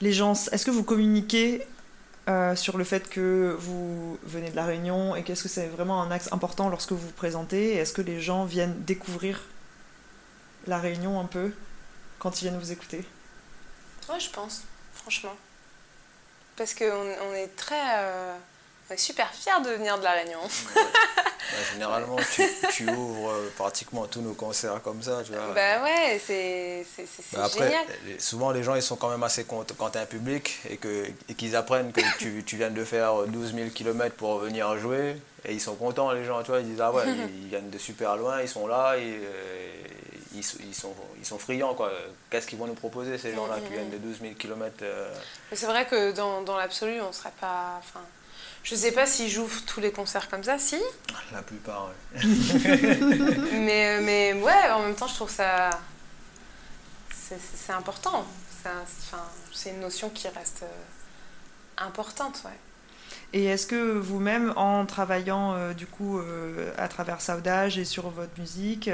les 0.00 0.12
gens, 0.12 0.34
est-ce 0.52 0.64
que 0.64 0.70
vous 0.70 0.84
communiquez 0.84 1.66
euh, 2.28 2.54
sur 2.54 2.78
le 2.78 2.84
fait 2.84 3.08
que 3.08 3.56
vous 3.58 4.18
venez 4.22 4.50
de 4.50 4.56
la 4.56 4.66
Réunion 4.66 5.16
et 5.16 5.22
qu'est-ce 5.22 5.42
que 5.42 5.48
c'est 5.48 5.66
vraiment 5.66 6.02
un 6.02 6.10
axe 6.10 6.28
important 6.32 6.68
lorsque 6.68 6.92
vous 6.92 6.98
vous 6.98 7.12
présentez 7.12 7.74
Est-ce 7.74 7.92
que 7.92 8.02
les 8.02 8.20
gens 8.20 8.44
viennent 8.44 8.76
découvrir 8.84 9.42
la 10.66 10.78
Réunion 10.78 11.18
un 11.18 11.24
peu 11.24 11.52
quand 12.18 12.40
ils 12.40 12.44
viennent 12.44 12.58
vous 12.58 12.72
écouter? 12.72 13.04
Ouais, 14.08 14.20
je 14.20 14.30
pense, 14.30 14.62
franchement. 14.94 15.34
Parce 16.56 16.74
qu'on 16.74 16.84
on 16.84 17.34
est 17.34 17.54
très. 17.56 17.76
On 18.90 18.94
est 18.94 18.96
super 18.96 19.30
fiers 19.34 19.60
de 19.62 19.70
venir 19.70 19.98
de 19.98 20.04
La 20.04 20.12
Réunion. 20.12 20.40
Généralement, 21.72 22.16
tu, 22.72 22.88
ouvres 22.88 23.30
euh, 23.30 23.52
pratiquement 23.56 24.06
tous 24.06 24.20
nos 24.20 24.32
concerts 24.32 24.80
comme 24.82 25.02
ça, 25.02 25.22
tu 25.24 25.32
vois. 25.32 25.52
Bah 25.54 25.82
ouais, 25.82 26.20
c'est 26.24 26.86
bah, 27.34 27.48
génial. 27.52 27.84
Souvent, 28.18 28.50
les 28.50 28.62
gens, 28.62 28.74
ils 28.74 28.82
sont 28.82 28.96
quand 28.96 29.10
même 29.10 29.22
assez 29.22 29.44
contents 29.44 29.74
quand 29.76 29.90
tu 29.90 29.98
un 29.98 30.06
public 30.06 30.60
et 30.70 30.76
qu'ils 30.78 31.54
et 31.54 31.56
apprennent 31.56 31.92
que 31.92 32.00
tu, 32.18 32.44
tu, 32.44 32.56
viens 32.56 32.70
de 32.70 32.84
faire 32.84 33.26
12 33.26 33.54
000 33.54 33.70
km 33.70 34.14
pour 34.16 34.38
venir 34.38 34.78
jouer. 34.78 35.16
Et 35.44 35.52
ils 35.52 35.60
sont 35.60 35.74
contents, 35.74 36.12
les 36.12 36.24
gens, 36.24 36.42
tu 36.42 36.50
vois. 36.50 36.60
Ils 36.60 36.68
disent, 36.68 36.80
ah 36.80 36.92
ouais, 36.92 37.04
ils, 37.42 37.48
viennent 37.48 37.70
de 37.70 37.78
super 37.78 38.16
loin, 38.16 38.40
ils 38.40 38.48
sont 38.48 38.66
là, 38.66 38.96
et, 38.96 39.02
euh, 39.02 39.70
ils, 40.34 40.44
ils, 40.68 40.74
sont, 40.74 40.94
ils 41.18 41.26
sont 41.26 41.38
friands, 41.38 41.74
quoi. 41.74 41.92
Qu'est-ce 42.30 42.46
qu'ils 42.46 42.58
vont 42.58 42.66
nous 42.66 42.74
proposer, 42.74 43.18
ces 43.18 43.34
gens-là, 43.34 43.56
qui 43.60 43.72
viennent 43.72 43.90
de 43.90 43.98
12 43.98 44.20
000 44.20 44.34
km 44.34 44.84
C'est 45.52 45.66
vrai 45.66 45.86
que 45.86 46.12
dans, 46.12 46.42
dans 46.42 46.56
l'absolu, 46.56 47.00
on 47.00 47.12
serait 47.12 47.32
pas... 47.40 47.78
Enfin, 47.78 48.00
je 48.62 48.74
sais 48.74 48.92
pas 48.92 49.06
s'ils 49.06 49.30
jouent 49.30 49.48
tous 49.66 49.80
les 49.80 49.92
concerts 49.92 50.28
comme 50.28 50.44
ça, 50.44 50.58
si. 50.58 50.76
La 51.32 51.42
plupart, 51.42 51.90
oui. 52.14 52.20
mais, 53.52 54.00
mais 54.00 54.32
ouais, 54.34 54.70
en 54.72 54.82
même 54.82 54.94
temps, 54.94 55.08
je 55.08 55.14
trouve 55.14 55.30
ça. 55.30 55.70
C'est 57.10 57.72
important. 57.72 58.26
C'est 59.52 59.70
une 59.70 59.80
notion 59.80 60.10
qui 60.10 60.28
reste 60.28 60.62
euh, 60.62 61.84
importante, 61.84 62.42
ouais. 62.44 62.58
Et 63.32 63.44
est-ce 63.44 63.66
que 63.66 63.98
vous-même, 63.98 64.52
en 64.56 64.86
travaillant 64.86 65.54
euh, 65.54 65.74
du 65.74 65.86
coup 65.86 66.18
euh, 66.18 66.72
à 66.78 66.88
travers 66.88 67.20
Saudage 67.20 67.78
et 67.78 67.84
sur 67.84 68.08
votre 68.10 68.38
musique, 68.38 68.90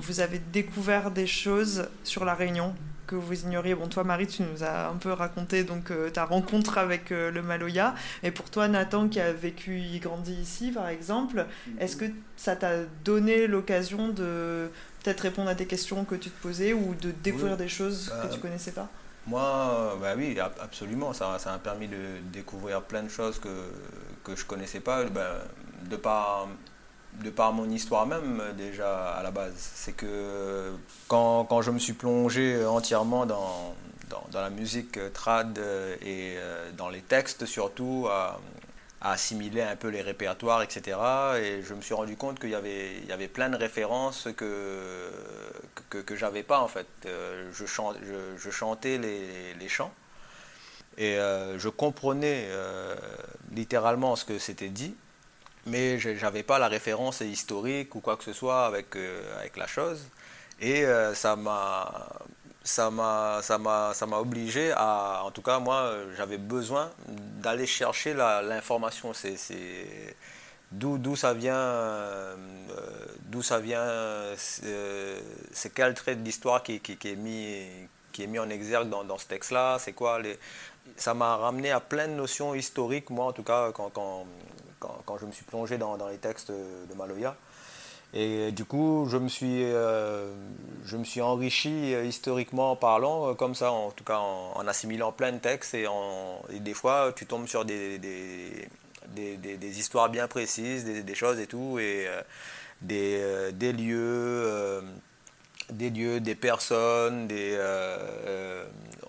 vous 0.00 0.20
avez 0.20 0.38
découvert 0.38 1.10
des 1.10 1.26
choses 1.26 1.88
sur 2.04 2.24
la 2.24 2.34
Réunion? 2.34 2.74
Que 3.12 3.16
vous 3.16 3.42
ignoriez. 3.42 3.74
Bon, 3.74 3.88
toi, 3.88 4.04
Marie, 4.04 4.26
tu 4.26 4.42
nous 4.42 4.64
as 4.64 4.88
un 4.88 4.96
peu 4.96 5.12
raconté 5.12 5.64
donc 5.64 5.90
euh, 5.90 6.08
ta 6.08 6.24
rencontre 6.24 6.78
avec 6.78 7.12
euh, 7.12 7.30
le 7.30 7.42
Maloya. 7.42 7.94
Et 8.22 8.30
pour 8.30 8.48
toi, 8.48 8.68
Nathan, 8.68 9.08
qui 9.08 9.20
a 9.20 9.32
vécu 9.32 9.82
et 9.94 9.98
grandi 9.98 10.32
ici, 10.32 10.72
par 10.72 10.88
exemple, 10.88 11.44
est-ce 11.78 11.96
que 11.96 12.06
ça 12.36 12.56
t'a 12.56 12.84
donné 13.04 13.46
l'occasion 13.46 14.08
de 14.08 14.70
peut-être 15.02 15.20
répondre 15.20 15.50
à 15.50 15.54
des 15.54 15.66
questions 15.66 16.04
que 16.04 16.14
tu 16.14 16.30
te 16.30 16.42
posais 16.42 16.72
ou 16.72 16.94
de 16.94 17.10
découvrir 17.10 17.58
des 17.58 17.68
choses 17.68 18.10
que 18.22 18.28
tu 18.28 18.38
euh, 18.38 18.42
connaissais 18.42 18.72
pas? 18.72 18.88
moi, 19.26 19.96
bah 20.00 20.14
oui, 20.16 20.36
absolument. 20.40 21.12
Ça, 21.12 21.38
ça 21.38 21.52
m'a 21.52 21.58
permis 21.58 21.88
de 21.88 22.18
découvrir 22.32 22.82
plein 22.82 23.02
de 23.02 23.08
choses 23.08 23.38
que, 23.38 23.70
que 24.24 24.34
je 24.34 24.44
connaissais 24.44 24.80
pas. 24.80 25.04
Bah, 25.04 25.44
de 25.88 25.96
par 25.96 26.48
de 27.20 27.30
par 27.30 27.52
mon 27.52 27.68
histoire 27.68 28.06
même 28.06 28.42
déjà 28.56 29.10
à 29.12 29.22
la 29.22 29.30
base. 29.30 29.54
C'est 29.56 29.92
que 29.92 30.72
quand, 31.08 31.62
je 31.62 31.70
me 31.70 31.78
suis 31.78 31.92
plongé 31.92 32.64
entièrement 32.64 33.26
dans, 33.26 33.74
la 34.32 34.50
musique 34.50 34.98
trad 35.12 35.58
et 35.58 36.34
euh, 36.36 36.70
dans 36.72 36.88
les 36.88 37.02
textes 37.02 37.44
surtout, 37.44 38.08
à, 38.10 38.40
assimiler 39.02 39.62
un 39.62 39.74
peu 39.74 39.88
les 39.88 40.00
répertoires, 40.00 40.62
etc. 40.62 40.96
Et 41.42 41.62
je 41.62 41.74
me 41.74 41.80
suis 41.80 41.94
rendu 41.94 42.16
compte 42.16 42.38
qu'il 42.38 42.50
y 42.50 42.54
avait, 42.54 42.98
il 43.02 43.22
y 43.22 43.28
plein 43.28 43.50
de 43.50 43.56
références 43.56 44.28
que, 44.36 45.10
que, 45.90 45.98
que 45.98 46.16
j'avais 46.16 46.44
pas 46.44 46.60
en 46.60 46.68
fait. 46.68 46.86
Euh, 47.06 47.50
je, 47.52 47.66
chantais 48.50 48.98
les, 48.98 49.68
chants 49.68 49.92
et 50.98 51.18
euh, 51.18 51.58
je 51.58 51.68
comprenais 51.68 52.48
littéralement 53.50 54.16
ce 54.16 54.24
que 54.24 54.38
c'était 54.38 54.68
dit 54.68 54.94
mais 55.66 55.98
je 55.98 56.10
n'avais 56.10 56.42
pas 56.42 56.58
la 56.58 56.68
référence 56.68 57.20
historique 57.20 57.94
ou 57.94 58.00
quoi 58.00 58.16
que 58.16 58.24
ce 58.24 58.32
soit 58.32 58.66
avec, 58.66 58.96
euh, 58.96 59.38
avec 59.38 59.56
la 59.56 59.66
chose. 59.66 60.04
Et 60.60 60.84
euh, 60.84 61.14
ça 61.14 61.36
m'a 61.36 62.08
obligé 64.18 64.72
à 64.72 65.22
en 65.24 65.30
tout 65.30 65.42
cas 65.42 65.58
moi 65.58 65.92
j'avais 66.16 66.38
besoin 66.38 66.90
d'aller 67.06 67.66
chercher 67.66 68.14
l'information 68.14 69.12
c'est 69.14 70.16
d'où 70.70 71.16
ça 71.16 71.34
vient 71.34 71.54
euh, 71.56 72.36
vient 73.60 74.36
c'est 74.36 75.74
quel 75.74 75.94
trait 75.94 76.16
de 76.16 76.24
l'histoire 76.24 76.62
qui, 76.62 76.80
qui, 76.80 76.92
est 77.08 77.16
mis 77.16 77.88
qui 78.12 78.22
est 78.22 78.26
mis 78.28 78.38
en 78.38 78.48
exergue 78.48 78.88
dans, 78.88 79.02
dans 79.04 79.18
ce 79.18 79.26
texte 79.26 79.50
là 79.50 79.78
c'est 79.80 79.92
quoi 79.92 80.20
les 80.20 80.38
ça 80.96 81.14
m'a 81.14 81.36
ramené 81.36 81.70
à 81.72 81.80
plein 81.80 82.06
de 82.06 82.14
notions 82.14 82.54
historiques 82.54 83.10
moi 83.10 83.26
en 83.26 83.32
tout 83.32 83.42
cas 83.42 83.72
quand 83.72 84.26
quand, 85.04 85.18
je 85.18 85.26
me 85.26 85.32
suis 85.32 85.44
plongé 85.44 85.78
dans, 85.78 85.96
les 86.08 86.18
textes 86.18 86.50
de 86.50 86.94
Maloya. 86.96 87.36
Et 88.14 88.52
du 88.52 88.66
coup, 88.66 89.06
je 89.08 89.16
me 89.16 89.28
suis, 89.28 89.64
euh, 89.64 90.30
enrichi 91.20 91.94
euh, 91.94 92.04
historiquement 92.04 92.76
parlant, 92.76 93.30
euh, 93.30 93.34
comme 93.34 93.54
ça, 93.54 93.72
en 93.72 93.90
tout 93.90 94.04
cas 94.04 94.18
en, 94.18 94.66
assimilant 94.68 95.12
plein 95.12 95.32
de 95.32 95.38
textes. 95.38 95.74
Et, 95.74 95.86
des 96.60 96.74
fois, 96.74 97.12
tu 97.16 97.24
tombes 97.24 97.46
sur 97.46 97.64
des, 97.64 98.68
histoires 99.62 100.10
bien 100.10 100.28
précises, 100.28 100.84
des, 100.84 101.14
choses 101.14 101.40
et 101.40 101.46
tout, 101.46 101.78
et 101.78 102.06
des, 102.82 103.72
lieux, 103.72 104.82
des 105.70 105.90
lieux, 105.90 106.20
des 106.20 106.34
personnes, 106.34 107.26
des, 107.28 107.56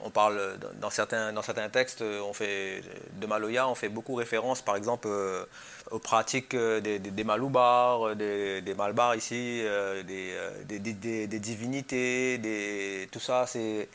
on 0.04 0.10
parle 0.10 0.58
dans 0.82 0.89
certains, 0.89 1.70
textes, 1.70 2.01
on 2.01 2.34
fait 2.34 2.84
de 3.20 3.26
Maloya, 3.26 3.68
on 3.68 3.76
fait 3.76 3.89
beaucoup 3.89 4.16
référence, 4.16 4.62
par 4.62 4.76
exemple, 4.76 5.08
euh, 5.10 5.45
aux 5.91 5.99
pratiques 5.99 6.56
des, 6.56 6.99
des, 6.99 7.12
des 7.12 7.24
maloubars, 7.24 8.16
des, 8.16 8.76
malbars 8.78 9.16
ici, 9.16 9.62
euh, 9.64 10.04
euh, 10.10 10.64
des, 10.66 11.39
divinités, 11.39 13.08
tout 13.12 13.20
ça. 13.20 13.45
C'est 13.47 13.88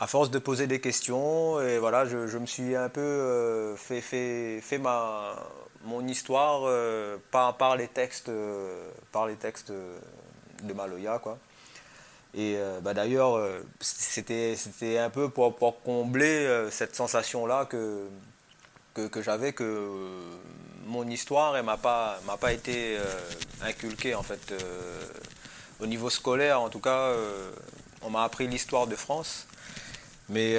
à 0.00 0.06
force 0.06 0.30
de 0.30 0.38
poser 0.38 0.66
des 0.66 0.80
questions, 0.80 1.60
et 1.60 1.78
voilà, 1.78 2.04
je, 2.04 2.38
me 2.38 2.46
suis 2.46 2.74
un 2.74 2.88
peu 2.88 3.74
fait, 3.76 4.60
ma, 4.80 5.34
mon 5.84 6.06
histoire 6.06 6.68
par, 7.30 7.76
les 7.76 7.88
textes, 7.88 8.30
par 9.12 9.26
les 9.26 9.36
textes 9.36 9.72
de 10.62 10.72
Maloya. 10.72 11.20
Et 12.34 12.56
euh, 12.56 12.80
bah, 12.80 12.94
d'ailleurs, 12.94 13.36
euh, 13.36 13.64
c'était, 13.80 14.56
un 14.98 15.10
peu 15.10 15.30
pour, 15.30 15.56
pour 15.56 15.82
combler 15.82 16.46
euh, 16.46 16.70
cette 16.70 16.94
sensation-là 16.94 17.64
que, 17.64 18.08
que, 18.94 19.22
j'avais 19.22 19.52
que 19.52 19.88
mon 20.86 21.06
histoire 21.08 21.54
ne 21.54 21.62
m'a 21.62 21.76
pas, 21.76 22.20
pas 22.40 22.52
été 22.52 22.98
inculquée 23.62 24.14
en 24.14 24.22
fait. 24.22 24.52
au 25.80 25.86
niveau 25.86 26.10
scolaire, 26.10 26.60
en 26.60 26.68
tout 26.68 26.80
cas, 26.80 27.12
on 28.02 28.10
m'a 28.10 28.24
appris 28.24 28.48
l'histoire 28.48 28.86
de 28.86 28.96
France. 28.96 29.46
Mais 30.28 30.56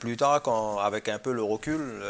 plus 0.00 0.16
tard, 0.16 0.42
quand, 0.42 0.78
avec 0.78 1.08
un 1.08 1.20
peu 1.20 1.32
le 1.32 1.42
recul, 1.42 2.02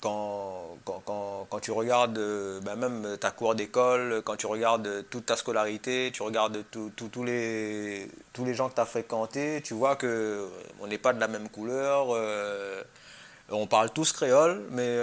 quand, 0.00 0.71
quand, 0.84 1.46
quand, 1.48 1.60
tu 1.60 1.70
regardes 1.70 2.18
ben 2.62 2.76
même 2.76 3.16
ta 3.18 3.30
cour 3.30 3.54
d'école, 3.54 4.22
quand 4.24 4.36
tu 4.36 4.46
regardes 4.46 5.04
toute 5.10 5.26
ta 5.26 5.36
scolarité, 5.36 6.10
tu 6.12 6.22
regardes 6.22 6.64
tous 6.70 7.24
les, 7.24 8.08
tous 8.32 8.44
les 8.44 8.54
gens 8.54 8.68
que 8.68 8.74
tu 8.74 8.80
as 8.80 8.86
fréquentés, 8.86 9.60
tu 9.62 9.74
vois 9.74 9.96
qu'on 9.96 10.86
n'est 10.86 10.98
pas 10.98 11.12
de 11.12 11.20
la 11.20 11.28
même 11.28 11.48
couleur. 11.48 12.08
on 13.50 13.66
parle 13.66 13.90
tous 13.90 14.12
créole, 14.12 14.62
mais 14.70 14.98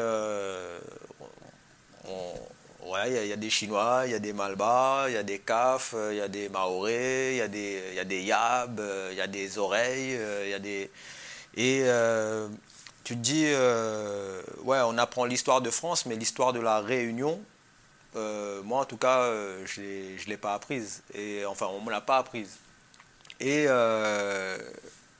il 3.08 3.28
y, 3.28 3.34
a 3.34 3.36
des 3.36 3.50
Chinois, 3.50 4.04
il 4.06 4.12
y 4.12 4.16
a 4.16 4.20
des 4.20 4.34
Malbas, 4.34 5.10
il 5.10 5.14
y 5.14 5.18
a 5.18 5.24
des 5.24 5.40
Kaf, 5.40 5.96
il 6.12 6.18
y 6.18 6.22
a 6.22 6.28
des 6.28 6.50
Maorés, 6.50 7.34
il 7.34 7.38
y 7.38 7.42
a 7.42 7.48
des, 7.48 7.94
y 7.96 8.00
a 8.00 8.04
des 8.04 8.22
Yab, 8.22 8.82
il 9.12 9.18
y 9.18 9.22
a 9.22 9.28
des 9.28 9.58
oreilles, 9.58 10.20
il 10.44 10.50
y 10.50 10.54
a 10.54 10.60
des... 10.60 10.90
Et 11.56 11.84
tu 13.10 13.16
te 13.16 13.22
dis, 13.22 13.46
euh, 13.48 14.40
ouais, 14.66 14.78
on 14.86 14.96
apprend 15.00 15.26
l'histoire 15.26 15.62
de 15.62 15.72
France, 15.72 16.06
mais 16.06 16.16
l'histoire 16.16 16.54
de 16.54 16.60
la 16.60 16.80
Réunion, 16.80 17.42
euh, 18.16 18.62
moi 18.62 18.82
en 18.82 18.86
tout 18.86 18.98
cas, 18.98 19.22
euh, 19.22 19.66
je 19.66 19.82
ne 19.82 20.30
l'ai 20.30 20.38
pas 20.38 20.54
apprise. 20.54 21.02
Et, 21.16 21.44
enfin, 21.44 21.66
on 21.72 21.80
ne 21.80 21.86
me 21.88 21.90
l'a 21.90 22.02
pas 22.02 22.18
apprise. 22.18 22.60
Et 23.40 23.66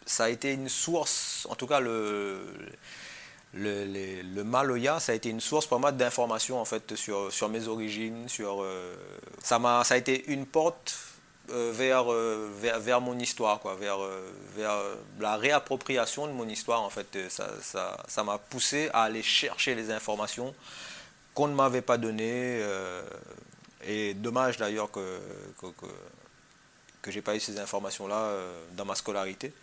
ça 0.06 0.26
a 0.26 0.30
été 0.30 0.54
une 0.54 0.70
source, 0.70 1.48
en 1.50 1.56
tout 1.56 1.66
cas 1.66 1.80
le, 1.80 2.40
le, 3.56 4.22
le, 4.36 4.44
Maloya, 4.44 5.00
ça 5.00 5.14
a 5.14 5.16
été 5.16 5.30
une 5.30 5.42
source 5.42 5.66
pour 5.66 5.80
moi 5.80 5.92
d'informations 5.92 6.62
en 6.62 6.66
fait 6.66 6.96
sur, 6.96 7.34
sur 7.34 7.50
mes 7.50 7.68
origines, 7.68 8.30
sur, 8.30 8.64
ça, 9.42 9.60
ça 9.84 9.96
a 9.96 9.98
été 9.98 10.30
une 10.32 10.46
porte 10.46 10.96
euh, 11.52 11.74
euh, 11.80 12.50
vers, 12.60 12.80
vers, 12.80 13.02
mon 13.02 13.18
histoire, 13.18 13.60
quoi, 13.60 13.76
vers, 13.76 14.02
euh, 14.04 14.32
vers 14.56 14.78
la 15.20 15.36
réappropriation 15.38 16.28
de 16.28 16.32
mon 16.32 16.48
histoire. 16.48 16.82
En 16.82 16.90
fait, 16.90 17.18
ça 17.30 17.48
m'a 17.74 17.98
ça, 18.08 18.24
m'a 18.24 18.38
poussé 18.38 18.90
à 18.94 19.04
aller 19.04 19.24
chercher 19.24 19.76
les 19.76 19.92
informations 19.92 20.54
qu'on 21.34 21.48
ne 21.48 21.56
m'avait 21.56 21.82
pas 21.82 21.98
données. 21.98 22.62
et 23.86 24.14
dommage 24.14 24.58
d'ailleurs 24.58 24.92
que, 24.92 25.20
que, 25.62 25.68
que, 27.02 27.20
pas 27.20 27.36
eu 27.36 27.40
ces 27.40 27.60
informations-là 27.60 28.34
dans 28.74 28.86
ma 28.86 28.96
scolarité. 28.96 29.54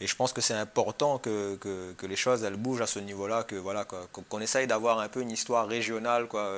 Et 0.00 0.06
je 0.06 0.16
pense 0.16 0.32
que 0.32 0.40
c'est 0.40 0.54
important 0.54 1.18
que, 1.18 1.56
que, 1.56 1.92
que, 1.92 2.06
les 2.06 2.16
choses 2.16 2.42
elles 2.42 2.56
bougent 2.56 2.82
à 2.82 2.86
ce 2.86 2.98
niveau-là, 2.98 3.44
que 3.44 3.54
voilà 3.54 3.84
qu'on 3.84 4.40
essaye 4.40 4.66
d'avoir 4.66 4.98
un 4.98 5.08
peu 5.08 5.20
une 5.22 5.30
histoire 5.30 5.66
régionale, 5.68 6.26
quoi, 6.26 6.52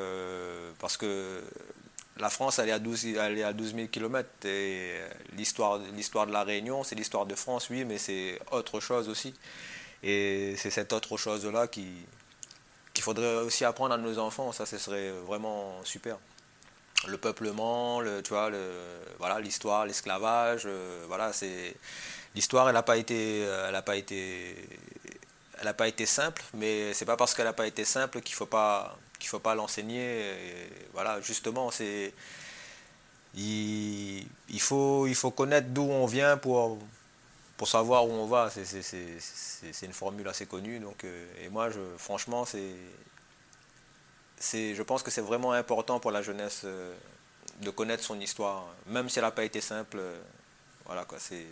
parce 0.81 0.97
que 0.97 1.43
la 2.19 2.31
France, 2.31 2.59
elle 2.59 2.69
est 2.69 2.73
à 2.73 2.79
12, 2.79 3.07
elle 3.17 3.39
est 3.39 3.43
à 3.43 3.53
12 3.53 3.75
000 3.75 3.89
km. 3.89 4.29
Et 4.45 5.01
l'histoire, 5.37 5.79
l'histoire 5.95 6.27
de 6.27 6.33
la 6.33 6.45
Réunion, 6.45 6.85
c'est 6.85 6.95
l'histoire 6.95 7.27
de 7.27 7.35
France, 7.35 7.69
oui, 7.71 7.85
mais 7.85 7.99
c'est 7.99 8.39
autre 8.53 8.81
chose 8.81 9.09
aussi. 9.09 9.35
Et 10.03 10.55
c'est 10.57 10.71
cette 10.71 10.93
autre 10.93 11.17
chose-là 11.17 11.67
qui, 11.67 11.89
qu'il 12.93 13.03
faudrait 13.03 13.37
aussi 13.37 13.65
apprendre 13.65 13.95
à 13.95 13.99
nos 13.99 14.19
enfants. 14.19 14.53
Ça, 14.53 14.67
ce 14.67 14.79
serait 14.79 15.11
vraiment 15.27 15.83
super. 15.85 16.19
Le 17.09 17.19
peuplement, 17.19 18.01
le, 18.01 18.23
tu 18.23 18.31
vois, 18.31 18.49
le, 18.49 18.71
voilà, 19.19 19.41
l'histoire, 19.41 19.85
l'esclavage, 19.85 20.63
euh, 20.67 21.05
voilà, 21.09 21.33
c'est 21.33 21.75
l'histoire. 22.35 22.69
Elle 22.69 22.75
n'a 22.75 22.83
pas 22.83 22.97
été, 22.97 23.41
elle 23.41 23.83
pas 23.83 23.97
été, 23.97 24.55
elle 25.61 25.75
pas 25.75 25.89
été 25.89 26.07
simple. 26.07 26.43
Mais 26.55 26.95
c'est 26.95 27.05
pas 27.07 27.17
parce 27.17 27.35
qu'elle 27.35 27.47
n'a 27.47 27.53
pas 27.53 27.67
été 27.67 27.85
simple 27.85 28.21
qu'il 28.21 28.35
faut 28.37 28.47
pas 28.47 28.97
qu'il 29.25 29.31
faut 29.31 29.39
pas 29.39 29.55
l'enseigner. 29.55 30.35
Voilà, 30.93 31.21
justement, 31.23 31.71
c'est 31.71 32.13
il, 33.35 34.27
il, 34.51 34.61
faut, 34.61 35.07
il 35.07 35.15
faut 35.15 35.31
connaître 35.31 35.69
d'où 35.69 35.83
on 35.83 36.05
vient 36.05 36.37
pour, 36.37 36.79
pour 37.57 37.69
savoir 37.69 38.07
où 38.07 38.13
on 38.13 38.27
va. 38.27 38.51
C'est 38.51 39.87
une 39.87 39.93
formule 39.95 40.29
assez 40.29 40.47
connue. 40.47 40.79
Donc, 40.79 41.05
euh, 41.05 41.27
et 41.43 41.49
moi, 41.49 41.71
je, 41.71 41.81
franchement, 41.97 42.45
c'est 42.45 42.77
je 44.41 44.83
pense 44.83 45.03
que 45.03 45.11
c'est 45.11 45.23
vraiment 45.23 45.53
important 45.53 45.99
pour 46.01 46.11
la 46.11 46.21
jeunesse 46.21 46.63
euh, 46.65 46.95
de 47.63 47.71
connaître 47.71 48.05
son 48.05 48.21
histoire, 48.21 48.67
même 48.87 49.09
si 49.09 49.19
elle 49.19 49.25
n'a 49.25 49.31
pas 49.31 49.45
été 49.45 49.63
simple. 49.63 49.97
Euh, 49.99 50.21
voilà 50.85 51.07
quoi, 51.07 51.19
c'est 51.19 51.47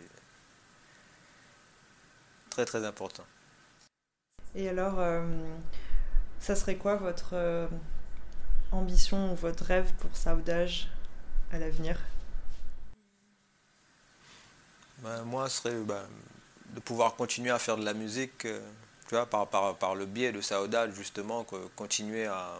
très 2.50 2.66
très 2.66 2.84
important. 2.84 3.24
Et 4.54 4.68
alors, 4.68 4.98
ça 6.42 6.56
serait 6.56 6.74
quoi 6.74 6.96
votre 6.96 7.30
euh, 7.34 7.68
ambition 8.72 9.32
ou 9.32 9.36
votre 9.36 9.64
rêve 9.64 9.92
pour 10.00 10.14
Saudage 10.16 10.88
à 11.52 11.58
l'avenir? 11.58 11.96
Ben, 14.98 15.22
Moi, 15.22 15.48
ce 15.48 15.62
serait 15.62 15.80
ben, 15.84 16.02
de 16.74 16.80
pouvoir 16.80 17.14
continuer 17.14 17.50
à 17.50 17.60
faire 17.60 17.76
de 17.76 17.84
la 17.84 17.94
musique, 17.94 18.44
euh, 18.44 18.60
tu 19.08 19.14
vois, 19.14 19.24
par, 19.26 19.46
par, 19.46 19.76
par, 19.76 19.94
le 19.94 20.04
biais 20.04 20.32
de 20.32 20.40
Saudage, 20.40 20.92
justement, 20.94 21.46
continuer 21.76 22.26
à, 22.26 22.58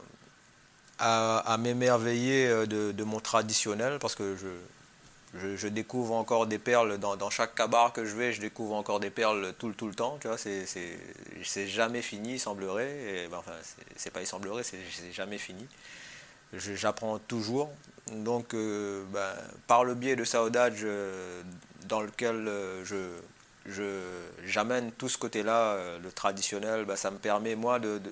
à, 0.99 1.57
m'émerveiller 1.59 2.47
euh, 2.47 2.66
de, 2.66 2.93
de, 2.93 3.05
mon 3.05 3.18
traditionnel, 3.18 3.99
parce 3.99 4.14
que 4.14 4.37
je, 4.37 4.47
je, 5.35 5.68
découvre 5.68 6.14
encore 6.14 6.47
des 6.47 6.59
perles 6.59 6.99
dans, 6.99 7.30
chaque 7.30 7.55
cabaret 7.55 7.93
que 7.93 8.05
je 8.05 8.14
vais, 8.14 8.33
je 8.33 8.41
découvre 8.41 8.74
encore 8.74 9.01
des 9.01 9.11
perles 9.11 9.55
tout, 9.59 9.68
le 9.68 9.95
temps, 9.95 10.18
c'est 10.37 11.66
jamais 11.68 12.03
fini, 12.03 12.35
il 12.35 12.41
semblerait, 12.41 13.28
ben, 13.30 13.39
enfin, 13.39 13.53
c'est 13.97 14.11
pas 14.11 14.20
il 14.20 14.26
semblerait, 14.26 14.62
c'est 14.62 15.12
jamais 15.12 15.39
fini. 15.39 15.66
J'apprends 16.53 17.18
toujours, 17.18 17.70
donc 18.11 18.53
euh, 18.53 19.05
ben, 19.11 19.33
par 19.66 19.85
le 19.85 19.95
biais 19.95 20.16
de 20.16 20.24
Saudage, 20.24 20.80
euh, 20.83 21.43
dans 21.87 22.03
lequel 22.03 22.47
euh, 22.47 22.85
je, 22.85 24.01
j'amène 24.45 24.93
tout 24.93 25.09
ce 25.09 25.16
côté-là, 25.16 25.78
le 26.03 26.12
traditionnel, 26.12 26.85
ben, 26.85 26.97
ça 26.97 27.11
me 27.11 27.16
permet 27.16 27.55
moi 27.55 27.78
de, 27.78 28.03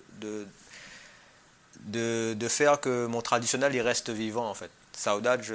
de, 1.84 2.48
faire 2.48 2.80
que 2.80 3.04
mon 3.06 3.20
traditionnel 3.20 3.74
il 3.74 3.82
reste 3.82 4.08
vivant 4.08 4.48
en 4.48 4.54
fait. 4.54 4.70
Saudage, 5.00 5.54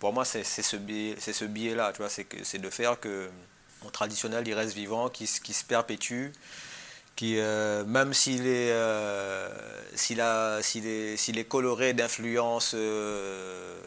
pour 0.00 0.12
moi, 0.12 0.24
c'est 0.24 0.42
ce 0.42 0.76
biais-là, 0.76 1.20
ce 1.32 1.44
biais 1.44 1.76
c'est 2.42 2.58
de 2.58 2.70
faire 2.70 2.98
que 2.98 3.30
mon 3.84 3.90
traditionnel, 3.90 4.48
il 4.48 4.54
reste 4.54 4.74
vivant, 4.74 5.08
qui, 5.08 5.28
se 5.28 5.64
perpétue, 5.64 6.30
qui, 7.14 7.38
euh, 7.38 7.84
même 7.84 8.12
s'il 8.12 8.48
est, 8.48 8.72
euh, 8.72 9.48
est, 9.94 11.48
coloré 11.48 11.92
d'influences 11.92 12.72
euh, 12.74 13.78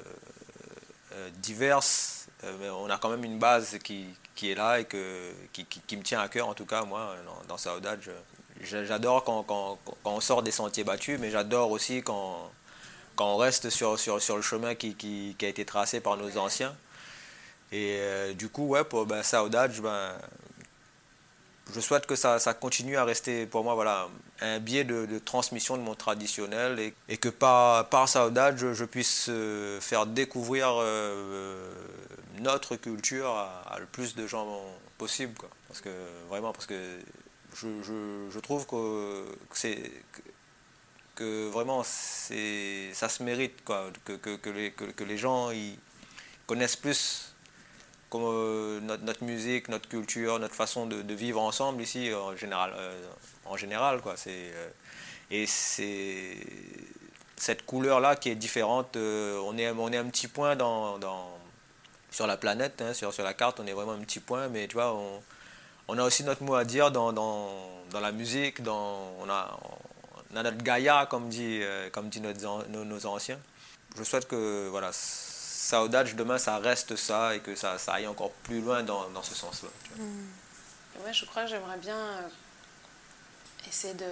diverses, 1.39 2.27
on 2.41 2.89
a 2.89 2.97
quand 2.97 3.09
même 3.09 3.25
une 3.25 3.39
base 3.39 3.79
qui, 3.83 4.15
est 4.41 4.55
là 4.55 4.79
et 4.79 4.85
que, 4.85 5.33
qui, 5.51 5.97
me 5.97 6.03
tient 6.03 6.21
à 6.21 6.29
cœur, 6.29 6.47
en 6.47 6.53
tout 6.53 6.65
cas, 6.65 6.85
moi, 6.85 7.13
dans, 7.49 7.57
dans. 7.57 7.97
J'adore 8.61 9.25
quand, 9.25 9.43
quand, 9.43 9.79
on 10.05 10.21
sort 10.21 10.43
des 10.43 10.51
sentiers 10.51 10.85
battus, 10.85 11.19
mais 11.19 11.29
j'adore 11.29 11.71
aussi 11.71 12.01
quand 12.03 12.49
quand 13.15 13.33
on 13.33 13.37
reste 13.37 13.69
sur, 13.69 13.95
le 13.95 14.41
chemin 14.41 14.75
qui, 14.75 15.35
a 15.41 15.45
été 15.45 15.65
tracé 15.65 15.99
par 15.99 16.17
nos 16.17 16.37
anciens. 16.37 16.75
Et 17.71 17.97
euh, 17.99 18.33
du 18.33 18.49
coup, 18.49 18.67
ouais, 18.67 18.83
pour 18.83 19.05
ben, 19.05 19.21
ben, 19.49 20.17
je 21.73 21.79
souhaite 21.79 22.05
que 22.05 22.15
ça, 22.15 22.39
continue 22.53 22.97
à 22.97 23.03
rester 23.03 23.45
pour 23.45 23.63
moi 23.63 23.73
voilà, 23.73 24.07
un 24.41 24.59
biais 24.59 24.83
de, 24.83 25.19
transmission 25.19 25.77
de 25.77 25.81
mon 25.81 25.95
traditionnel 25.95 26.93
et, 27.07 27.17
que 27.17 27.29
par, 27.29 27.87
par 27.89 28.07
je, 28.07 28.85
puisse 28.85 29.27
euh, 29.29 29.79
faire 29.79 30.05
découvrir 30.05 30.67
euh, 30.71 31.71
notre 32.39 32.75
culture 32.75 33.29
à, 33.29 33.77
le 33.79 33.85
plus 33.85 34.15
de 34.15 34.27
gens 34.27 34.61
possible. 34.97 35.33
Parce 35.67 35.81
que 35.81 35.89
vraiment, 36.29 36.53
parce 36.53 36.67
que 36.67 36.75
je, 37.55 38.39
trouve 38.39 38.67
que 38.67 39.25
c'est 39.53 39.91
que 41.15 41.47
vraiment 41.49 41.83
c'est 41.83 42.91
ça 42.93 43.09
se 43.09 43.23
mérite 43.23 43.63
quoi, 43.63 43.91
que, 44.05 44.13
que, 44.13 44.49
les, 44.49 44.71
que, 44.71 45.03
les, 45.03 45.17
gens 45.17 45.51
ils 45.51 45.77
connaissent 46.47 46.75
plus 46.75 47.33
comme, 48.09 48.23
euh, 48.25 48.79
notre, 48.81 49.03
notre, 49.03 49.23
musique, 49.23 49.69
notre 49.69 49.89
culture, 49.89 50.39
notre 50.39 50.55
façon 50.55 50.85
de, 50.87 51.13
vivre 51.13 51.41
ensemble 51.41 51.81
ici 51.81 52.13
en 52.13 52.35
général. 52.35 52.73
Euh, 52.75 53.05
en 53.45 53.57
général 53.57 54.01
quoi, 54.01 54.15
c'est, 54.17 54.51
euh, 54.53 54.69
et 55.31 55.45
c'est 55.45 56.37
cette 57.35 57.65
couleur-là 57.65 58.15
qui 58.15 58.29
est 58.29 58.35
différente. 58.35 58.95
on, 58.97 59.57
est, 59.57 59.71
on 59.71 59.91
est 59.91 59.97
un 59.97 60.05
petit 60.05 60.27
point 60.27 60.55
dans, 60.55 60.97
dans 60.99 61.31
sur 62.11 62.27
la 62.27 62.37
planète, 62.37 62.81
hein, 62.81 62.93
sur, 62.93 63.13
sur 63.13 63.23
la 63.23 63.33
carte, 63.33 63.59
on 63.59 63.65
est 63.65 63.73
vraiment 63.73 63.93
un 63.93 63.99
petit 64.01 64.19
point, 64.19 64.47
mais 64.47 64.67
tu 64.67 64.75
vois, 64.75 64.93
on, 64.93 65.21
on 65.87 65.97
a 65.97 66.03
aussi 66.03 66.23
notre 66.23 66.43
mot 66.43 66.55
à 66.55 66.63
dire 66.63 66.91
dans, 66.91 67.11
dans, 67.11 67.49
dans 67.89 67.99
la 67.99 68.11
musique, 68.11 68.61
dans, 68.61 69.25
notre 70.41 70.57
Gaïa, 70.57 71.07
comme 71.09 71.29
dit, 71.29 71.59
euh, 71.61 71.89
comme 71.91 72.09
dit 72.09 72.21
nos, 72.21 73.05
anciens. 73.05 73.39
Je 73.97 74.03
souhaite 74.03 74.27
que 74.27 74.67
voilà, 74.69 74.89
Saudage, 74.93 76.15
demain, 76.15 76.37
ça 76.37 76.57
reste 76.57 76.95
ça 76.95 77.35
et 77.35 77.39
que 77.39 77.55
ça, 77.55 77.77
aille 77.87 78.07
encore 78.07 78.31
plus 78.31 78.61
loin 78.61 78.83
dans, 78.83 79.09
dans 79.09 79.23
ce 79.23 79.35
sens-là. 79.35 79.69
Mm. 79.97 81.05
Ouais, 81.05 81.13
je 81.13 81.25
crois 81.25 81.43
que 81.43 81.49
j'aimerais 81.49 81.77
bien 81.77 81.97
euh, 81.97 82.27
essayer 83.67 83.93
de, 83.93 84.05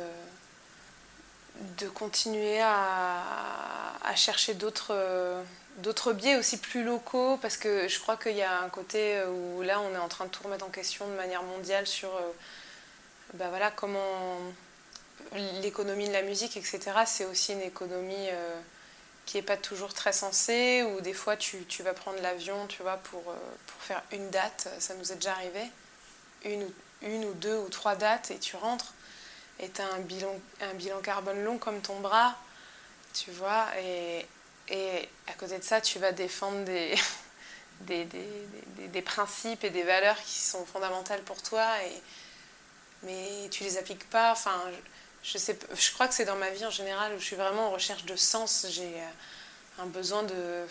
de 1.80 1.90
continuer 1.90 2.60
à, 2.62 3.24
à 4.04 4.16
chercher 4.16 4.54
d'autres 4.54 4.92
euh, 4.92 5.44
d'autres 5.78 6.12
biais 6.12 6.36
aussi 6.36 6.58
plus 6.58 6.84
locaux 6.84 7.38
parce 7.38 7.56
que 7.56 7.88
je 7.88 8.00
crois 8.00 8.18
qu'il 8.18 8.36
y 8.36 8.42
a 8.42 8.62
un 8.62 8.70
côté 8.70 9.24
où 9.24 9.62
là 9.62 9.80
on 9.80 9.94
est 9.96 10.00
en 10.00 10.10
train 10.10 10.26
de 10.26 10.30
tout 10.30 10.44
remettre 10.44 10.66
en 10.66 10.70
question 10.70 11.08
de 11.08 11.14
manière 11.14 11.44
mondiale 11.44 11.88
sur 11.88 12.10
bah 13.36 13.48
voilà 13.50 13.72
comment 13.72 14.38
l'économie 15.62 16.08
de 16.08 16.14
la 16.14 16.22
musique, 16.22 16.58
etc., 16.58 16.80
c'est 17.06 17.26
aussi 17.26 17.54
une 17.54 17.62
économie 17.62 18.30
qui 19.26 19.38
n'est 19.38 19.44
pas 19.44 19.58
toujours 19.58 19.94
très 19.94 20.14
sensée, 20.14 20.84
où 20.84 21.02
des 21.02 21.14
fois 21.14 21.38
tu, 21.38 21.66
tu 21.66 21.84
vas 21.84 21.94
prendre 21.94 22.22
l'avion, 22.22 22.68
tu 22.68 22.82
vois, 22.82 22.98
pour, 22.98 23.24
pour 23.24 23.82
faire 23.82 24.02
une 24.12 24.30
date, 24.30 24.70
ça 24.80 24.94
nous 24.96 25.12
est 25.12 25.16
déjà 25.16 25.32
arrivé, 25.32 25.64
une, 26.46 26.68
une 27.02 27.26
ou 27.26 27.34
deux 27.34 27.58
ou 27.58 27.70
trois 27.70 27.96
dates, 27.96 28.32
et 28.32 28.40
tu 28.40 28.56
rentres, 28.56 28.94
et 29.60 29.70
tu 29.70 29.82
as 29.82 29.94
un 29.94 30.00
bilan, 30.00 30.34
un 30.62 30.74
bilan 30.74 31.00
carbone 31.02 31.44
long 31.44 31.58
comme 31.58 31.82
ton 31.82 32.00
bras, 32.00 32.36
tu 33.14 33.32
vois, 33.32 33.68
et, 33.80 34.26
et 34.70 35.10
à 35.28 35.34
côté 35.34 35.58
de 35.58 35.64
ça, 35.64 35.82
tu 35.82 36.00
vas 36.00 36.12
défendre 36.12 36.64
des, 36.66 36.96
des, 37.82 38.06
des, 38.06 38.88
des, 38.88 39.02
principes 39.02 39.64
et 39.64 39.70
des 39.70 39.84
valeurs 39.84 40.22
qui 40.24 40.40
sont 40.40 40.66
fondamentales 40.66 41.22
pour 41.24 41.42
toi, 41.42 41.68
et, 41.84 42.02
mais 43.04 43.50
tu 43.50 43.64
les 43.64 43.78
appliques 43.78 44.10
pas. 44.10 44.32
Enfin, 44.32 44.60
je, 45.24 45.38
sais, 45.38 45.58
je 45.74 45.92
crois 45.94 46.08
que 46.08 46.14
c'est 46.14 46.26
dans 46.26 46.36
ma 46.36 46.50
vie 46.50 46.66
en 46.66 46.72
général 46.72 47.14
où 47.14 47.20
je 47.20 47.26
suis 47.26 47.36
vraiment 47.36 47.68
en 47.68 47.72
recherche 47.72 48.06
de 48.06 48.16
sens. 48.16 48.66
J'ai 48.70 48.92
un 49.80 49.86
besoin 49.86 50.24
de, 50.24 50.66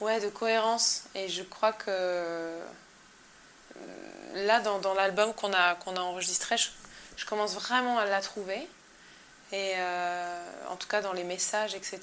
ouais, 0.00 0.20
de 0.20 0.28
cohérence, 0.28 1.04
et 1.14 1.28
je 1.28 1.42
crois 1.42 1.72
que 1.72 1.86
euh, 1.88 2.64
là, 4.34 4.60
dans, 4.60 4.94
l'album 4.94 5.32
qu'on 5.34 5.52
a, 5.52 5.74
qu'on 5.76 5.96
a 5.96 6.00
enregistré, 6.00 6.56
je, 6.56 7.24
commence 7.26 7.54
vraiment 7.54 7.98
à 7.98 8.04
la 8.04 8.20
trouver. 8.20 8.68
Et 9.52 9.74
euh, 9.76 10.44
en 10.70 10.76
tout 10.76 10.88
cas, 10.88 11.02
dans 11.02 11.12
les 11.12 11.24
messages, 11.24 11.74
etc. 11.74 12.00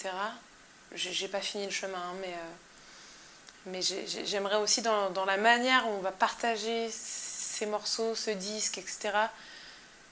J'ai 0.94 1.28
pas 1.28 1.42
fini 1.42 1.66
le 1.66 1.72
chemin, 1.72 1.98
hein, 1.98 2.16
mais, 2.22 2.34
euh, 2.34 3.68
mais 3.68 3.82
j'aimerais 3.82 4.58
aussi 4.58 4.82
dans, 4.82 5.26
la 5.26 5.38
manière 5.38 5.88
où 5.88 5.92
on 5.92 6.02
va 6.02 6.12
partager 6.12 6.90
ces 6.92 7.66
morceaux, 7.66 8.16
ce 8.16 8.32
disque, 8.32 8.78
etc. 8.78 9.12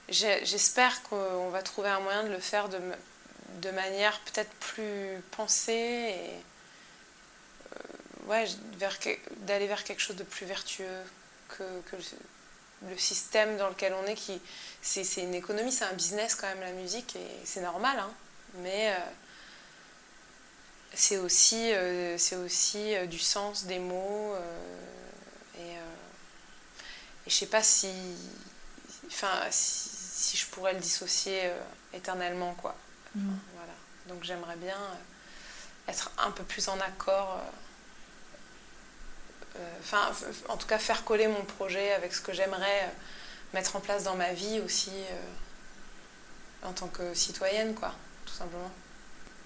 J'espère 0.08 1.02
qu'on 1.02 1.50
va 1.50 1.62
trouver 1.62 1.90
un 1.90 2.00
moyen 2.00 2.24
de 2.24 2.30
le 2.30 2.38
faire 2.38 2.70
de, 2.70 2.80
de 3.60 3.70
manière 3.70 4.18
peut-être 4.20 4.50
plus 4.52 5.22
pensée 5.32 5.72
et 5.72 6.30
euh, 7.72 8.30
ouais, 8.30 8.46
d'aller 9.40 9.66
vers 9.66 9.84
quelque 9.84 10.00
chose 10.00 10.16
de 10.16 10.24
plus 10.24 10.46
vertueux 10.46 10.86
que, 11.48 11.64
le, 12.88 12.96
système 12.96 13.58
dans 13.58 13.68
lequel 13.68 13.92
on 14.02 14.06
est. 14.06 14.14
qui 14.14 14.40
C'est 14.80 15.02
une 15.16 15.34
économie, 15.34 15.72
c'est 15.72 15.84
un 15.84 15.92
business 15.92 16.34
quand 16.34 16.46
même 16.46 16.60
la 16.60 16.72
musique 16.72 17.16
et 17.16 17.44
c'est 17.44 17.60
normal, 17.60 17.98
hein, 17.98 18.10
mais 18.60 18.92
euh, 18.92 18.96
c'est 20.94 21.18
aussi, 21.18 21.70
euh, 21.74 22.16
aussi 22.44 22.94
du 23.08 23.18
sens 23.18 23.64
des 23.64 23.78
mots. 23.78 24.34
Et, 25.58 25.72
et 27.26 27.30
je 27.30 27.34
sais 27.34 27.46
pas 27.46 27.62
si, 27.62 27.90
enfin, 29.08 29.32
si, 29.50 29.97
si, 30.18 30.36
je 30.36 30.46
pourrais 30.46 30.74
le 30.74 30.80
dissocier 30.80 31.50
éternellement, 31.92 32.54
quoi. 32.54 32.74
Mmh. 33.14 33.30
Voilà. 33.54 33.72
Donc 34.08 34.24
j'aimerais 34.24 34.56
bien 34.56 34.78
être 35.86 36.10
un 36.18 36.30
peu 36.30 36.44
plus 36.44 36.68
en 36.68 36.78
accord. 36.80 37.40
Enfin, 39.80 40.10
en 40.48 40.56
tout 40.56 40.66
cas, 40.66 40.78
faire 40.78 41.04
coller 41.04 41.26
mon 41.26 41.44
projet 41.44 41.92
avec 41.92 42.14
ce 42.14 42.20
que 42.20 42.32
j'aimerais 42.32 42.92
mettre 43.52 43.74
en 43.76 43.80
place 43.80 44.04
dans 44.04 44.14
ma 44.14 44.32
vie 44.32 44.60
aussi 44.60 44.92
en 46.62 46.72
tant 46.72 46.88
que 46.88 47.14
citoyenne, 47.14 47.74
quoi, 47.74 47.94
tout 48.26 48.34
simplement. 48.34 48.70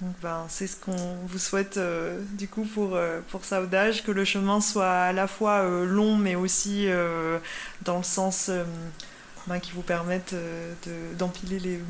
Donc 0.01 0.17
ben, 0.21 0.47
c'est 0.49 0.67
ce 0.67 0.77
qu'on 0.77 1.15
vous 1.27 1.39
souhaite 1.39 1.77
euh, 1.77 2.21
du 2.33 2.49
coup 2.49 2.65
pour, 2.65 2.97
euh, 2.97 3.21
pour 3.31 3.45
Saudage, 3.45 4.03
que 4.03 4.11
le 4.11 4.25
chemin 4.25 4.61
soit 4.61 4.91
à 4.91 5.13
la 5.13 5.29
fois 5.29 5.61
euh, 5.61 5.85
long 5.85 6.17
mais 6.17 6.35
aussi 6.35 6.87
euh, 6.89 7.39
dans 7.83 7.99
le 7.99 8.03
sens 8.03 8.51
ben, 9.47 9.59
qui 9.59 9.73
vous 9.73 9.83
permette 9.83 10.35
d'empiler 11.19 11.59
les, 11.59 11.81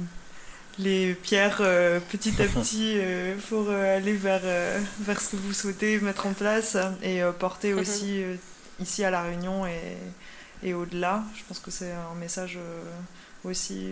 les 0.78 1.14
pierres 1.14 1.58
petit 2.10 2.40
à 2.40 2.46
petit 2.60 2.98
pour 3.48 3.70
aller 3.70 4.14
vers, 4.14 4.42
vers 5.00 5.20
ce 5.20 5.30
que 5.30 5.36
vous 5.36 5.52
souhaitez 5.52 5.98
mettre 6.00 6.26
en 6.26 6.32
place 6.32 6.76
et 7.02 7.20
porter 7.38 7.72
mhm. 7.72 7.78
aussi 7.78 8.22
ici 8.80 9.04
à 9.04 9.10
La 9.10 9.22
Réunion 9.22 9.66
et, 9.66 9.96
et 10.62 10.74
au-delà. 10.74 11.22
Je 11.36 11.42
pense 11.46 11.58
que 11.58 11.70
c'est 11.70 11.92
un 11.92 12.14
message 12.14 12.58
aussi 13.44 13.90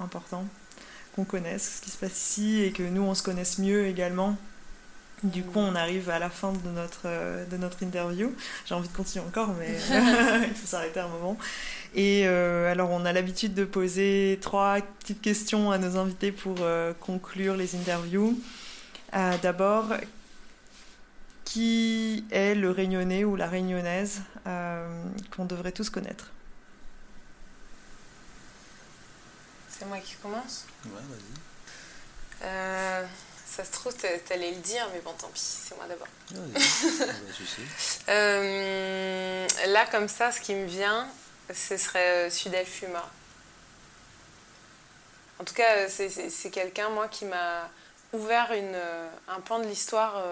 important 0.00 0.46
qu'on 1.14 1.24
connaisse 1.24 1.76
ce 1.76 1.82
qui 1.82 1.90
se 1.90 1.98
passe 1.98 2.16
ici 2.16 2.62
et 2.62 2.72
que 2.72 2.82
nous 2.82 3.02
on 3.02 3.14
se 3.14 3.22
connaisse 3.22 3.58
mieux 3.58 3.86
également. 3.86 4.36
Du 5.22 5.44
coup, 5.44 5.60
on 5.60 5.76
arrive 5.76 6.10
à 6.10 6.18
la 6.18 6.30
fin 6.30 6.52
de 6.52 6.68
notre, 6.70 7.02
euh, 7.04 7.46
de 7.46 7.56
notre 7.56 7.82
interview. 7.84 8.34
J'ai 8.66 8.74
envie 8.74 8.88
de 8.88 8.92
continuer 8.92 9.24
encore, 9.24 9.54
mais 9.54 9.68
il 10.48 10.54
faut 10.54 10.66
s'arrêter 10.66 10.98
un 10.98 11.08
moment. 11.08 11.38
Et 11.94 12.26
euh, 12.26 12.72
alors, 12.72 12.90
on 12.90 13.04
a 13.04 13.12
l'habitude 13.12 13.54
de 13.54 13.64
poser 13.64 14.38
trois 14.40 14.78
petites 15.00 15.20
questions 15.20 15.70
à 15.70 15.78
nos 15.78 15.96
invités 15.96 16.32
pour 16.32 16.56
euh, 16.60 16.92
conclure 16.98 17.56
les 17.56 17.76
interviews. 17.76 18.36
Euh, 19.14 19.36
D'abord, 19.42 19.94
qui 21.44 22.24
est 22.32 22.54
le 22.54 22.70
réunionnais 22.70 23.24
ou 23.24 23.36
la 23.36 23.46
réunionnaise 23.46 24.22
euh, 24.48 25.04
qu'on 25.36 25.44
devrait 25.44 25.72
tous 25.72 25.88
connaître? 25.90 26.30
C'est 29.68 29.86
moi 29.86 29.98
qui 29.98 30.16
commence? 30.16 30.66
Ouais, 30.86 31.02
vas-y. 32.40 33.06
Euh, 33.52 33.56
ça 33.56 33.64
se 33.64 33.72
trouve, 33.72 33.94
t'allais 33.94 34.50
le 34.52 34.60
dire, 34.60 34.88
mais 34.92 35.00
bon, 35.00 35.12
tant 35.12 35.28
pis, 35.28 35.40
c'est 35.40 35.76
moi 35.76 35.86
d'abord. 35.86 36.08
euh, 38.08 39.46
là, 39.68 39.86
comme 39.86 40.08
ça, 40.08 40.32
ce 40.32 40.40
qui 40.40 40.54
me 40.54 40.66
vient, 40.66 41.08
ce 41.52 41.76
serait 41.76 42.26
euh, 42.26 42.30
Sudel 42.30 42.66
Fuma. 42.66 43.08
En 45.38 45.44
tout 45.44 45.54
cas, 45.54 45.88
c'est 45.88 46.50
quelqu'un, 46.50 46.88
moi, 46.90 47.08
qui 47.08 47.24
m'a 47.24 47.68
ouvert 48.12 48.52
une, 48.52 48.74
euh, 48.74 49.08
un 49.28 49.40
pan 49.40 49.58
de 49.58 49.66
l'histoire 49.66 50.22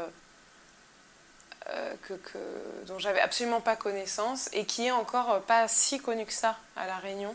euh, 1.69 1.95
que, 2.03 2.15
que, 2.15 2.39
dont 2.87 2.99
j'avais 2.99 3.21
absolument 3.21 3.61
pas 3.61 3.77
connaissance 3.77 4.49
et 4.53 4.65
qui 4.65 4.87
est 4.87 4.91
encore 4.91 5.41
pas 5.43 5.67
si 5.69 5.99
connu 6.01 6.27
que 6.27 6.33
ça 6.33 6.57
à 6.77 6.87
La 6.87 6.97
Réunion. 6.99 7.35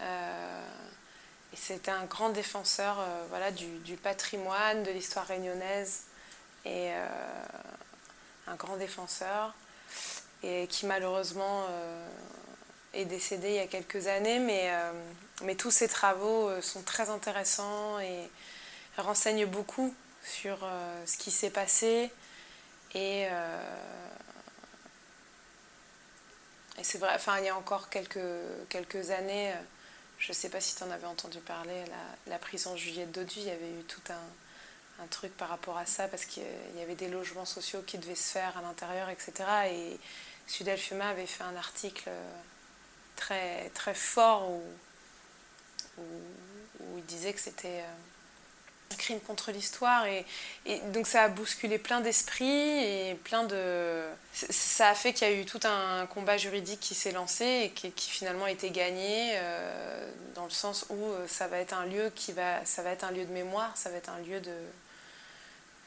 Euh, 0.00 0.66
c'était 1.56 1.90
un 1.90 2.04
grand 2.04 2.30
défenseur 2.30 2.98
euh, 2.98 3.24
voilà, 3.28 3.50
du, 3.50 3.96
patrimoine, 3.96 4.82
de 4.82 4.90
l'histoire 4.90 5.26
réunionnaise, 5.26 6.02
et 6.64 6.92
euh, 6.92 7.06
un 8.46 8.54
grand 8.54 8.76
défenseur, 8.76 9.54
et 10.42 10.66
qui 10.68 10.86
malheureusement 10.86 11.66
euh, 11.68 12.08
est 12.94 13.04
décédé 13.04 13.48
il 13.48 13.54
y 13.54 13.60
a 13.60 13.66
quelques 13.66 14.06
années, 14.06 14.38
mais, 14.38 14.70
mais 15.42 15.54
tous 15.54 15.70
ses 15.70 15.88
travaux 15.88 16.50
sont 16.60 16.82
très 16.82 17.10
intéressants 17.10 17.98
et 18.00 18.28
renseignent 18.98 19.46
beaucoup 19.46 19.94
sur 20.24 20.58
ce 21.06 21.16
qui 21.16 21.30
s'est 21.30 21.50
passé. 21.50 22.10
Et, 22.94 23.22
et 23.22 23.28
c'est 26.82 26.98
vrai, 26.98 27.12
enfin, 27.14 27.38
il 27.38 27.46
y 27.46 27.48
a 27.48 27.56
encore 27.56 27.88
quelques, 27.88 28.18
quelques 28.68 29.10
années, 29.10 29.54
je 30.22 30.28
ne 30.28 30.34
sais 30.34 30.48
pas 30.48 30.60
si 30.60 30.76
tu 30.76 30.84
en 30.84 30.90
avais 30.92 31.06
entendu 31.06 31.40
parler, 31.40 31.84
la, 32.28 32.38
prison 32.38 32.76
Juliette 32.76 33.10
Dodu, 33.10 33.34
il 33.38 33.46
y 33.46 33.50
avait 33.50 33.70
eu 33.70 33.82
tout 33.88 34.00
un, 34.08 35.06
truc 35.10 35.36
par 35.36 35.48
rapport 35.48 35.76
à 35.78 35.84
ça, 35.84 36.06
parce 36.06 36.24
qu'il 36.24 36.44
y 36.76 36.80
avait 36.80 36.94
des 36.94 37.08
logements 37.08 37.44
sociaux 37.44 37.82
qui 37.84 37.98
devaient 37.98 38.14
se 38.14 38.30
faire 38.30 38.56
à 38.56 38.62
l'intérieur, 38.62 39.08
etc. 39.08 39.32
Et 39.72 39.98
Sudel 40.46 40.78
Fuma 40.78 41.08
avait 41.08 41.26
fait 41.26 41.42
un 41.42 41.56
article 41.56 42.08
très, 43.16 43.68
très 43.70 43.94
fort 43.94 44.48
où, 44.48 44.62
il 46.96 47.04
disait 47.06 47.32
que 47.32 47.40
c'était 47.40 47.82
un 48.92 48.96
crime 48.96 49.20
contre 49.20 49.50
l'histoire. 49.50 50.06
Et, 50.06 50.24
donc 50.92 51.06
ça 51.06 51.22
a 51.22 51.28
bousculé 51.28 51.78
plein 51.78 52.00
d'esprits 52.00 52.44
et 52.46 53.14
plein 53.24 53.44
de... 53.44 54.04
Ça 54.32 54.88
a 54.88 54.94
fait 54.94 55.12
qu'il 55.12 55.28
y 55.28 55.30
a 55.30 55.34
eu 55.34 55.44
tout 55.44 55.60
un 55.64 56.06
combat 56.06 56.36
juridique 56.36 56.80
qui 56.80 56.94
s'est 56.94 57.12
lancé 57.12 57.44
et 57.64 57.70
qui, 57.70 58.10
finalement 58.10 58.44
a 58.44 58.50
été 58.50 58.70
gagné 58.70 59.32
euh, 59.34 60.10
dans 60.34 60.44
le 60.44 60.50
sens 60.50 60.86
où 60.88 61.04
euh, 61.04 61.26
ça 61.28 61.48
va 61.48 61.58
être 61.58 61.74
un 61.74 61.86
lieu 61.86 62.12
qui 62.14 62.32
va... 62.32 62.64
Ça 62.64 62.82
va 62.82 62.90
être 62.90 63.04
un 63.04 63.10
lieu 63.10 63.24
de 63.24 63.32
mémoire, 63.32 63.76
ça 63.76 63.90
va 63.90 63.96
être 63.96 64.10
un 64.10 64.18
lieu 64.20 64.40
de... 64.40 64.54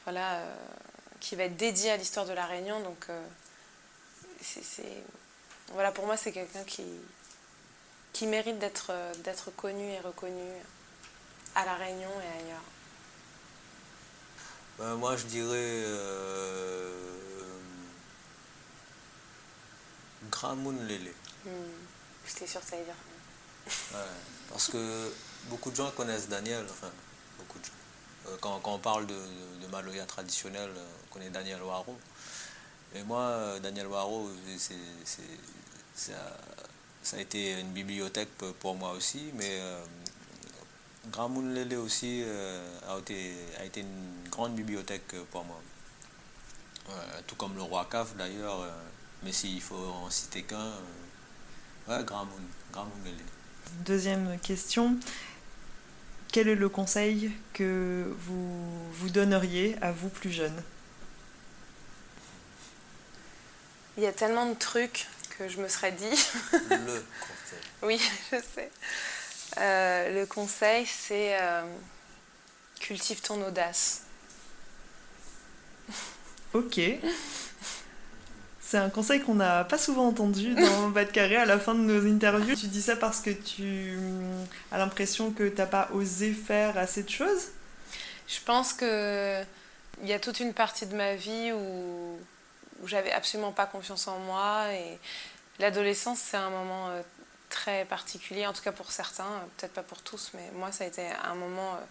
Voilà... 0.04 0.36
Euh, 0.36 0.54
qui 1.18 1.34
va 1.34 1.44
être 1.44 1.56
dédié 1.56 1.90
à 1.90 1.96
l'histoire 1.96 2.26
de 2.26 2.34
la 2.34 2.44
Réunion. 2.44 2.80
Donc 2.80 3.06
c'est... 4.42 4.82
Voilà, 5.72 5.90
pour 5.90 6.04
moi, 6.04 6.16
c'est 6.16 6.30
quelqu'un 6.30 6.62
qui, 6.62 6.84
qui 8.12 8.26
mérite 8.26 8.58
d'être 8.58 9.50
connu 9.56 9.90
et 9.90 9.98
reconnu 10.00 10.44
à 11.56 11.64
La 11.64 11.74
Réunion 11.74 12.10
et 12.10 12.44
ailleurs. 12.44 12.62
Ben, 14.78 14.94
moi, 14.96 15.16
je 15.16 15.24
dirais 15.24 15.84
euh, 15.86 16.92
Gramoun 20.30 20.86
Lele. 20.86 21.12
Hmm. 21.44 21.50
J'étais 22.26 22.46
sûre 22.46 22.60
que 22.60 22.66
ça 22.66 22.76
allait 22.76 22.84
dire. 22.84 22.94
Ouais, 23.94 24.00
parce 24.50 24.68
que 24.68 25.12
beaucoup 25.48 25.70
de 25.70 25.76
gens 25.76 25.90
connaissent 25.92 26.28
Daniel, 26.28 26.64
enfin, 26.70 26.90
beaucoup 27.38 27.58
de 27.58 27.64
gens. 27.64 27.70
Euh, 28.28 28.36
quand, 28.40 28.60
quand, 28.60 28.74
on 28.74 28.78
parle 28.78 29.06
de, 29.06 29.14
de, 29.14 29.64
de 29.64 29.66
Maloya 29.68 30.04
traditionnel, 30.04 30.70
on 31.04 31.12
connaît 31.14 31.30
Daniel 31.30 31.62
Waro. 31.62 31.96
Et 32.94 33.02
moi, 33.02 33.58
Daniel 33.60 33.86
Waro, 33.86 34.30
ça, 34.58 36.12
ça, 37.02 37.16
a 37.16 37.20
été 37.20 37.60
une 37.60 37.72
bibliothèque 37.72 38.28
pour 38.60 38.74
moi 38.74 38.92
aussi, 38.92 39.30
mais 39.34 39.58
euh, 39.60 39.84
Grand 41.10 41.28
Moon 41.28 41.52
Lélé 41.52 41.76
aussi 41.76 42.24
a, 42.88 42.98
été, 42.98 43.32
a 43.60 43.64
été 43.64 43.80
une 43.80 44.28
grande 44.30 44.54
bibliothèque 44.54 45.14
pour 45.30 45.44
moi. 45.44 45.60
tout 47.26 47.36
comme 47.36 47.54
le 47.54 47.62
Roi 47.62 47.86
Caf 47.90 48.14
d'ailleurs, 48.16 48.66
mais 49.22 49.32
s'il 49.32 49.60
faut 49.60 49.76
en 49.76 50.10
citer 50.10 50.42
qu'un, 50.42 50.72
ouais, 51.88 52.04
Grand 52.04 52.24
Moon, 52.24 52.42
Grand. 52.72 52.88
Deuxième 53.84 54.38
question. 54.40 54.96
Quel 56.32 56.48
est 56.48 56.54
le 56.54 56.68
conseil 56.68 57.32
que 57.52 58.12
vous 58.20 58.92
vous 58.92 59.10
donneriez 59.10 59.76
à 59.80 59.92
vous 59.92 60.08
plus 60.08 60.30
jeune? 60.30 60.62
Il 63.96 64.02
y 64.02 64.06
a 64.06 64.12
tellement 64.12 64.46
de 64.46 64.54
trucs 64.54 65.06
que 65.38 65.48
je 65.48 65.60
me 65.60 65.68
serais 65.68 65.92
dit. 65.92 66.04
le 66.52 66.68
conseil. 67.20 67.58
Oui, 67.82 68.00
je 68.30 68.36
sais. 68.54 68.70
Euh, 69.58 70.20
le 70.20 70.26
conseil, 70.26 70.86
c'est 70.86 71.40
euh, 71.40 71.62
cultive 72.80 73.20
ton 73.20 73.42
audace. 73.46 74.02
Ok. 76.54 76.80
C'est 78.60 78.78
un 78.78 78.88
conseil 78.88 79.20
qu'on 79.20 79.34
n'a 79.34 79.62
pas 79.64 79.76
souvent 79.78 80.08
entendu 80.08 80.54
dans 80.54 80.88
Bas 80.90 81.04
de 81.04 81.10
Carré 81.10 81.36
à 81.36 81.44
la 81.44 81.58
fin 81.58 81.74
de 81.74 81.80
nos 81.80 82.06
interviews. 82.10 82.56
Tu 82.56 82.66
dis 82.66 82.80
ça 82.80 82.96
parce 82.96 83.20
que 83.20 83.30
tu 83.30 83.98
as 84.72 84.78
l'impression 84.78 85.32
que 85.32 85.46
tu 85.48 85.56
n'as 85.56 85.66
pas 85.66 85.88
osé 85.92 86.32
faire 86.32 86.78
assez 86.78 87.02
de 87.02 87.10
choses? 87.10 87.50
Je 88.26 88.40
pense 88.44 88.72
que 88.72 89.42
il 90.02 90.08
y 90.08 90.12
a 90.12 90.18
toute 90.18 90.40
une 90.40 90.52
partie 90.52 90.86
de 90.86 90.96
ma 90.96 91.14
vie 91.14 91.52
où, 91.52 92.18
où 92.82 92.88
j'avais 92.88 93.12
absolument 93.12 93.52
pas 93.52 93.66
confiance 93.66 94.08
en 94.08 94.18
moi. 94.18 94.72
Et 94.72 94.98
l'adolescence, 95.58 96.18
c'est 96.18 96.36
un 96.36 96.50
moment 96.50 96.88
euh, 96.88 97.02
très 97.48 97.84
particulier, 97.84 98.46
en 98.46 98.52
tout 98.52 98.62
cas 98.62 98.72
pour 98.72 98.90
certains, 98.90 99.44
peut-être 99.56 99.72
pas 99.72 99.82
pour 99.82 100.02
tous, 100.02 100.30
mais 100.34 100.50
moi, 100.54 100.72
ça 100.72 100.84
a 100.84 100.86
été 100.86 101.06
un 101.24 101.34
moment 101.34 101.74
euh, 101.74 101.84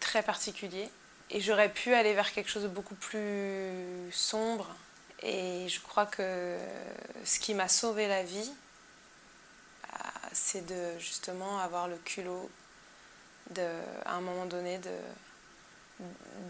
très 0.00 0.22
particulier. 0.22 0.90
Et 1.30 1.40
j'aurais 1.40 1.70
pu 1.70 1.94
aller 1.94 2.12
vers 2.14 2.32
quelque 2.32 2.50
chose 2.50 2.64
de 2.64 2.68
beaucoup 2.68 2.94
plus 2.94 4.12
sombre 4.12 4.68
et 5.22 5.68
je 5.68 5.80
crois 5.80 6.06
que 6.06 6.58
ce 7.24 7.38
qui 7.38 7.54
m'a 7.54 7.68
sauvé 7.68 8.08
la 8.08 8.24
vie, 8.24 8.50
euh, 9.92 9.96
c'est 10.32 10.66
de 10.66 10.98
justement 10.98 11.60
avoir 11.60 11.86
le 11.86 11.96
culot 11.96 12.50
de, 13.50 13.66
à 14.04 14.14
un 14.14 14.20
moment 14.20 14.46
donné 14.46 14.78
de, 14.78 14.90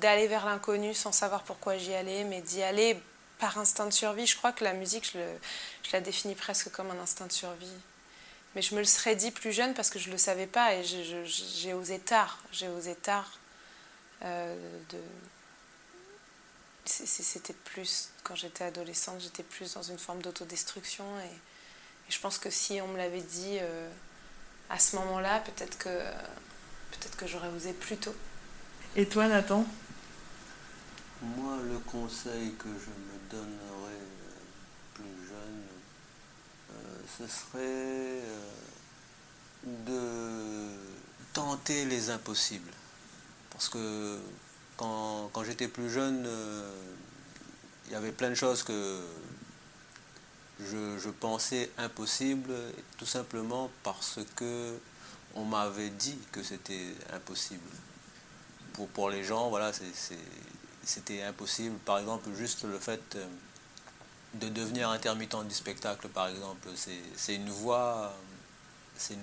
d'aller 0.01 0.27
vers 0.27 0.47
l'inconnu 0.47 0.95
sans 0.95 1.13
savoir 1.13 1.43
pourquoi 1.43 1.77
j'y 1.77 1.95
allais, 1.95 2.25
mais 2.25 2.41
d'y 2.41 2.63
aller 2.63 2.99
par 3.39 3.59
instinct 3.59 3.87
de 3.87 3.93
survie. 3.93 4.27
Je 4.27 4.37
crois 4.37 4.53
que 4.53 4.65
la 4.65 4.73
musique, 4.73 5.05
je, 5.05 5.21
je 5.83 5.93
la 5.93 6.01
définis 6.01 6.35
presque 6.35 6.71
comme 6.71 6.91
un 6.91 6.99
instinct 6.99 7.27
de 7.27 7.33
survie. 7.33 7.77
Mais 8.55 8.63
je 8.63 8.75
me 8.75 8.81
le 8.81 8.87
serais 8.87 9.17
dit 9.17 9.31
plus 9.31 9.53
jeune 9.53 9.75
parce 9.75 9.91
que 9.91 9.99
je 9.99 10.09
ne 10.09 10.13
le 10.13 10.19
savais 10.19 10.47
pas 10.47 10.75
et 10.75 10.85
j'ai 10.85 11.73
osé 11.73 11.99
tard. 11.99 12.39
J'ai 12.53 12.69
osé 12.69 12.95
tard 12.95 13.39
euh, 14.25 14.55
de, 14.91 14.99
c'était 16.85 17.53
plus, 17.53 18.11
quand 18.25 18.35
j'étais 18.35 18.65
adolescente, 18.65 19.21
j'étais 19.21 19.43
plus 19.43 19.75
dans 19.75 19.83
une 19.83 19.99
forme 19.99 20.23
d'autodestruction. 20.23 21.05
Et, 21.21 21.25
et, 22.09 22.11
je 22.11 22.21
pense 22.21 22.39
que 22.39 22.51
si 22.51 22.81
on 22.81 22.89
me 22.89 22.97
l'avait 22.97 23.21
dit 23.21 23.59
euh, 23.61 23.89
à 24.69 24.79
ce 24.79 24.97
moment-là, 24.97 25.41
peut-être 25.41 25.79
que, 25.79 25.89
peut 25.89 27.09
que 27.17 27.27
j'aurais 27.27 27.49
osé 27.49 27.73
plus 27.73 27.97
tôt. 27.97 28.15
Et 28.97 29.07
toi, 29.07 29.29
Nathan? 29.29 29.65
Moi, 31.23 31.57
le 31.69 31.79
conseil 31.79 32.53
que 32.55 32.69
je 32.69 32.91
me 32.91 33.31
donnerais 33.31 33.93
euh, 33.93 34.95
plus 34.95 35.29
jeune, 35.29 35.63
euh, 36.73 37.02
ce 37.19 37.27
serait 37.27 38.21
de 39.65 40.69
tenter 41.33 41.85
les 41.85 42.11
impossibles. 42.11 42.71
Parce 43.51 43.69
que 43.69 44.19
quand, 44.77 45.31
j'étais 45.45 45.69
plus 45.69 45.91
jeune, 45.91 46.25
euh, 46.27 46.71
il 47.87 47.93
y 47.93 47.95
avait 47.95 48.13
plein 48.13 48.31
de 48.31 48.35
choses 48.35 48.63
que 48.63 49.01
je, 50.61 51.11
pensais 51.11 51.71
impossibles, 51.79 52.55
tout 52.99 53.07
simplement 53.07 53.71
parce 53.83 54.19
que 54.37 54.79
on 55.35 55.45
m'avait 55.45 55.91
dit 55.91 56.19
que 56.31 56.43
c'était 56.43 56.95
impossible. 57.13 57.71
Pour, 58.75 58.89
pour 58.89 59.11
les 59.11 59.25
gens, 59.25 59.49
voilà, 59.51 59.73
c'était 60.85 61.23
impossible. 61.23 61.77
Par 61.85 61.99
exemple, 61.99 62.29
juste 62.37 62.65
le 62.65 62.79
fait 62.79 63.01
euh, 63.17 63.27
de 64.35 64.49
devenir 64.49 64.91
intermittent 64.91 65.47
du 65.47 65.55
spectacle, 65.55 66.09
par 66.09 66.29
exemple, 66.29 66.69
c'est 67.17 67.35
une 67.35 67.51
voie, 67.51 68.15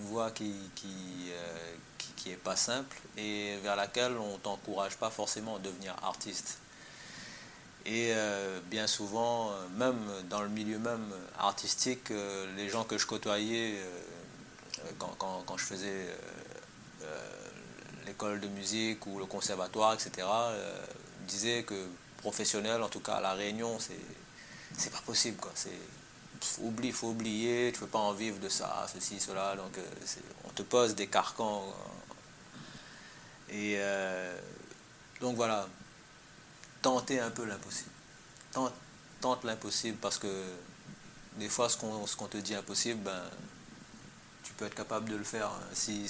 voie 0.04 0.32
qui, 0.32 0.54
qui, 0.76 1.32
euh, 1.32 2.30
n'est 2.30 2.36
pas 2.36 2.56
simple 2.56 2.98
et 3.18 3.58
vers 3.64 3.76
laquelle 3.76 4.18
on 4.18 4.38
t'encourage 4.38 4.98
pas 4.98 5.10
forcément 5.10 5.56
à 5.56 5.60
devenir 5.60 5.96
artiste. 6.04 6.60
Et 7.86 8.12
euh, 8.14 8.60
bien 8.70 8.88
souvent, 8.88 9.52
euh, 9.52 9.68
même 9.78 9.98
dans 10.30 10.42
le 10.42 10.50
milieu 10.50 10.78
même 10.80 11.12
artistique, 11.38 12.12
euh, 12.12 12.46
les 12.56 12.70
gens 12.70 12.84
que 12.84 12.98
je 12.98 13.06
côtoyais 13.06 13.80
quand, 14.98 15.58
je 15.58 15.64
faisais 15.66 16.08
l'école 18.06 18.40
de 18.40 18.48
musique 18.48 19.06
ou 19.08 19.20
le 19.20 19.26
conservatoire, 19.26 19.94
etc., 19.94 20.28
disaient 21.28 21.64
que 21.64 21.76
professionnel, 22.18 22.82
en 22.82 22.90
tout 22.90 23.02
cas 23.02 23.16
à 23.16 23.22
La 23.22 23.34
Réunion, 23.34 23.78
c'est 23.80 24.00
pas 24.88 25.02
possible. 25.06 25.38
Quoi. 25.38 25.52
Il 26.82 26.94
faut 26.94 27.08
oublier, 27.08 27.72
tu 27.74 27.80
peux 27.82 27.88
pas 27.88 28.00
en 28.00 28.14
vivre 28.14 28.40
de 28.40 28.48
ça, 28.48 28.88
ceci, 28.94 29.20
cela. 29.20 29.56
Donc 29.56 29.78
on 30.46 30.50
te 30.50 30.62
pose 30.64 30.96
des 30.96 31.08
carcans 31.08 31.66
et 33.52 33.76
euh, 33.78 34.38
donc 35.22 35.36
voilà, 35.36 35.68
tenter 36.82 37.20
un 37.20 37.32
peu 37.32 37.46
l'impossible. 37.46 37.90
Tente, 39.22 39.44
l'impossible 39.44 39.98
parce 39.98 40.18
que 40.18 40.44
des 41.38 41.50
fois, 41.50 41.68
ce 41.70 41.78
qu'on 41.78 42.28
te 42.28 42.38
dit 42.38 42.56
impossible, 42.56 43.02
ben, 43.02 43.22
tu 44.44 44.54
peux 44.54 44.66
être 44.66 44.76
capable 44.76 45.10
de 45.10 45.16
le 45.16 45.24
faire. 45.24 45.52
Si, 45.74 46.08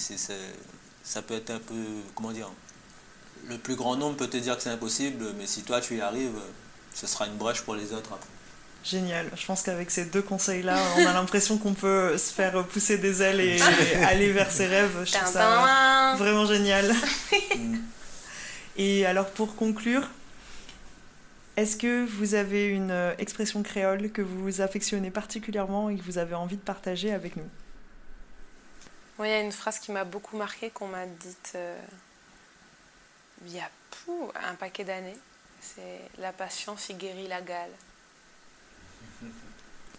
ça 1.02 1.22
peut 1.22 1.34
être 1.34 1.50
un 1.50 1.58
peu, 1.58 1.84
comment 2.14 2.32
dire, 2.32 2.50
le 3.46 3.58
plus 3.58 3.74
grand 3.74 3.96
nombre 3.96 4.16
peut 4.16 4.28
te 4.28 4.36
dire 4.36 4.56
que 4.56 4.62
c'est 4.62 4.70
impossible, 4.70 5.32
mais 5.36 5.46
si 5.46 5.62
toi 5.62 5.80
tu 5.80 5.96
y 5.96 6.00
arrives, 6.00 6.38
ce 6.94 7.06
sera 7.06 7.26
une 7.26 7.36
brèche 7.36 7.62
pour 7.62 7.74
les 7.74 7.92
autres 7.92 8.12
après. 8.12 8.28
Génial. 8.82 9.30
Je 9.36 9.44
pense 9.44 9.62
qu'avec 9.62 9.90
ces 9.90 10.06
deux 10.06 10.22
conseils-là, 10.22 10.76
on 10.96 11.06
a 11.06 11.12
l'impression 11.12 11.58
qu'on 11.58 11.74
peut 11.74 12.16
se 12.16 12.32
faire 12.32 12.64
pousser 12.66 12.98
des 12.98 13.22
ailes 13.22 13.40
et 13.40 13.60
aller 14.04 14.32
vers 14.32 14.50
ses 14.50 14.66
rêves. 14.66 15.04
Je 15.04 15.12
trouve 15.12 15.32
ça 15.32 16.14
vraiment 16.16 16.46
génial. 16.46 16.94
et 18.76 19.04
alors 19.04 19.30
pour 19.30 19.54
conclure, 19.56 20.08
est-ce 21.56 21.76
que 21.76 22.06
vous 22.06 22.34
avez 22.34 22.68
une 22.68 23.14
expression 23.18 23.62
créole 23.62 24.10
que 24.10 24.22
vous 24.22 24.62
affectionnez 24.62 25.10
particulièrement 25.10 25.90
et 25.90 25.96
que 25.96 26.02
vous 26.02 26.16
avez 26.16 26.34
envie 26.34 26.56
de 26.56 26.62
partager 26.62 27.12
avec 27.12 27.36
nous? 27.36 27.48
Il 29.18 29.28
y 29.28 29.32
a 29.32 29.40
une 29.40 29.52
phrase 29.52 29.78
qui 29.78 29.92
m'a 29.92 30.04
beaucoup 30.04 30.38
marquée 30.38 30.70
qu'on 30.70 30.88
m'a 30.88 31.04
dite 31.04 31.52
euh, 31.54 31.78
il 33.44 33.54
y 33.54 33.60
a 33.60 33.68
un 34.48 34.54
paquet 34.54 34.84
d'années. 34.84 35.16
C'est 35.60 36.00
la 36.18 36.32
patience 36.32 36.88
y 36.88 36.94
guérit 36.94 37.28
la 37.28 37.42
gale. 37.42 37.70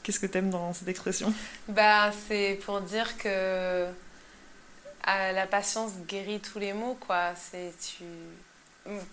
Qu'est-ce 0.03 0.19
que 0.19 0.25
tu 0.25 0.37
aimes 0.37 0.49
dans 0.49 0.73
cette 0.73 0.87
expression 0.87 1.33
bah, 1.67 2.11
C'est 2.27 2.59
pour 2.65 2.81
dire 2.81 3.17
que 3.17 3.87
la 5.05 5.47
patience 5.47 5.91
guérit 6.07 6.39
tous 6.39 6.59
les 6.59 6.73
maux. 6.73 6.95
Quoi. 6.95 7.33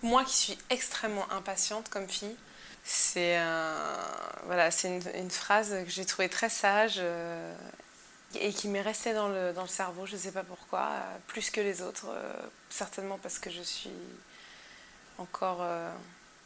Moi 0.03 0.25
qui 0.25 0.37
suis 0.37 0.59
extrêmement 0.71 1.31
impatiente 1.31 1.89
comme 1.89 2.09
fille, 2.09 2.37
c'est 2.85 3.39
voilà, 4.47 4.71
une, 4.85 5.03
une, 5.15 5.31
phrase 5.31 5.71
que 5.85 5.91
j'ai 5.91 6.07
trouvée 6.07 6.31
très 6.31 6.49
sage 6.49 6.95
euh, 6.99 7.55
et 8.35 8.53
qui 8.53 8.69
m'est 8.69 8.81
restée 8.81 9.13
dans 9.13 9.29
le, 9.29 9.53
dans 9.53 9.63
le 9.63 9.69
cerveau, 9.69 10.07
je 10.07 10.15
ne 10.15 10.19
sais 10.19 10.33
pas 10.33 10.43
pourquoi, 10.43 10.81
euh, 10.81 11.17
plus 11.27 11.51
que 11.51 11.61
les 11.61 11.83
autres, 11.83 12.07
euh, 12.09 12.33
certainement 12.71 13.19
parce 13.23 13.39
que 13.39 13.51
je 13.51 13.63
suis 13.63 13.91
encore 15.19 15.67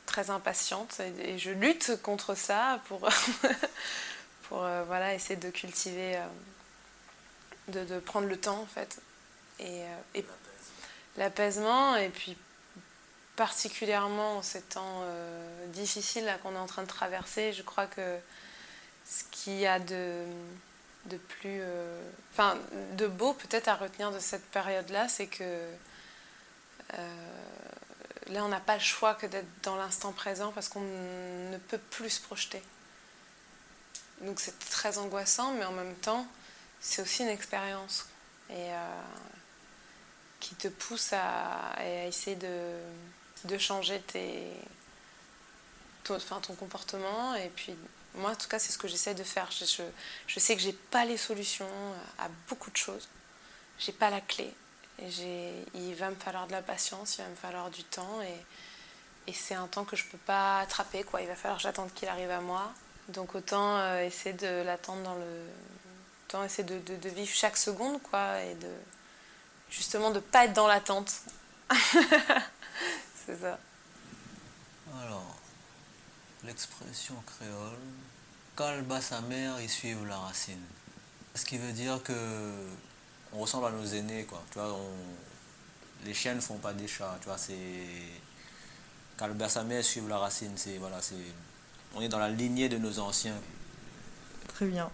très 0.07 0.31
impatiente 0.31 1.01
et, 1.01 1.39
je 1.39 1.51
lutte 1.51 2.01
contre 2.03 2.35
ça 2.35 2.81
pour, 2.89 3.09
pour 4.49 4.65
euh, 4.65 4.85
voilà, 4.85 5.15
essayer 5.15 5.37
de 5.37 5.51
cultiver, 5.51 6.17
euh, 6.17 6.27
de, 7.69 7.85
de, 7.85 7.99
prendre 8.01 8.27
le 8.27 8.37
temps 8.37 8.61
en 8.61 8.67
fait. 8.67 9.01
Et, 9.59 9.83
euh, 10.17 10.23
l'apaisement, 11.17 11.97
et 11.97 12.09
puis 12.09 12.37
particulièrement 13.37 14.39
en 14.39 14.43
ces 14.43 14.63
temps 14.63 15.05
difficiles 15.69 16.31
qu'on 16.43 16.55
est 16.55 16.59
en 16.59 16.67
train 16.67 16.83
de 16.83 16.89
traverser, 16.89 17.53
je 17.53 17.63
crois 17.63 17.87
que 17.87 18.19
ce 19.07 19.25
qu'il 19.31 19.59
y 19.59 19.67
a 19.67 19.79
de, 19.79 20.25
de 21.07 21.17
plus. 21.17 21.61
Enfin, 22.33 22.59
de 22.93 23.07
beau 23.07 23.35
peut-être 23.35 23.69
à 23.69 23.75
retenir 23.75 24.11
de 24.11 24.19
cette 24.19 24.45
période-là, 24.51 25.09
c'est 25.09 25.27
que 25.27 25.67
là, 28.29 28.45
on 28.45 28.49
n'a 28.49 28.61
pas 28.61 28.75
le 28.75 28.81
choix 28.81 29.15
que 29.15 29.27
d'être 29.27 29.47
dans 29.63 29.77
l'instant 29.77 30.13
présent 30.13 30.53
parce 30.53 30.69
qu'on 30.69 30.81
ne 30.81 31.59
peut 31.69 31.81
plus 31.91 32.11
se 32.11 32.23
projeter. 32.23 32.63
Donc 34.23 34.41
c'est 34.41 34.59
très 34.59 34.99
angoissant, 34.99 35.53
mais 35.53 35.65
en 35.65 35.73
même 35.73 35.95
temps, 35.97 36.27
c'est 36.81 37.03
aussi 37.03 37.23
une 37.23 37.29
expérience. 37.29 38.07
Euh, 38.51 39.03
qui 40.41 40.57
te 40.57 40.69
pousse 40.69 41.13
à, 41.13 41.73
essayer 42.07 42.37
de, 42.37 43.59
changer 43.59 44.03
ton, 46.03 46.19
comportement. 46.59 47.37
Et 47.37 47.49
puis, 47.49 47.75
moi, 48.17 48.33
en 48.33 48.35
tout 48.35 48.49
cas, 48.49 48.59
c'est 48.59 48.73
ce 48.73 48.79
que 48.79 48.89
j'essaie 48.89 49.15
de 49.15 49.23
faire. 49.23 49.49
Je, 49.53 49.65
je, 50.27 50.41
sais 50.41 50.57
que 50.57 50.61
j'ai 50.61 50.73
pas 50.73 51.05
les 51.05 51.17
solutions 51.17 51.71
à 52.19 52.29
beaucoup 52.49 52.71
de 52.73 52.77
choses. 52.77 53.09
J'ai 53.79 53.93
pas 53.93 54.11
la 54.11 54.21
clé. 54.21 54.53
Il 54.99 55.95
va 55.95 56.11
me 56.11 56.17
falloir 56.17 56.49
de 56.49 56.53
la 56.53 56.63
patience, 56.63 57.19
il 57.19 57.23
va 57.23 57.29
me 57.29 57.37
falloir 57.37 57.71
du 57.71 57.85
temps. 57.85 58.21
Et, 58.23 59.33
c'est 59.33 59.55
un 59.55 59.69
temps 59.69 59.85
que 59.85 59.95
je 59.95 60.05
peux 60.05 60.19
pas 60.19 60.59
attraper. 60.59 61.05
Quoi. 61.05 61.23
Il 61.23 61.29
va 61.29 61.37
falloir 61.37 61.59
que 61.59 61.63
j'attende 61.63 61.95
qu'il 61.95 62.09
arrive 62.09 62.31
à 62.31 62.41
moi. 62.41 62.75
Donc 63.09 63.35
autant 63.35 63.77
euh, 63.77 64.05
essayer 64.05 64.35
de 64.35 64.63
l'attendre 64.63 65.03
dans 65.03 65.15
le... 65.15 65.47
Autant 66.29 66.45
essayer 66.45 66.65
de, 66.65 67.09
vivre 67.09 67.31
chaque 67.33 67.57
seconde, 67.57 68.01
quoi. 68.03 68.41
Et 68.43 68.55
de... 68.55 68.71
Justement, 69.71 70.11
de 70.11 70.21
pas 70.21 70.45
être 70.45 70.53
dans 70.53 70.67
l'attente. 70.67 71.13
c'est 73.27 73.41
ça. 73.41 73.59
Alors, 75.03 75.37
l'expression 76.45 77.15
créole, 77.27 77.79
quand 78.55 78.83
bat 78.83 79.01
sa 79.01 79.21
mère, 79.23 79.61
il 79.61 79.69
suit 79.69 79.95
la 80.07 80.19
racine. 80.19 80.63
Ce 81.35 81.45
qui 81.45 81.57
veut 81.57 81.73
dire 81.73 82.03
que 82.03 82.13
on 83.33 83.39
ressemble 83.39 83.67
à 83.67 83.71
nos 83.71 83.87
aînés, 83.87 84.25
quoi. 84.25 84.43
Tu 84.51 84.59
vois, 84.59 84.79
les 86.05 86.15
chiens 86.15 86.35
ne 86.35 86.41
font 86.41 86.59
pas 86.59 86.73
des 86.73 86.89
chats, 86.89 87.17
tu 87.21 87.27
vois, 87.27 87.39
c'est... 87.39 87.55
Quand 89.17 89.29
bat 89.35 89.49
sa 89.49 89.63
mère, 89.63 89.83
suivre 89.83 90.09
la 90.09 90.19
racine, 90.19 90.53
c'est... 90.57 90.79
Voilà, 90.79 91.01
c'est... 91.01 91.15
On 91.95 92.01
est 92.01 92.09
dans 92.09 92.19
la 92.19 92.31
lignée 92.31 92.69
de 92.69 92.79
nos 92.79 92.99
anciens. 92.99 93.35
Très 94.49 94.67
bien. 94.67 94.91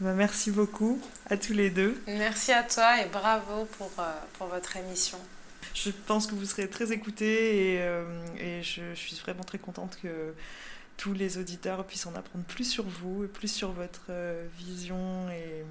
Bah, 0.00 0.14
merci 0.14 0.50
beaucoup 0.50 1.00
à 1.30 1.36
tous 1.36 1.52
les 1.52 1.70
deux. 1.70 2.02
Merci 2.06 2.52
à 2.52 2.64
toi 2.64 3.00
et 3.00 3.06
bravo 3.06 3.66
pour, 3.78 3.92
euh, 3.98 4.12
pour 4.36 4.48
votre 4.48 4.76
émission. 4.76 5.18
Je 5.74 5.90
pense 5.90 6.26
que 6.26 6.34
vous 6.34 6.44
serez 6.44 6.68
très 6.68 6.92
écoutés 6.92 7.74
et, 7.74 7.78
euh, 7.80 8.04
et 8.36 8.62
je, 8.62 8.94
suis 8.94 9.16
vraiment 9.16 9.44
très 9.44 9.58
contente 9.58 9.98
que 10.02 10.34
tous 10.96 11.12
les 11.12 11.38
auditeurs 11.38 11.84
puissent 11.86 12.06
en 12.06 12.14
apprendre 12.14 12.44
plus 12.44 12.64
sur 12.64 12.84
vous 12.84 13.24
et 13.24 13.28
plus 13.28 13.48
sur 13.48 13.72
votre 13.72 14.06
euh, 14.10 14.46
vision 14.58 15.30
et 15.30 15.64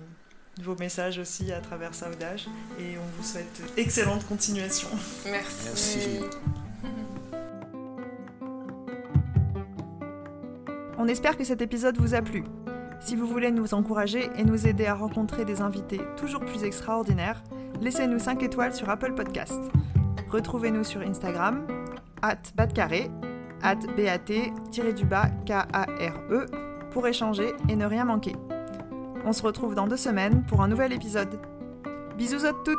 vos 0.62 0.76
messages 0.76 1.20
aussi 1.20 1.52
à 1.52 1.60
travers 1.60 1.94
Saudage. 1.94 2.48
Et 2.80 2.98
on 2.98 3.22
vous 3.22 3.28
souhaite 3.28 3.62
excellente 3.78 4.26
continuation. 4.28 4.90
Merci. 5.26 5.66
Merci. 5.66 6.20
On 11.04 11.08
espère 11.08 11.36
que 11.36 11.43
cet 11.43 11.64
épisode 11.64 11.97
vous 11.97 12.14
a 12.14 12.22
plu. 12.22 12.43
Si 12.99 13.16
vous 13.16 13.26
voulez 13.26 13.49
nous 13.49 13.74
encourager 13.74 14.30
et 14.38 14.43
nous 14.43 14.68
aider 14.68 14.86
à 14.86 14.93
rencontrer 14.93 15.45
des 15.45 15.60
invités 15.62 15.99
toujours 16.16 16.41
plus 16.41 16.64
extraordinaires, 16.64 17.41
laissez-nous 17.82 18.20
5 18.20 18.43
étoiles 18.43 18.76
sur 18.76 18.88
Apple 18.88 19.16
Podcast. 19.16 19.60
Retrouvez-nous 20.30 20.84
sur 20.84 21.02
Instagram, 21.02 21.66
at 22.22 22.38
batcarré, 22.56 23.10
at 23.64 23.80
bat-k-a-r-e, 25.10 26.45
pour 26.91 27.08
échanger 27.08 27.52
et 27.68 27.76
ne 27.76 27.88
rien 27.88 28.06
manquer. 28.06 28.36
On 29.26 29.34
se 29.34 29.41
retrouve 29.41 29.74
dans 29.74 29.88
deux 29.88 29.97
semaines 29.97 30.45
pour 30.45 30.62
un 30.62 30.68
nouvel 30.68 30.93
épisode. 30.93 31.39
Bisous 32.16 32.45
à 32.45 32.54
toutes 32.64 32.78